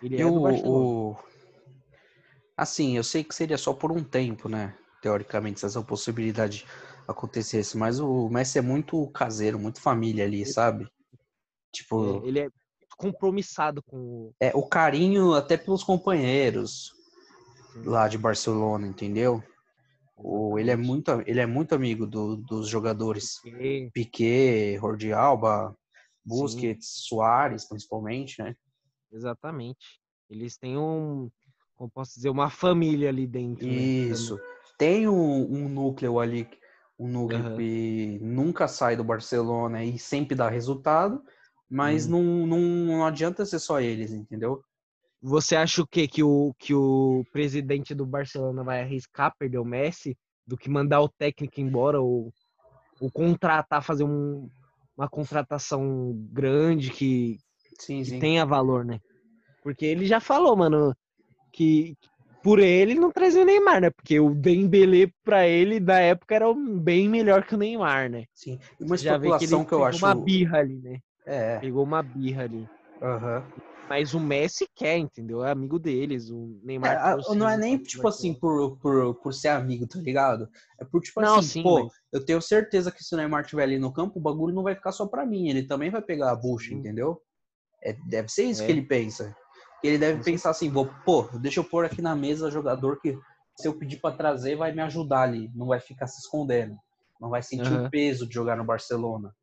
Ele 0.02 0.16
E 0.16 0.20
é 0.22 0.30
do 0.30 0.40
Barcelona. 0.40 0.84
o- 0.84 1.16
Assim, 2.56 2.96
eu 2.96 3.02
sei 3.04 3.24
que 3.24 3.34
seria 3.34 3.56
só 3.56 3.72
por 3.72 3.90
um 3.90 4.04
tempo, 4.04 4.48
né? 4.48 4.76
Teoricamente, 5.00 5.60
se 5.60 5.66
essa 5.66 5.82
possibilidade 5.82 6.66
acontecesse. 7.08 7.76
Mas 7.76 7.98
o 7.98 8.28
Messi 8.28 8.58
é 8.58 8.62
muito 8.62 9.06
caseiro, 9.12 9.58
muito 9.58 9.80
família 9.80 10.24
ali, 10.24 10.44
sabe? 10.44 10.86
Tipo, 11.72 12.22
É, 12.24 12.28
ele 12.28 12.40
é 12.40 12.48
compromissado 12.98 13.82
com 13.82 13.96
o. 13.96 14.34
é 14.38 14.52
o 14.54 14.66
carinho 14.68 15.32
até 15.32 15.56
pelos 15.56 15.82
companheiros. 15.82 16.92
Lá 17.84 18.08
de 18.08 18.18
Barcelona, 18.18 18.86
entendeu? 18.86 19.42
O, 20.16 20.58
ele, 20.58 20.70
é 20.70 20.76
muito, 20.76 21.10
ele 21.26 21.40
é 21.40 21.46
muito 21.46 21.74
amigo 21.74 22.06
do- 22.06 22.36
dos 22.36 22.68
jogadores. 22.68 23.38
Porque, 23.40 23.90
Piquet, 23.92 24.78
Jordi 24.78 25.12
Alba, 25.12 25.74
Busquets, 26.24 26.86
Soares, 27.08 27.66
principalmente, 27.66 28.42
né? 28.42 28.54
exatamente. 29.12 30.00
Eles 30.28 30.56
têm 30.56 30.76
um. 30.78 31.30
Como 31.74 31.90
posso 31.90 32.14
dizer, 32.14 32.28
uma 32.28 32.50
família 32.50 33.08
ali 33.08 33.26
dentro. 33.26 33.66
né? 33.66 33.72
Isso. 33.72 34.38
Tem 34.76 35.08
um, 35.08 35.42
um 35.50 35.68
núcleo 35.68 36.20
ali, 36.20 36.46
um 36.98 37.08
núcleo 37.08 37.40
Aham. 37.40 37.56
que 37.56 38.18
nunca 38.20 38.68
sai 38.68 38.96
do 38.96 39.02
Barcelona 39.02 39.82
e 39.82 39.98
sempre 39.98 40.34
dá 40.36 40.48
resultado, 40.48 41.22
mas 41.68 42.06
Hum. 42.06 42.10
não, 42.10 42.46
não, 42.46 42.58
não 42.60 43.06
adianta 43.06 43.46
ser 43.46 43.58
só 43.58 43.80
eles, 43.80 44.12
entendeu? 44.12 44.62
Você 45.22 45.56
acha 45.56 45.82
o 45.82 45.86
quê? 45.86 46.08
Que 46.08 46.22
o, 46.22 46.54
que 46.58 46.74
o 46.74 47.24
presidente 47.32 47.94
do 47.94 48.06
Barcelona 48.06 48.64
vai 48.64 48.80
arriscar 48.82 49.34
perder 49.38 49.58
o 49.58 49.64
Messi 49.64 50.16
do 50.46 50.56
que 50.56 50.68
mandar 50.70 51.00
o 51.02 51.08
técnico 51.08 51.60
embora 51.60 52.00
ou, 52.00 52.32
ou 53.00 53.10
contratar, 53.12 53.82
fazer 53.84 54.04
um- 54.04 54.50
uma 54.96 55.08
contratação 55.08 56.14
grande 56.32 56.90
que, 56.90 57.38
Sim, 57.78 58.04
que 58.04 58.12
sim. 58.12 58.20
tenha 58.20 58.44
valor, 58.46 58.84
né? 58.84 59.00
Porque 59.62 59.84
ele 59.86 60.06
já 60.06 60.20
falou, 60.20 60.56
mano, 60.56 60.94
que 61.52 61.96
por 62.42 62.60
ele 62.60 62.94
não 62.96 63.10
trazia 63.12 63.42
o 63.42 63.44
Neymar, 63.44 63.80
né? 63.82 63.90
Porque 63.90 64.20
o 64.20 64.34
Dembélé 64.34 65.12
pra 65.24 65.46
ele 65.48 65.80
na 65.80 66.00
época 66.00 66.34
era 66.34 66.46
bem 66.54 67.08
melhor 67.08 67.46
que 67.46 67.54
o 67.54 67.58
Neymar, 67.58 68.10
né? 68.10 68.24
sim. 68.34 68.58
Uma 68.80 68.94
Você 68.94 69.02
já 69.02 69.16
vê 69.18 69.32
que 69.32 69.44
ele 69.44 69.56
especulação 69.56 69.64
que, 69.64 69.74
eu 69.74 69.84
pegou 69.84 69.84
acho. 69.84 69.98
uma 69.98 70.14
birra 70.14 70.58
ali, 70.58 70.78
né? 70.80 70.98
É, 71.26 71.60
Pegou 71.60 71.84
uma 71.84 72.02
birra 72.02 72.44
ali. 72.44 72.68
aham. 73.00 73.52
Mas 73.90 74.14
o 74.14 74.20
Messi 74.20 74.68
quer, 74.76 74.98
entendeu? 74.98 75.44
É 75.44 75.50
amigo 75.50 75.76
deles. 75.76 76.30
O 76.30 76.60
Neymar. 76.62 76.92
É, 77.18 77.34
não 77.34 77.48
é 77.48 77.56
nem, 77.56 77.76
tipo 77.76 78.06
assim, 78.06 78.32
Barcelona. 78.34 78.76
por, 78.78 78.78
por, 78.78 79.14
por 79.16 79.34
ser 79.34 79.48
amigo, 79.48 79.84
tá 79.84 79.98
ligado? 79.98 80.48
É 80.80 80.84
por, 80.84 81.00
tipo 81.00 81.20
Não, 81.20 81.40
assim, 81.40 81.48
sim, 81.48 81.62
pô, 81.64 81.82
mas- 81.82 81.92
eu 82.12 82.24
tenho 82.24 82.40
certeza 82.40 82.92
que 82.92 83.02
se 83.02 83.12
o 83.12 83.18
Neymar 83.18 83.42
estiver 83.42 83.64
ali 83.64 83.80
no 83.80 83.92
campo, 83.92 84.20
o 84.20 84.22
bagulho 84.22 84.54
não 84.54 84.62
vai 84.62 84.76
ficar 84.76 84.92
só 84.92 85.08
pra 85.08 85.26
mim. 85.26 85.48
Ele 85.48 85.66
também 85.66 85.90
vai 85.90 86.00
pegar 86.00 86.30
a 86.30 86.36
bucha, 86.36 86.68
Sim. 86.68 86.76
entendeu? 86.76 87.20
É, 87.82 87.92
deve 88.08 88.28
ser 88.28 88.44
isso 88.44 88.62
É. 88.62 88.66
que 88.66 88.70
ele 88.70 88.82
pensa. 88.82 89.34
Ele 89.82 89.98
deve 89.98 90.22
pensar 90.22 90.50
assim, 90.50 90.70
vou, 90.70 90.88
pô, 91.04 91.22
deixa 91.40 91.58
eu 91.58 91.64
pôr 91.64 91.84
aqui 91.84 92.00
na 92.00 92.14
mesa 92.14 92.48
jogador 92.48 93.00
que 93.00 93.18
se 93.58 93.66
eu 93.66 93.76
pedir 93.76 93.96
pra 94.00 94.12
trazer 94.12 94.54
vai 94.54 94.72
me 94.72 94.82
ajudar 94.82 95.22
ali, 95.22 95.50
não 95.52 95.66
vai 95.66 95.80
ficar 95.80 96.06
se 96.06 96.20
escondendo, 96.20 96.76
não 97.20 97.28
vai 97.30 97.42
sentir 97.42 97.72
Aham. 97.72 97.86
o 97.86 97.90
peso 97.90 98.24
de 98.28 98.34
jogar 98.34 98.56
no 98.56 98.64
Barcelona. 98.64 99.34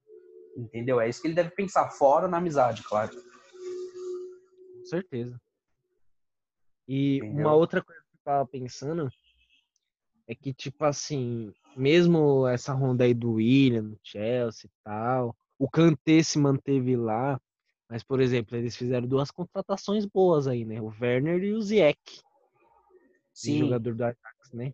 Entendeu? 0.56 1.02
É 1.02 1.10
isso 1.10 1.22
que 1.22 1.28
ele 1.28 1.36
deve 1.36 1.50
pensar, 1.52 1.90
fora 1.90 2.28
na 2.30 2.38
amizade, 2.38 2.82
claro. 2.84 3.12
Certeza. 4.88 5.40
E 6.88 7.18
Entendeu? 7.18 7.46
uma 7.46 7.54
outra 7.54 7.84
coisa 7.84 8.02
que 8.02 8.16
eu 8.16 8.22
tava 8.24 8.48
pensando 8.48 9.10
é 10.28 10.36
que, 10.36 10.54
tipo 10.54 10.84
assim, 10.86 11.54
mesmo 11.76 12.48
essa 12.48 12.74
ronda 12.74 13.04
aí 13.04 13.14
do 13.14 13.34
William, 13.34 13.84
no 13.84 14.00
Chelsea 14.04 14.70
e 14.70 14.84
tal, 14.84 15.36
o 15.58 15.70
Kanté 15.70 16.22
se 16.24 16.38
manteve 16.38 16.96
lá, 16.96 17.40
mas, 17.90 18.04
por 18.04 18.20
exemplo, 18.20 18.58
eles 18.58 18.76
fizeram 18.76 19.08
duas 19.08 19.32
contratações 19.32 20.06
boas 20.06 20.48
aí, 20.48 20.66
né? 20.66 20.82
O 20.82 20.94
Werner 21.02 21.44
e 21.44 21.54
o 21.54 21.62
Ziyech, 21.62 22.22
Sim, 23.34 23.60
jogador 23.60 23.96
do 23.96 24.04
Ajax, 24.04 24.52
né? 24.54 24.74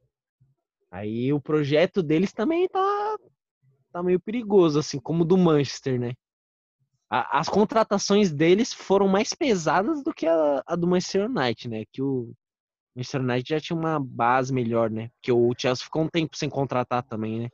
Aí 0.89 1.34
o 1.34 1.41
projeto 1.41 2.01
deles 2.01 2.32
também 2.32 2.68
tá, 2.70 3.18
tá 3.91 4.01
meio 4.01 4.20
perigoso, 4.20 4.80
assim, 4.80 4.99
como 4.99 5.24
o 5.24 5.26
do 5.26 5.38
Manchester, 5.38 5.99
né? 5.99 6.14
A- 7.16 7.38
as 7.41 7.47
contratações 7.47 8.32
deles 8.32 8.74
foram 8.74 9.07
mais 9.07 9.36
pesadas 9.36 10.03
do 10.03 10.11
que 10.11 10.26
a, 10.26 10.64
a 10.66 10.76
do 10.76 10.88
Manchester 10.88 11.30
United, 11.30 11.70
né? 11.70 11.84
Que 11.93 12.01
o 12.01 12.34
Manchester 12.95 13.22
United 13.22 13.49
já 13.49 13.59
tinha 13.59 13.78
uma 13.78 13.99
base 13.99 14.51
melhor, 14.51 14.89
né? 14.89 15.11
Porque 15.16 15.32
o 15.32 15.53
Chelsea 15.55 15.84
ficou 15.86 16.01
um 16.01 16.09
tempo 16.09 16.36
sem 16.36 16.49
contratar 16.49 17.03
também, 17.03 17.41
né? 17.41 17.49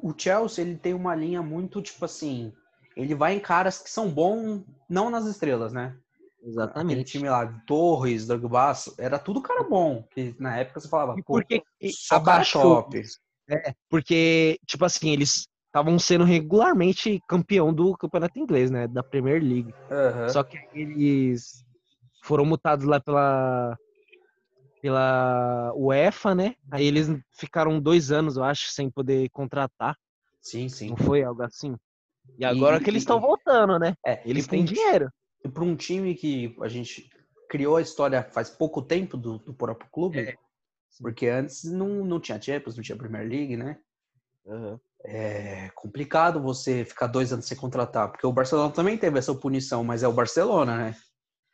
O 0.00 0.14
Chelsea, 0.16 0.64
ele 0.64 0.78
tem 0.78 0.94
uma 0.94 1.14
linha 1.14 1.42
muito, 1.42 1.82
tipo 1.82 2.06
assim, 2.06 2.50
ele 2.96 3.14
vai 3.14 3.34
em 3.34 3.40
caras 3.40 3.78
que 3.78 3.90
são 3.90 4.08
bons, 4.08 4.64
não 4.88 5.10
nas 5.10 5.26
estrelas, 5.26 5.74
né? 5.74 5.94
Aquele 6.40 6.48
Exatamente. 6.48 7.12
time 7.12 7.28
lá, 7.28 7.46
Torres, 7.66 8.26
Drogba, 8.26 8.72
era 8.98 9.18
tudo 9.18 9.42
cara 9.42 9.68
bom, 9.68 10.04
que 10.10 10.34
na 10.40 10.56
época 10.56 10.80
você 10.80 10.88
falava, 10.88 11.18
E 11.18 11.22
pô, 11.22 11.34
porque 11.34 11.62
só 11.92 12.18
cara 12.20 12.36
abaixou. 12.36 12.82
top. 12.82 13.02
É, 13.48 13.74
porque, 13.90 14.58
tipo 14.66 14.86
assim, 14.86 15.10
eles 15.10 15.46
estavam 15.76 15.98
sendo 15.98 16.24
regularmente 16.24 17.22
campeão 17.28 17.72
do 17.72 17.94
campeonato 17.98 18.38
inglês, 18.38 18.70
né? 18.70 18.88
Da 18.88 19.02
Premier 19.02 19.42
League. 19.42 19.74
Aham. 19.90 20.28
Só 20.30 20.42
que 20.42 20.56
eles 20.72 21.62
foram 22.24 22.46
multados 22.46 22.86
lá 22.86 22.98
pela 22.98 23.76
pela 24.80 25.72
UEFA, 25.74 26.34
né? 26.34 26.54
Aí 26.70 26.86
eles 26.86 27.08
ficaram 27.32 27.78
dois 27.80 28.10
anos, 28.12 28.36
eu 28.36 28.44
acho, 28.44 28.70
sem 28.70 28.88
poder 28.90 29.28
contratar. 29.30 29.96
Sim, 30.40 30.68
sim. 30.68 30.90
Não 30.90 30.96
foi 30.96 31.22
algo 31.24 31.42
assim? 31.42 31.74
E 32.38 32.44
agora 32.44 32.76
E- 32.78 32.80
que 32.80 32.88
eles 32.88 33.02
estão 33.02 33.20
voltando, 33.20 33.78
né? 33.78 33.94
É, 34.04 34.22
Eles 34.24 34.46
têm 34.46 34.62
um- 34.62 34.64
dinheiro. 34.64 35.10
E 35.44 35.48
para 35.48 35.64
um 35.64 35.74
time 35.76 36.14
que 36.14 36.56
a 36.60 36.68
gente 36.68 37.10
criou 37.50 37.76
a 37.76 37.82
história 37.82 38.22
faz 38.22 38.48
pouco 38.48 38.80
tempo 38.80 39.16
do, 39.16 39.38
do 39.38 39.52
próprio 39.52 39.90
clube, 39.90 40.20
É. 40.20 40.34
porque 41.00 41.26
antes 41.26 41.64
não, 41.64 42.04
não 42.04 42.20
tinha 42.20 42.40
Champions, 42.40 42.76
não 42.76 42.82
tinha 42.82 42.96
Premier 42.96 43.28
League, 43.28 43.56
né? 43.56 43.78
É 45.08 45.70
complicado 45.74 46.42
você 46.42 46.84
ficar 46.84 47.06
dois 47.06 47.32
anos 47.32 47.46
sem 47.46 47.56
contratar, 47.56 48.10
porque 48.10 48.26
o 48.26 48.32
Barcelona 48.32 48.72
também 48.72 48.98
teve 48.98 49.18
essa 49.18 49.32
punição, 49.34 49.84
mas 49.84 50.02
é 50.02 50.08
o 50.08 50.12
Barcelona, 50.12 50.76
né? 50.76 50.96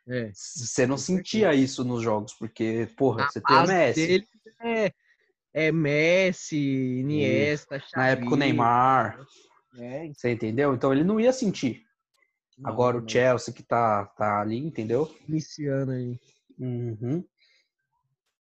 É. 0.07 0.31
Você 0.33 0.87
não 0.87 0.97
sentia 0.97 1.53
isso 1.53 1.83
nos 1.83 2.01
jogos, 2.01 2.33
porque, 2.33 2.89
porra, 2.97 3.23
A 3.25 3.29
você 3.29 3.39
tem 3.39 3.57
o 3.57 3.67
Messi. 3.67 4.27
é, 4.59 4.91
é 5.53 5.71
Messi, 5.71 6.57
Iniesta, 6.57 7.79
Xavi. 7.79 7.91
Na 7.95 8.07
época 8.07 8.33
o 8.33 8.37
Neymar, 8.37 9.19
É, 9.77 10.07
você 10.11 10.31
entendeu? 10.31 10.73
Então 10.73 10.91
ele 10.91 11.03
não 11.03 11.19
ia 11.19 11.31
sentir. 11.31 11.83
não, 12.57 12.69
Agora 12.71 12.97
o 12.97 13.01
não. 13.01 13.07
Chelsea 13.07 13.53
que 13.53 13.61
tá, 13.63 14.05
tá 14.17 14.41
ali, 14.41 14.57
entendeu? 14.57 15.15
Iniciando 15.27 15.91
aí. 15.91 16.19
Uhum, 16.59 17.23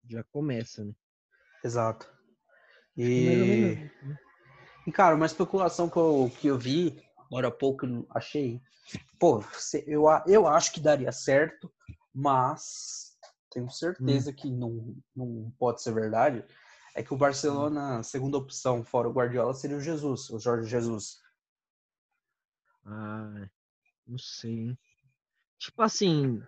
Já 0.09 0.23
começa, 0.25 0.85
né? 0.85 0.93
exato. 1.65 2.11
E, 2.97 3.91
né? 4.03 4.19
E, 4.87 4.93
cara, 4.93 5.17
uma 5.17 5.27
especulação 5.27 5.89
que 5.89 5.97
eu, 5.97 6.33
que 6.39 6.47
eu 6.47 6.59
vi, 6.59 7.03
agora 7.19 7.49
há 7.49 7.51
pouco 7.51 8.07
achei. 8.11 8.61
Pô, 9.19 9.43
eu, 9.87 10.05
eu 10.27 10.47
acho 10.47 10.73
que 10.73 10.81
daria 10.81 11.11
certo, 11.11 11.73
mas 12.15 13.17
tenho 13.51 13.69
certeza 13.71 14.33
que 14.33 14.51
não, 14.51 14.95
não 15.15 15.53
pode 15.59 15.83
ser 15.83 15.93
verdade. 15.93 16.45
É 16.95 17.03
que 17.03 17.13
o 17.13 17.17
Barcelona, 17.17 17.99
a 17.99 18.03
segunda 18.03 18.39
opção, 18.39 18.85
fora 18.85 19.09
o 19.09 19.13
Guardiola, 19.13 19.55
seria 19.55 19.77
o 19.77 19.81
Jesus, 19.81 20.31
o 20.31 20.39
Jorge 20.39 20.71
Jesus. 20.71 21.19
Ah, 22.85 23.49
não 24.07 24.19
sei, 24.19 24.53
hein? 24.53 24.79
Tipo 25.59 25.83
assim, 25.83 26.41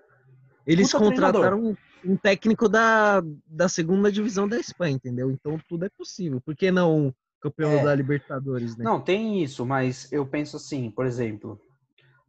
eles 0.64 0.92
Puta 0.92 1.04
contrataram 1.04 1.58
um, 1.60 1.76
um 2.04 2.16
técnico 2.16 2.68
da, 2.68 3.20
da 3.46 3.68
segunda 3.68 4.12
divisão 4.12 4.46
da 4.46 4.58
Espanha, 4.58 4.94
entendeu? 4.94 5.30
Então 5.30 5.58
tudo 5.68 5.86
é 5.86 5.88
possível. 5.88 6.40
Por 6.40 6.54
que 6.54 6.70
não 6.70 7.12
campeão 7.40 7.72
É. 7.72 7.84
da 7.84 7.94
Libertadores, 7.94 8.76
né? 8.76 8.84
Não, 8.84 9.00
tem 9.00 9.42
isso, 9.42 9.64
mas 9.64 10.10
eu 10.12 10.26
penso 10.26 10.56
assim, 10.56 10.90
por 10.90 11.06
exemplo, 11.06 11.60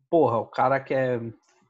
porra, 0.10 0.38
o 0.38 0.48
cara 0.48 0.80
quer. 0.80 1.22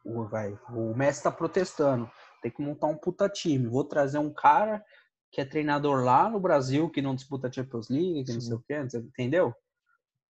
O, 0.05 0.23
vai, 0.25 0.57
o 0.69 0.95
Messi 0.95 1.23
tá 1.23 1.31
protestando. 1.31 2.09
Tem 2.41 2.51
que 2.51 2.61
montar 2.61 2.87
um 2.87 2.97
puta 2.97 3.27
time. 3.27 3.67
Vou 3.67 3.83
trazer 3.83 4.17
um 4.17 4.33
cara 4.33 4.83
que 5.31 5.41
é 5.41 5.45
treinador 5.45 6.03
lá 6.03 6.29
no 6.29 6.39
Brasil, 6.39 6.89
que 6.89 7.01
não 7.01 7.13
disputa 7.15 7.51
Champions 7.51 7.89
League, 7.89 8.23
que 8.23 8.33
não 8.33 8.41
sei 8.41 8.53
o 8.55 8.63
quê, 8.67 8.81
entendeu? 8.95 9.53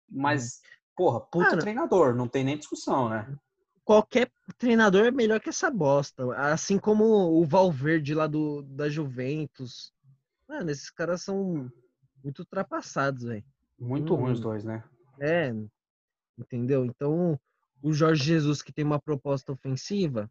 Mas, 0.09 0.59
porra, 0.95 1.21
puta 1.21 1.51
Cara. 1.51 1.61
treinador, 1.61 2.15
não 2.15 2.27
tem 2.27 2.43
nem 2.43 2.57
discussão, 2.57 3.07
né? 3.09 3.33
Qualquer 3.85 4.29
treinador 4.57 5.05
é 5.05 5.11
melhor 5.11 5.39
que 5.39 5.49
essa 5.49 5.71
bosta. 5.71 6.35
Assim 6.35 6.77
como 6.77 7.05
o 7.05 7.45
Valverde 7.45 8.13
lá 8.13 8.27
do, 8.27 8.61
da 8.63 8.89
Juventus. 8.89 9.93
Mano, 10.47 10.69
esses 10.69 10.89
caras 10.89 11.21
são 11.21 11.71
muito 12.23 12.39
ultrapassados, 12.39 13.23
velho. 13.23 13.43
Muito 13.79 14.13
ruim 14.15 14.31
os 14.33 14.39
Hum. 14.39 14.43
dois, 14.43 14.63
né? 14.63 14.83
É, 15.19 15.53
entendeu? 16.37 16.85
Então, 16.85 17.39
o 17.81 17.93
Jorge 17.93 18.23
Jesus, 18.23 18.61
que 18.61 18.71
tem 18.73 18.83
uma 18.85 18.99
proposta 18.99 19.51
ofensiva, 19.51 20.29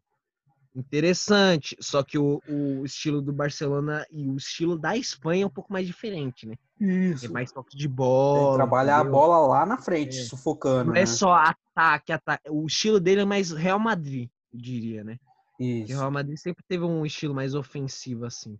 interessante. 0.75 1.75
Só 1.79 2.03
que 2.03 2.17
o, 2.17 2.41
o 2.47 2.85
estilo 2.85 3.21
do 3.21 3.33
Barcelona 3.33 4.05
e 4.11 4.27
o 4.29 4.35
estilo 4.37 4.77
da 4.77 4.95
Espanha 4.95 5.43
é 5.43 5.45
um 5.47 5.49
pouco 5.51 5.71
mais 5.71 5.85
diferente, 5.85 6.47
né? 6.47 6.55
Isso. 6.79 7.25
É 7.25 7.29
mais 7.29 7.51
toque 7.51 7.75
de 7.75 7.87
Tem 7.87 7.95
bola. 7.95 8.51
que 8.51 8.55
trabalhar 8.57 8.99
a 8.99 9.03
bola 9.03 9.45
lá 9.47 9.65
na 9.65 9.77
frente, 9.77 10.19
É. 10.19 10.23
sufocando, 10.23 10.85
Não 10.85 10.93
né? 10.93 11.01
é 11.01 11.05
só 11.05 11.33
ataque, 11.33 12.11
ataque. 12.11 12.49
O 12.49 12.65
estilo 12.65 12.99
dele 12.99 13.21
é 13.21 13.25
mais 13.25 13.51
Real 13.51 13.79
Madrid, 13.79 14.29
eu 14.53 14.59
diria, 14.59 15.03
né? 15.03 15.19
Porque 15.57 15.63
o 15.63 15.85
Isso. 15.85 15.97
Real 15.97 16.11
Madrid 16.11 16.37
sempre 16.37 16.63
teve 16.67 16.85
um 16.85 17.05
estilo 17.05 17.33
mais 17.35 17.53
ofensivo, 17.53 18.25
assim. 18.25 18.57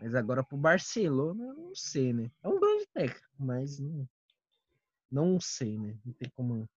Mas 0.00 0.14
agora 0.14 0.44
pro 0.44 0.56
Barcelona, 0.56 1.42
eu 1.44 1.54
não 1.54 1.74
sei, 1.74 2.12
né? 2.12 2.30
É 2.42 2.48
um 2.48 2.60
grande 2.60 2.86
técnico, 2.94 3.28
mas 3.38 3.78
não, 3.78 4.08
não 5.10 5.40
sei, 5.40 5.76
né? 5.78 5.96
Não 6.04 6.12
tem 6.12 6.30
como 6.30 6.68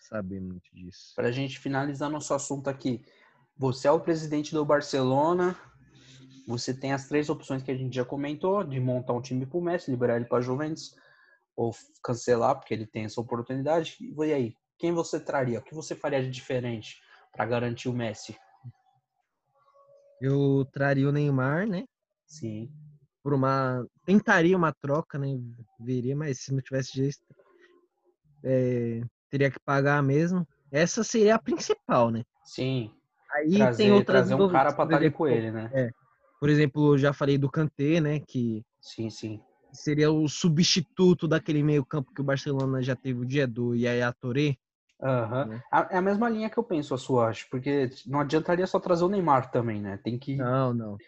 saber 0.00 0.40
muito 0.40 0.68
disso. 0.72 1.12
Pra 1.14 1.30
gente 1.30 1.58
finalizar 1.58 2.10
nosso 2.10 2.34
assunto 2.34 2.68
aqui. 2.68 3.04
Você 3.56 3.86
é 3.86 3.90
o 3.90 4.00
presidente 4.00 4.52
do 4.52 4.64
Barcelona. 4.64 5.56
Você 6.46 6.74
tem 6.74 6.92
as 6.92 7.06
três 7.06 7.28
opções 7.28 7.62
que 7.62 7.70
a 7.70 7.76
gente 7.76 7.94
já 7.94 8.04
comentou, 8.04 8.64
de 8.64 8.80
montar 8.80 9.12
um 9.12 9.20
time 9.20 9.46
pro 9.46 9.60
Messi, 9.60 9.90
liberar 9.90 10.16
ele 10.16 10.24
para 10.24 10.40
Juventus, 10.40 10.96
ou 11.54 11.72
cancelar, 12.02 12.56
porque 12.56 12.72
ele 12.74 12.86
tem 12.86 13.04
essa 13.04 13.20
oportunidade. 13.20 13.98
E 14.00 14.32
aí, 14.32 14.54
quem 14.78 14.92
você 14.92 15.20
traria? 15.20 15.58
O 15.58 15.62
que 15.62 15.74
você 15.74 15.94
faria 15.94 16.22
de 16.22 16.30
diferente 16.30 17.00
para 17.30 17.44
garantir 17.44 17.88
o 17.88 17.92
Messi? 17.92 18.36
Eu 20.20 20.66
traria 20.72 21.08
o 21.08 21.12
Neymar, 21.12 21.66
né? 21.66 21.84
Sim. 22.30 22.70
Por 23.22 23.34
uma. 23.34 23.84
Tentaria 24.06 24.56
uma 24.56 24.72
troca, 24.72 25.18
né? 25.18 25.38
Veria, 25.78 26.16
mas 26.16 26.40
se 26.40 26.54
não 26.54 26.62
tivesse 26.62 26.96
jeito, 26.96 27.18
é, 28.44 29.02
teria 29.28 29.50
que 29.50 29.58
pagar 29.58 30.02
mesmo. 30.02 30.46
Essa 30.70 31.02
seria 31.02 31.34
a 31.34 31.38
principal, 31.38 32.10
né? 32.10 32.22
Sim. 32.44 32.94
Aí 33.32 33.58
trazer 33.58 33.82
tem 33.82 33.92
outras 33.92 34.28
trazer 34.28 34.42
um 34.42 34.48
cara 34.48 34.72
para 34.72 34.76
por 34.76 34.84
estar 34.84 34.96
ali 34.96 35.06
exemplo, 35.06 35.18
com 35.18 35.28
ele, 35.28 35.50
né? 35.50 35.90
Por 36.38 36.48
exemplo, 36.48 36.94
eu 36.94 36.98
já 36.98 37.12
falei 37.12 37.36
do 37.36 37.50
Kanté, 37.50 38.00
né? 38.00 38.20
Que 38.20 38.64
Sim, 38.80 39.10
sim. 39.10 39.42
seria 39.72 40.10
o 40.10 40.26
substituto 40.28 41.28
daquele 41.28 41.62
meio-campo 41.62 42.14
que 42.14 42.20
o 42.20 42.24
Barcelona 42.24 42.80
já 42.80 42.96
teve 42.96 43.20
o 43.20 43.26
Diedo 43.26 43.74
e 43.74 43.86
aí 43.86 44.00
a 44.00 44.12
Touré. 44.12 44.56
Aham. 45.02 45.46
Né? 45.46 45.62
É 45.90 45.96
a 45.98 46.02
mesma 46.02 46.28
linha 46.28 46.48
que 46.48 46.58
eu 46.58 46.64
penso, 46.64 46.94
a 46.94 46.98
sua, 46.98 47.28
acho, 47.28 47.48
porque 47.50 47.90
não 48.06 48.20
adiantaria 48.20 48.66
só 48.66 48.78
trazer 48.78 49.04
o 49.04 49.08
Neymar 49.08 49.50
também, 49.50 49.80
né? 49.80 49.98
Tem 49.98 50.18
que, 50.18 50.36
Não, 50.36 50.72
não. 50.72 50.98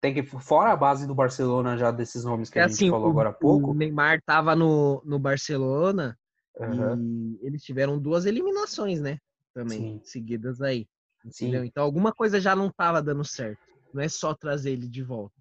Tem 0.00 0.14
que 0.14 0.22
fora 0.22 0.72
a 0.72 0.76
base 0.76 1.06
do 1.06 1.14
Barcelona 1.14 1.76
já 1.76 1.90
desses 1.90 2.24
nomes 2.24 2.50
que 2.50 2.58
É 2.58 2.62
a 2.62 2.66
gente 2.68 2.74
assim, 2.76 2.90
falou 2.90 3.08
o, 3.08 3.10
agora 3.10 3.30
há 3.30 3.32
o 3.32 3.38
pouco. 3.38 3.74
Neymar 3.74 4.22
tava 4.22 4.54
no, 4.54 5.02
no 5.04 5.18
Barcelona 5.18 6.16
Aham. 6.60 6.98
e 7.00 7.38
eles 7.42 7.62
tiveram 7.62 7.98
duas 7.98 8.24
eliminações, 8.26 9.00
né? 9.00 9.18
Também, 9.54 9.98
Sim. 9.98 10.00
seguidas 10.04 10.60
aí. 10.60 10.86
Sim, 11.30 11.46
Entendeu? 11.46 11.64
Então 11.64 11.82
alguma 11.82 12.12
coisa 12.12 12.40
já 12.40 12.54
não 12.54 12.70
tava 12.70 13.02
dando 13.02 13.24
certo. 13.24 13.60
Não 13.92 14.02
é 14.02 14.08
só 14.08 14.34
trazer 14.34 14.72
ele 14.72 14.86
de 14.88 15.02
volta, 15.02 15.34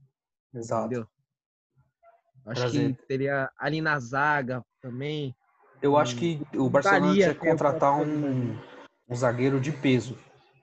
exato. 0.54 0.86
entendeu? 0.86 1.08
Acho 2.46 2.62
Trazer- 2.62 2.96
que 2.96 3.06
teria 3.08 3.52
ali 3.60 3.82
na 3.82 4.00
zaga 4.00 4.64
também. 4.82 5.36
Eu 5.82 5.96
acho 5.98 6.16
Hum, 6.16 6.20
que 6.20 6.58
o 6.58 6.70
Barcelona 6.70 7.14
tinha 7.14 7.34
que 7.36 7.46
o 7.46 7.50
contratar 7.50 7.94
um, 8.02 8.58
um 9.08 9.16
zagueiro 9.16 9.60
de 9.60 9.72
peso. 9.72 10.18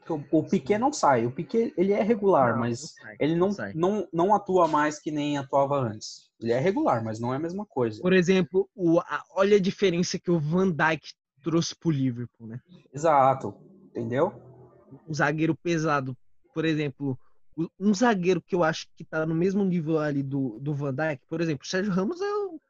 O, 0.09 0.22
o 0.38 0.42
Piquet 0.44 0.78
não 0.78 0.92
sai. 0.92 1.24
O 1.26 1.30
Piquet 1.32 1.72
ele 1.76 1.92
é 1.92 2.02
regular, 2.02 2.52
Não, 2.52 2.61
mas 2.61 2.80
não 2.80 2.88
sai, 2.88 3.16
ele 3.18 3.36
não, 3.36 3.52
sai. 3.52 3.72
não, 3.74 4.09
não 4.12 4.34
atua 4.34 4.68
mais 4.68 4.98
que 4.98 5.11
nem 5.11 5.38
atuava 5.38 5.78
antes. 5.78 6.30
Ele 6.40 6.52
é 6.52 6.59
regular, 6.59 7.02
mas 7.02 7.18
não 7.18 7.32
é 7.32 7.36
a 7.36 7.40
mesma 7.40 7.64
coisa. 7.64 8.02
Por 8.02 8.12
exemplo, 8.12 8.68
o, 8.74 8.98
a- 9.00 9.24
olha 9.30 9.57
a 9.57 9.61
diferença 9.61 10.18
que 10.18 10.30
o 10.30 10.38
Van 10.38 10.70
Dijk 10.70 11.12
trouxe 11.42 11.74
pro 11.74 11.90
Liverpool, 11.90 12.46
né? 12.48 12.61
Exato. 12.92 13.55
Entendeu? 13.90 14.32
um 15.09 15.12
zagueiro 15.14 15.55
pesado. 15.57 16.16
Por 16.52 16.64
exemplo, 16.64 17.18
um 17.80 17.92
zagueiro 17.92 18.40
que 18.40 18.55
eu 18.55 18.62
acho 18.62 18.86
que 18.96 19.05
tá 19.05 19.26
no 19.26 19.34
mesmo 19.34 19.64
nível 19.64 19.98
ali 19.98 20.22
do, 20.22 20.59
do 20.61 20.72
Van 20.74 20.94
Dijk, 20.94 21.22
por 21.28 21.40
exemplo, 21.40 21.64
o 21.64 21.66
Sérgio 21.68 21.92
Ramos 21.92 22.20
é 22.20 22.32
o, 22.32 22.61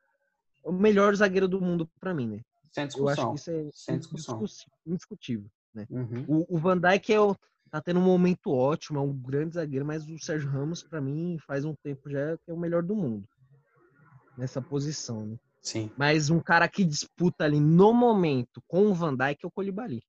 o 0.65 0.73
melhor 0.73 1.15
zagueiro 1.15 1.47
do 1.49 1.61
mundo 1.61 1.89
pra 2.01 2.15
mim, 2.15 2.27
né? 2.29 2.41
Sem 2.71 2.85
Eu 2.85 3.09
acho 3.09 3.29
discussão. 3.29 3.31
que 3.31 3.37
isso 3.41 3.51
é 3.51 3.71
Sem 3.73 3.99
indiscutível. 5.83 6.35
Uhum. 6.35 6.47
O, 6.49 6.57
o 6.57 6.59
Van 6.59 6.79
Dijk 6.79 7.13
é 7.13 7.21
o, 7.21 7.37
tá 7.71 7.81
tendo 7.81 8.01
um 8.01 8.05
momento 8.05 8.53
ótimo, 8.53 8.99
é 8.99 9.03
um 9.03 9.13
grande 9.13 9.55
zagueiro, 9.55 9.85
mas 9.85 10.09
o 10.09 10.19
Sérgio 10.19 10.49
Ramos, 10.49 10.83
pra 10.83 11.01
mim, 11.01 11.37
faz 11.47 11.65
um 11.65 11.75
tempo 11.75 12.09
já 12.09 12.37
que 12.39 12.51
é 12.51 12.55
o 12.55 12.59
melhor 12.59 12.83
do 12.83 12.95
mundo. 12.95 13.27
Nessa 14.37 14.61
posição, 14.61 15.27
né? 15.27 15.37
Sim, 15.61 15.91
Mas 15.97 16.29
um 16.29 16.41
cara 16.41 16.69
que 16.69 16.85
disputa 16.85 17.45
ali 17.45 17.59
no 17.59 17.93
momento 17.95 18.63
com 18.67 18.87
o 18.87 18.95
Van 18.95 19.17
Dijk 19.17 19.45
é 19.45 19.47
o 19.47 19.51
Colibali. 19.51 20.03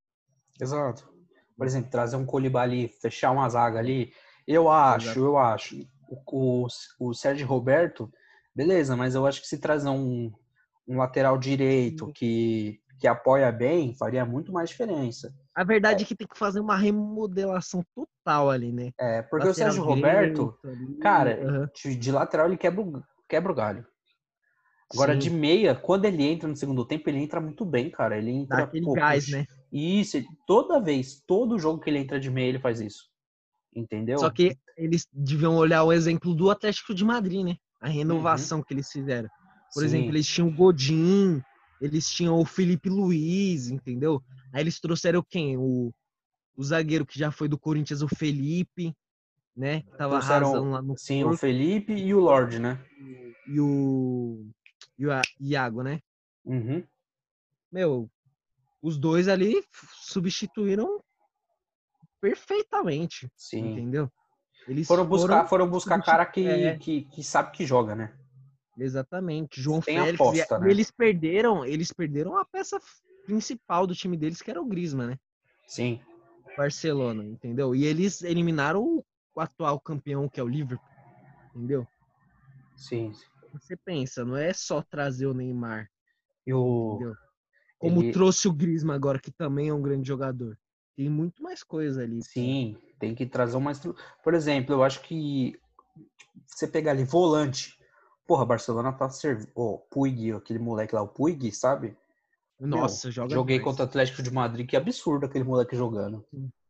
exato. 0.60 1.10
Por 1.58 1.66
exemplo, 1.66 1.90
trazer 1.90 2.18
um 2.18 2.26
Colibali, 2.26 2.88
fechar 2.88 3.32
uma 3.32 3.48
zaga 3.48 3.80
ali. 3.80 4.12
Eu 4.46 4.70
acho, 4.70 5.06
Exato. 5.08 5.20
eu 5.20 5.38
acho. 5.38 5.88
O, 6.10 6.66
o, 6.66 6.68
o 7.00 7.14
Sérgio 7.14 7.48
Roberto, 7.48 8.12
beleza, 8.54 8.96
mas 8.96 9.16
eu 9.16 9.26
acho 9.26 9.42
que 9.42 9.48
se 9.48 9.58
trazer 9.58 9.88
um, 9.88 10.32
um 10.88 10.98
lateral 10.98 11.38
direito 11.38 12.12
que, 12.14 12.82
que 13.00 13.08
apoia 13.08 13.52
bem, 13.52 13.94
faria 13.96 14.26
muito 14.26 14.52
mais 14.52 14.70
diferença. 14.70 15.34
A 15.54 15.64
verdade 15.64 16.04
é 16.04 16.06
que 16.06 16.16
tem 16.16 16.28
que 16.28 16.38
fazer 16.38 16.60
uma 16.60 16.76
remodelação 16.76 17.84
total 17.94 18.50
ali, 18.50 18.72
né? 18.72 18.92
É, 19.00 19.22
porque 19.22 19.48
o 19.48 19.54
Sérgio 19.54 19.84
Roberto, 19.84 20.58
ali, 20.64 20.98
cara, 21.00 21.48
aham. 21.48 21.70
de, 21.98 22.12
lateral 22.12 22.48
ele 22.48 22.58
quebra 22.58 22.82
o, 22.82 23.04
quebra 23.28 23.52
o 23.52 23.56
galho. 23.56 23.86
Agora, 24.94 25.14
Sim, 25.14 25.20
de 25.20 25.30
meia, 25.30 25.74
quando 25.74 26.06
ele 26.06 26.24
entra 26.24 26.48
no 26.48 26.56
segundo 26.56 26.86
tempo, 26.86 27.10
ele 27.10 27.20
entra 27.20 27.42
muito 27.42 27.66
bem, 27.66 27.90
cara. 27.90 28.18
Ele 28.18 28.32
entra. 28.32 28.58
dá 28.58 28.64
aquele 28.64 28.86
gás, 28.94 29.30
né? 29.30 29.46
Isso, 29.72 30.18
toda 30.46 30.80
vez, 30.80 31.22
todo 31.26 31.60
jogo 31.60 31.80
que 31.82 31.90
ele 31.90 32.00
entra 32.00 32.20
de 32.20 32.30
meia, 32.30 32.50
ele 32.50 32.60
faz 32.60 32.80
isso. 32.80 33.10
Entendeu? 33.76 34.20
Só 34.20 34.30
que 34.30 34.56
eles 34.78 35.08
deviam 35.12 35.56
olhar 35.56 35.84
o 35.84 35.92
exemplo 35.92 36.34
do 36.36 36.50
Atlético 36.50 36.94
de 36.94 37.04
Madrid, 37.04 37.44
né? 37.44 37.58
A 37.82 37.90
renovação 37.90 38.62
que 38.62 38.74
eles 38.74 38.90
fizeram. 38.92 39.28
Por 39.74 39.84
Uhum. 39.84 39.90
Sim, 39.90 39.96
exemplo, 39.96 40.12
eles 40.12 40.28
tinham 40.28 40.48
o 40.48 40.54
Godin, 40.54 41.42
eles 41.82 42.10
tinham 42.10 42.38
o 42.40 42.46
Felipe 42.46 42.90
Luiz, 42.90 43.70
entendeu? 43.70 44.22
Aí 44.54 44.62
eles 44.62 44.80
trouxeram 44.80 45.24
quem? 45.28 45.58
O, 45.58 45.94
o 46.56 46.64
zagueiro 46.64 47.06
que 47.06 47.20
já 47.20 47.32
foi 47.32 47.48
do 47.48 47.58
Corinthians, 47.60 48.02
o 48.02 48.08
Felipe, 48.08 48.96
né? 49.56 49.82
Que 49.82 49.92
tava 49.98 50.16
Trouxeram, 50.18 50.48
arrasando 50.48 50.72
lá 50.72 50.82
no 50.82 50.98
Sim, 50.98 51.24
o 51.24 51.28
Porto, 51.28 51.40
Felipe 51.40 51.94
e 51.94 52.14
o 52.14 52.20
Lorde, 52.20 52.60
né? 52.60 52.84
e 53.48 53.60
o, 53.60 54.48
e 54.98 55.06
o 55.06 55.10
Iago, 55.40 55.84
né? 55.84 56.02
Uhum. 56.44 56.84
Meu, 57.72 58.10
os 58.82 58.98
dois 58.98 59.28
ali 59.28 59.64
substituíram 60.02 61.02
perfeitamente, 62.20 63.30
Sim. 63.36 63.74
entendeu? 63.74 64.12
Eles 64.68 64.88
Foram 64.88 65.06
buscar, 65.06 65.46
foram 65.48 65.70
buscar 65.70 65.96
substitu- 65.96 66.12
cara 66.12 66.26
que, 66.26 66.48
é. 66.48 66.78
que, 66.78 67.02
que 67.04 67.24
sabe 67.24 67.52
que 67.52 67.66
joga, 67.66 67.94
né? 67.96 68.18
Exatamente. 68.78 69.62
João 69.62 69.80
Tem 69.82 69.98
Félix. 69.98 70.20
aposta, 70.22 70.56
e, 70.58 70.60
né? 70.60 70.72
eles 70.72 70.92
perderam, 70.92 71.66
eles 71.66 71.92
perderam 71.94 72.38
a 72.38 72.46
peça 72.46 72.80
principal 73.26 73.88
do 73.88 73.96
time 73.96 74.18
deles, 74.18 74.42
que 74.42 74.52
era 74.52 74.62
o 74.62 74.66
Griezmann, 74.66 75.08
né? 75.12 75.20
Sim. 75.68 76.00
Barcelona, 76.58 77.26
entendeu? 77.26 77.76
E 77.76 77.86
eles 77.86 78.22
eliminaram 78.22 78.84
o, 78.84 79.06
atual 79.40 79.80
campeão, 79.80 80.30
que 80.30 80.40
é 80.40 80.44
o 80.44 80.48
Liverpool, 80.48 80.88
entendeu? 81.54 81.88
Sim. 82.76 83.12
Você 83.54 83.76
pensa, 83.78 84.24
não 84.24 84.36
é 84.38 84.54
só 84.54 84.82
trazer 84.82 85.26
o 85.28 85.34
Neymar, 85.34 85.90
E 86.46 86.54
o. 86.54 86.96
entendeu? 86.96 87.16
Como 87.78 88.02
ele- 88.02 88.12
trouxe 88.12 88.48
o 88.48 88.54
Griezmann 88.54 88.96
agora, 88.96 89.20
que 89.20 89.32
também 89.32 89.70
é 89.70 89.74
um 89.74 89.82
grande 89.82 90.08
jogador. 90.08 90.58
Tem 90.96 91.10
muito 91.10 91.44
mais 91.44 91.62
coisa 91.64 92.04
ali. 92.04 92.22
Sim, 92.24 92.78
tem 93.00 93.14
que 93.14 93.26
trazer 93.26 93.58
uma. 93.58 93.72
estru- 93.72 93.96
Por 94.24 94.34
exemplo, 94.34 94.74
eu 94.74 94.84
acho 94.84 95.02
que 95.02 95.52
tipo, 96.18 96.42
você 96.48 96.68
pegar 96.68 96.92
ali 96.92 97.04
volante. 97.04 97.75
Porra, 98.28 98.46
Barcelona 98.46 98.92
tá 98.92 99.10
servindo. 99.10 99.50
Ô, 99.56 99.78
Puig, 99.78 100.32
aquele 100.34 100.60
moleque 100.60 100.96
lá, 100.96 101.02
o 101.02 101.08
Puig, 101.08 101.52
sabe? 101.52 101.96
Nossa, 102.60 103.08
Meu, 103.08 103.14
joga 103.14 103.34
Joguei 103.34 103.58
demais. 103.58 103.72
contra 103.72 103.86
o 103.86 103.88
Atlético 103.90 104.24
de 104.24 104.32
Madrid, 104.32 104.68
que 104.68 104.76
absurdo 104.78 105.26
aquele 105.26 105.44
moleque 105.44 105.76
jogando. 105.76 106.26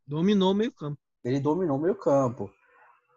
Dominou 0.05 0.51
o 0.51 0.55
meio 0.55 0.71
campo. 0.71 0.99
Ele 1.23 1.39
dominou 1.39 1.77
o 1.77 1.81
meio 1.81 1.95
campo. 1.95 2.51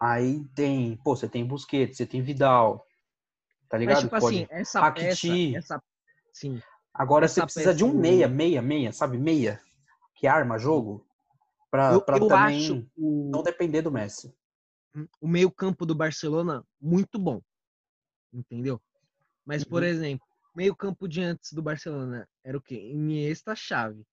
Aí 0.00 0.44
tem, 0.54 0.96
pô, 0.98 1.16
você 1.16 1.28
tem 1.28 1.44
Busquets, 1.44 1.96
você 1.96 2.06
tem 2.06 2.22
Vidal. 2.22 2.86
Tá 3.68 3.76
ligado? 3.76 3.94
Mas, 3.96 4.04
tipo 4.04 4.20
Pode- 4.20 4.36
assim, 4.36 4.46
essa 4.50 4.80
Rakitic. 4.80 5.52
peça, 5.52 5.74
essa... 5.74 5.82
Sim, 6.32 6.62
Agora 6.94 7.24
essa 7.24 7.34
você 7.34 7.42
precisa 7.42 7.74
de 7.74 7.84
um 7.84 7.92
meia, 7.92 8.28
meia, 8.28 8.62
meia, 8.62 8.92
sabe? 8.92 9.18
Meia. 9.18 9.60
Que 10.14 10.26
arma 10.26 10.58
jogo. 10.58 11.04
Pra, 11.70 11.92
eu, 11.92 12.00
pra 12.00 12.16
eu 12.16 12.26
também 12.28 12.56
acho 12.58 12.86
o, 12.96 13.30
não 13.32 13.42
depender 13.42 13.82
do 13.82 13.90
Messi. 13.92 14.34
o 15.20 15.28
meio 15.28 15.50
campo 15.50 15.84
do 15.84 15.94
Barcelona 15.94 16.64
muito 16.80 17.18
bom, 17.18 17.40
entendeu? 18.32 18.80
Mas, 19.44 19.64
por 19.64 19.82
Uhum. 19.82 19.88
exemplo, 19.88 20.26
meio 20.54 20.74
campo 20.74 21.08
de 21.08 21.22
antes 21.22 21.52
do 21.52 21.62
Barcelona 21.62 22.28
era 22.44 22.56
o 22.56 22.60
quê? 22.62 22.90
Iniesta, 22.90 23.54
Chave. 23.54 24.04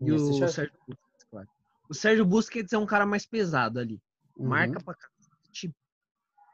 E 0.00 0.04
Iniesta, 0.04 0.30
o 0.30 0.38
Xavi. 0.38 0.52
Sérgio 0.52 0.78
Busquets, 0.86 1.24
claro. 1.30 1.48
O 1.88 1.94
Sérgio 1.94 2.24
Busquets 2.24 2.72
é 2.72 2.78
um 2.78 2.86
cara 2.86 3.06
mais 3.06 3.26
pesado 3.26 3.78
ali. 3.78 4.00
Uhum. 4.36 4.48
Marca 4.48 4.80
pra 4.82 4.94
cacete, 4.94 5.74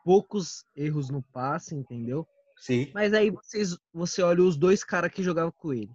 poucos 0.05 0.65
erros 0.75 1.11
no 1.11 1.23
passe, 1.23 1.75
entendeu? 1.75 2.27
Sim. 2.57 2.91
Mas 2.93 3.13
aí 3.13 3.31
vocês, 3.31 3.77
você 3.93 4.23
olha 4.23 4.43
os 4.43 4.57
dois 4.57 4.85
caras 4.85 5.11
que 5.13 5.23
jogavam 5.23 5.53
com 5.53 5.73
ele. 5.73 5.91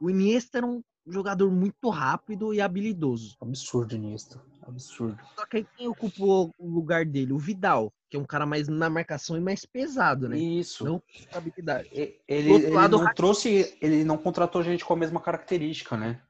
O 0.00 0.10
Iniesta 0.10 0.58
era 0.58 0.66
um 0.66 0.82
jogador 1.12 1.50
muito 1.50 1.88
rápido 1.88 2.52
e 2.52 2.60
habilidoso. 2.60 3.36
Absurdo, 3.40 3.94
Iniesta. 3.94 4.40
Absurdo. 4.62 5.18
Só 5.34 5.46
que 5.46 5.58
aí 5.58 5.66
quem 5.76 5.88
ocupou 5.88 6.54
o 6.58 6.68
lugar 6.68 7.04
dele? 7.06 7.32
O 7.32 7.38
Vidal, 7.38 7.92
que 8.10 8.16
é 8.16 8.20
um 8.20 8.24
cara 8.24 8.44
mais 8.44 8.68
na 8.68 8.90
marcação 8.90 9.36
e 9.36 9.40
mais 9.40 9.64
pesado, 9.64 10.28
né? 10.28 10.38
Isso. 10.38 10.84
Não 10.84 11.02
habilidade. 11.32 11.88
Ele, 11.90 12.20
ele 12.28 12.70
lado, 12.70 12.98
não 12.98 13.14
trouxe, 13.14 13.76
ele 13.80 14.04
não 14.04 14.18
contratou 14.18 14.62
gente 14.62 14.84
com 14.84 14.92
a 14.92 14.96
mesma 14.96 15.20
característica, 15.20 15.96
né? 15.96 16.20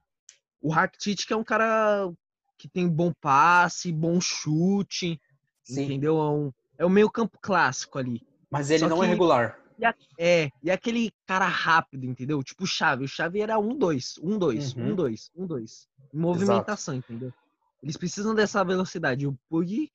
O 0.60 0.70
Rakitic, 0.70 1.26
que 1.26 1.32
é 1.32 1.36
um 1.36 1.44
cara 1.44 2.10
que 2.56 2.68
tem 2.68 2.88
bom 2.88 3.12
passe, 3.20 3.92
bom 3.92 4.20
chute, 4.20 5.20
Sim. 5.62 5.84
entendeu? 5.84 6.18
É, 6.18 6.30
um, 6.30 6.52
é 6.78 6.84
o 6.84 6.90
meio 6.90 7.10
campo 7.10 7.38
clássico 7.40 7.98
ali. 7.98 8.26
Mas 8.50 8.70
ele 8.70 8.80
Só 8.80 8.88
não 8.88 9.02
é 9.02 9.08
que- 9.78 9.86
regular. 9.86 9.96
É, 10.18 10.50
e 10.62 10.70
aquele 10.70 11.12
cara 11.26 11.46
rápido, 11.46 12.04
entendeu? 12.04 12.42
Tipo 12.42 12.66
Chave. 12.66 13.04
O 13.04 13.08
Chave 13.08 13.40
era 13.40 13.58
um, 13.58 13.76
dois, 13.76 14.18
um, 14.22 14.38
dois, 14.38 14.74
Uhum. 14.76 14.92
um, 14.92 14.94
dois, 14.94 15.30
um, 15.36 15.46
dois. 15.46 15.88
Movimentação, 16.12 16.94
entendeu? 16.94 17.32
Eles 17.82 17.96
precisam 17.96 18.34
dessa 18.34 18.64
velocidade. 18.64 19.26
O 19.26 19.38
Pug 19.48 19.90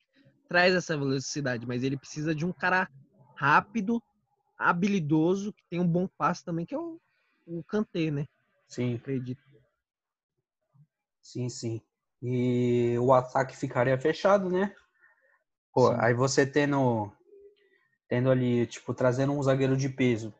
traz 0.48 0.74
essa 0.74 0.96
velocidade, 0.96 1.66
mas 1.66 1.82
ele 1.82 1.96
precisa 1.96 2.34
de 2.34 2.44
um 2.46 2.52
cara 2.52 2.88
rápido, 3.34 4.02
habilidoso, 4.56 5.52
que 5.52 5.64
tem 5.68 5.80
um 5.80 5.86
bom 5.88 6.06
passe 6.16 6.44
também, 6.44 6.64
que 6.64 6.74
é 6.74 6.78
o, 6.78 7.00
o 7.46 7.62
Kanté, 7.64 8.10
né? 8.10 8.26
Sim, 8.68 8.94
Acredito. 8.94 9.42
sim, 11.20 11.48
sim. 11.48 11.80
E 12.22 12.96
o 12.98 13.12
ataque 13.12 13.56
ficaria 13.56 13.98
fechado, 13.98 14.48
né? 14.48 14.74
Pô, 15.72 15.90
aí 15.90 16.14
você 16.14 16.46
tendo, 16.46 17.12
tendo 18.14 18.30
ali, 18.30 18.64
tipo, 18.64 18.94
trazendo 18.94 19.32
um 19.32 19.42
zagueiro 19.42 19.76
de 19.76 19.88
peso, 19.88 20.32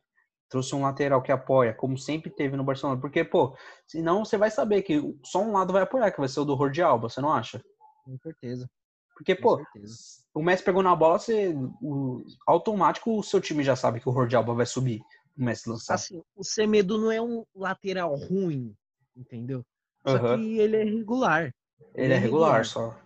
trouxe 0.48 0.76
um 0.76 0.82
lateral 0.82 1.20
que 1.20 1.32
apoia, 1.32 1.74
como 1.74 1.98
sempre 1.98 2.30
teve 2.30 2.56
no 2.56 2.62
Barcelona. 2.62 3.00
Porque, 3.00 3.24
pô, 3.24 3.56
senão 3.84 4.24
você 4.24 4.38
vai 4.38 4.48
saber 4.48 4.82
que 4.82 5.02
só 5.24 5.42
um 5.42 5.50
lado 5.50 5.72
vai 5.72 5.82
apoiar, 5.82 6.12
que 6.12 6.20
vai 6.20 6.28
ser 6.28 6.38
o 6.38 6.44
do 6.44 6.56
Jordi 6.56 6.80
Alba, 6.80 7.08
você 7.08 7.20
não 7.20 7.32
acha? 7.32 7.60
Com 8.04 8.16
certeza. 8.18 8.70
Porque, 9.16 9.34
Com 9.34 9.42
pô, 9.42 9.56
certeza. 9.56 9.96
o 10.32 10.40
Messi 10.40 10.62
pegou 10.62 10.84
na 10.84 10.94
bola, 10.94 11.18
você, 11.18 11.52
o, 11.82 12.24
automático 12.46 13.18
o 13.18 13.24
seu 13.24 13.40
time 13.40 13.64
já 13.64 13.74
sabe 13.74 13.98
que 13.98 14.08
o 14.08 14.12
Jordi 14.12 14.36
Alba 14.36 14.54
vai 14.54 14.66
subir. 14.66 15.00
O 15.36 15.44
Messi 15.44 15.68
lançar. 15.68 15.94
Assim, 15.94 16.22
o 16.36 16.44
Semedo 16.44 16.96
não 16.96 17.10
é 17.10 17.20
um 17.20 17.44
lateral 17.56 18.14
ruim, 18.14 18.72
entendeu? 19.16 19.64
Só 20.06 20.36
que 20.36 20.60
ele 20.60 20.76
é 20.76 20.84
regular, 20.84 21.52
Ele 21.92 22.12
é 22.12 22.18
regular 22.18 22.64
só. 22.64 22.96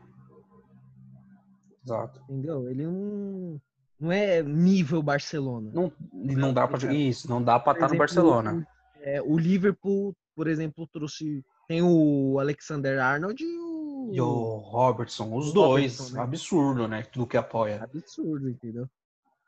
Exato. 1.82 2.20
entendeu? 2.24 2.68
Ele 2.68 2.84
não, 2.84 3.58
não 4.00 4.12
é 4.12 4.42
nível 4.42 5.02
Barcelona. 5.02 5.70
Não, 5.72 5.92
não 6.12 6.52
dá 6.52 6.66
pra 6.66 6.76
Obrigado. 6.76 6.96
Isso, 6.96 7.28
não 7.28 7.42
dá 7.42 7.58
pra 7.58 7.74
Por 7.74 7.78
estar 7.78 7.88
no 7.88 7.94
exemplo, 7.94 7.98
Barcelona. 7.98 8.66
O, 8.96 9.02
é, 9.02 9.22
o 9.22 9.36
Liverpool, 9.36 10.14
por 10.34 10.46
exemplo, 10.46 10.86
trouxe. 10.86 11.44
Tem 11.66 11.82
o 11.82 12.38
Alexander 12.38 13.00
Arnold 13.00 13.42
e 13.42 13.58
o. 13.58 14.10
E 14.12 14.20
o 14.20 14.56
Robertson, 14.56 15.36
os 15.36 15.50
o 15.50 15.52
dois. 15.52 15.98
Robertson, 15.98 16.16
né? 16.16 16.22
Absurdo, 16.22 16.88
né? 16.88 17.02
Tudo 17.02 17.26
que 17.26 17.36
apoia. 17.36 17.82
Absurdo, 17.82 18.48
entendeu? 18.48 18.88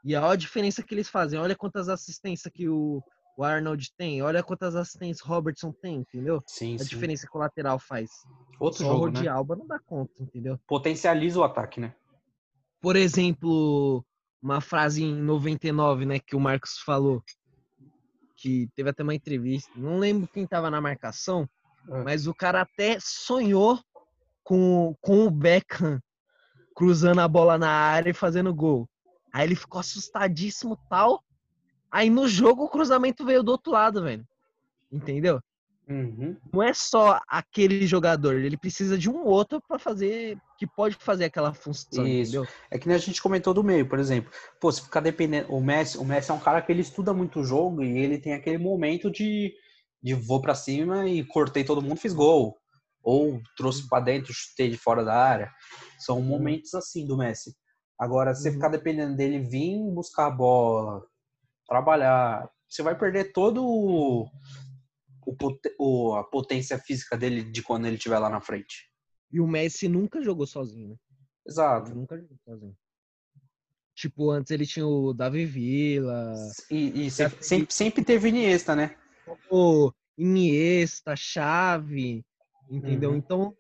E 0.04 0.14
olha 0.14 0.32
a 0.32 0.36
diferença 0.36 0.82
que 0.82 0.94
eles 0.94 1.08
fazem. 1.08 1.38
Olha 1.38 1.54
quantas 1.56 1.88
assistências 1.88 2.52
que 2.52 2.68
o, 2.68 3.02
o 3.36 3.44
Arnold 3.44 3.90
tem. 3.96 4.22
Olha 4.22 4.42
quantas 4.42 4.74
assistências 4.74 5.26
o 5.26 5.28
Robertson 5.32 5.72
tem, 5.72 5.96
entendeu? 5.96 6.42
Sim, 6.46 6.74
A 6.74 6.78
sim. 6.78 6.84
diferença 6.84 7.26
que 7.26 7.36
o 7.36 7.40
lateral 7.40 7.78
faz. 7.78 8.10
Outro 8.58 8.80
Só 8.80 8.84
o 8.84 8.88
jogo, 8.88 9.04
Rodi 9.06 9.22
né? 9.22 9.28
Alba 9.28 9.56
não 9.56 9.66
dá 9.66 9.78
conta, 9.78 10.12
entendeu? 10.20 10.58
Potencializa 10.66 11.38
o 11.38 11.44
ataque, 11.44 11.80
né? 11.80 11.94
Por 12.80 12.96
exemplo, 12.96 14.04
uma 14.42 14.60
frase 14.60 15.02
em 15.04 15.14
99, 15.14 16.06
né, 16.06 16.18
que 16.18 16.34
o 16.34 16.40
Marcos 16.40 16.78
falou, 16.78 17.22
que 18.36 18.68
teve 18.74 18.90
até 18.90 19.02
uma 19.02 19.14
entrevista, 19.14 19.70
não 19.76 19.98
lembro 19.98 20.28
quem 20.28 20.46
tava 20.46 20.70
na 20.70 20.80
marcação, 20.80 21.48
Ah. 21.90 22.02
mas 22.04 22.26
o 22.26 22.34
cara 22.34 22.62
até 22.62 22.98
sonhou 23.00 23.78
com, 24.42 24.96
com 25.00 25.26
o 25.26 25.30
Beckham 25.30 26.00
cruzando 26.74 27.20
a 27.20 27.28
bola 27.28 27.58
na 27.58 27.70
área 27.70 28.10
e 28.10 28.14
fazendo 28.14 28.54
gol. 28.54 28.88
Aí 29.32 29.46
ele 29.46 29.54
ficou 29.54 29.78
assustadíssimo 29.78 30.78
tal. 30.88 31.22
Aí 31.90 32.08
no 32.08 32.26
jogo 32.26 32.64
o 32.64 32.68
cruzamento 32.68 33.24
veio 33.24 33.42
do 33.42 33.52
outro 33.52 33.72
lado, 33.72 34.02
velho. 34.02 34.26
Entendeu? 34.90 35.40
Uhum. 35.88 36.36
Não 36.52 36.62
é 36.62 36.72
só 36.72 37.20
aquele 37.28 37.86
jogador, 37.86 38.36
ele 38.36 38.56
precisa 38.56 38.96
de 38.96 39.10
um 39.10 39.24
outro 39.24 39.60
pra 39.60 39.78
fazer 39.78 40.38
que 40.60 40.66
pode 40.66 40.94
fazer 40.96 41.24
aquela 41.24 41.54
função, 41.54 42.06
Isso. 42.06 42.32
entendeu? 42.32 42.46
É 42.70 42.78
que 42.78 42.86
nem 42.86 42.94
a 42.94 43.00
gente 43.00 43.22
comentou 43.22 43.54
do 43.54 43.64
meio, 43.64 43.88
por 43.88 43.98
exemplo. 43.98 44.30
Pô, 44.60 44.70
se 44.70 44.82
ficar 44.82 45.00
dependendo. 45.00 45.50
O 45.50 45.58
Messi, 45.58 45.96
o 45.96 46.04
Messi 46.04 46.30
é 46.30 46.34
um 46.34 46.38
cara 46.38 46.60
que 46.60 46.70
ele 46.70 46.82
estuda 46.82 47.14
muito 47.14 47.40
o 47.40 47.44
jogo 47.44 47.82
e 47.82 47.96
ele 47.98 48.18
tem 48.18 48.34
aquele 48.34 48.58
momento 48.58 49.10
de, 49.10 49.54
de 50.02 50.12
vou 50.12 50.38
pra 50.42 50.54
cima 50.54 51.08
e 51.08 51.24
cortei 51.24 51.64
todo 51.64 51.80
mundo, 51.80 51.96
fiz 51.96 52.12
gol. 52.12 52.58
Ou 53.02 53.40
trouxe 53.56 53.88
pra 53.88 54.00
dentro, 54.00 54.34
chutei 54.34 54.68
de 54.68 54.76
fora 54.76 55.02
da 55.02 55.14
área. 55.14 55.50
São 55.98 56.20
momentos 56.20 56.74
assim 56.74 57.06
do 57.06 57.16
Messi. 57.16 57.56
Agora, 57.98 58.34
se 58.34 58.46
Uhum. 58.48 58.54
ficar 58.56 58.68
dependendo 58.68 59.16
dele 59.16 59.38
vir 59.38 59.78
buscar 59.94 60.26
a 60.26 60.30
bola, 60.30 61.02
trabalhar, 61.66 62.50
você 62.68 62.82
vai 62.82 62.98
perder 62.98 63.32
todo 63.32 63.64
o, 63.64 64.26
o- 65.78 66.14
a 66.16 66.24
potência 66.24 66.78
física 66.78 67.16
dele 67.16 67.44
de 67.44 67.62
quando 67.62 67.86
ele 67.86 67.96
estiver 67.96 68.18
lá 68.18 68.28
na 68.28 68.42
frente. 68.42 68.89
E 69.32 69.40
o 69.40 69.46
Messi 69.46 69.88
nunca 69.88 70.22
jogou 70.22 70.46
sozinho, 70.46 70.88
né? 70.88 70.94
Ele 70.94 71.46
Exato. 71.46 71.94
nunca 71.94 72.18
jogou 72.18 72.36
sozinho. 72.44 72.76
Tipo, 73.94 74.30
antes 74.30 74.50
ele 74.50 74.66
tinha 74.66 74.86
o 74.86 75.12
Davi 75.12 75.44
Villa, 75.44 76.34
E, 76.70 77.06
e 77.06 77.10
sempre, 77.10 77.44
sempre, 77.44 77.74
sempre 77.74 78.04
teve 78.04 78.28
Iniesta, 78.28 78.74
né? 78.74 78.96
o 79.50 79.92
Iniesta, 80.16 81.14
Chave, 81.14 82.24
entendeu? 82.68 83.10
Uhum. 83.10 83.16
Então, 83.16 83.56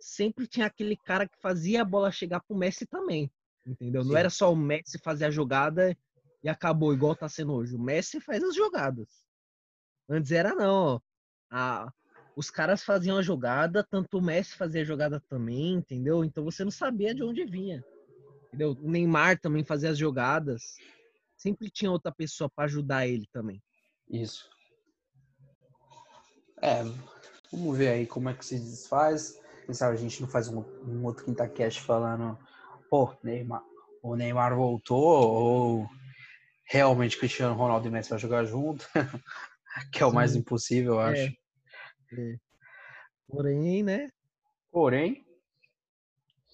sempre 0.00 0.46
tinha 0.46 0.66
aquele 0.66 0.96
cara 0.96 1.28
que 1.28 1.38
fazia 1.40 1.82
a 1.82 1.84
bola 1.84 2.10
chegar 2.10 2.40
pro 2.40 2.56
Messi 2.56 2.86
também, 2.86 3.30
entendeu? 3.66 4.02
Não 4.02 4.12
Sim. 4.12 4.16
era 4.16 4.30
só 4.30 4.52
o 4.52 4.56
Messi 4.56 4.98
fazer 4.98 5.26
a 5.26 5.30
jogada 5.30 5.96
e 6.42 6.48
acabou, 6.48 6.92
igual 6.92 7.14
tá 7.14 7.28
sendo 7.28 7.52
hoje. 7.52 7.74
O 7.76 7.78
Messi 7.78 8.20
faz 8.20 8.42
as 8.42 8.54
jogadas. 8.54 9.08
Antes 10.08 10.32
era 10.32 10.54
não, 10.54 10.74
ó. 10.96 11.00
A- 11.50 11.92
os 12.34 12.50
caras 12.50 12.82
faziam 12.82 13.18
a 13.18 13.22
jogada, 13.22 13.84
tanto 13.84 14.18
o 14.18 14.22
Messi 14.22 14.56
fazia 14.56 14.82
a 14.82 14.84
jogada 14.84 15.20
também, 15.28 15.74
entendeu? 15.74 16.24
Então 16.24 16.44
você 16.44 16.64
não 16.64 16.70
sabia 16.70 17.14
de 17.14 17.22
onde 17.22 17.44
vinha. 17.44 17.84
Entendeu? 18.48 18.76
O 18.80 18.90
Neymar 18.90 19.38
também 19.38 19.64
fazia 19.64 19.90
as 19.90 19.98
jogadas. 19.98 20.76
Sempre 21.36 21.70
tinha 21.70 21.90
outra 21.90 22.12
pessoa 22.12 22.50
pra 22.50 22.64
ajudar 22.64 23.06
ele 23.06 23.26
também. 23.32 23.62
Isso. 24.08 24.50
É, 26.60 26.82
vamos 27.50 27.76
ver 27.76 27.88
aí 27.88 28.06
como 28.06 28.28
é 28.28 28.34
que 28.34 28.44
se 28.44 28.58
desfaz. 28.58 29.40
Quem 29.64 29.74
sabe 29.74 29.94
a 29.94 29.98
gente 30.00 30.20
não 30.20 30.28
faz 30.28 30.48
um, 30.48 30.60
um 30.86 31.04
outro 31.04 31.24
quinta 31.24 31.48
cast 31.48 31.80
falando, 31.80 32.38
pô, 32.88 33.14
Neymar, 33.22 33.62
o 34.02 34.16
Neymar 34.16 34.54
voltou 34.56 35.02
ou 35.02 35.88
realmente 36.64 37.18
Cristiano 37.18 37.54
Ronaldo 37.54 37.88
e 37.88 37.90
Messi 37.90 38.10
vai 38.10 38.18
jogar 38.18 38.44
junto, 38.44 38.86
que 39.92 40.02
é 40.02 40.06
o 40.06 40.12
mais 40.12 40.32
Sim. 40.32 40.38
impossível, 40.38 40.94
eu 40.94 41.00
É. 41.00 41.12
acho. 41.12 41.30
É. 41.30 41.41
Porém, 43.28 43.82
né? 43.82 44.08
Porém, 44.70 45.24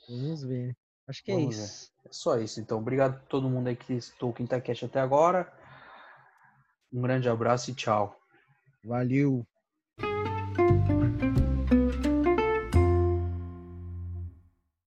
Vamos 0.08 0.42
ver. 0.42 0.74
Acho 1.06 1.22
que 1.22 1.30
é 1.30 1.40
isso. 1.40 1.92
é 2.06 2.08
só 2.10 2.38
isso. 2.38 2.60
Então, 2.60 2.78
obrigado 2.78 3.16
a 3.16 3.26
todo 3.26 3.48
mundo 3.48 3.68
aí 3.68 3.76
que 3.76 3.92
estou 3.92 4.30
o 4.30 4.32
quinta 4.32 4.60
cast 4.60 4.86
até 4.86 5.00
agora. 5.00 5.52
Um 6.92 7.02
grande 7.02 7.28
abraço 7.28 7.70
e 7.70 7.74
tchau. 7.74 8.18
Valeu. 8.82 9.46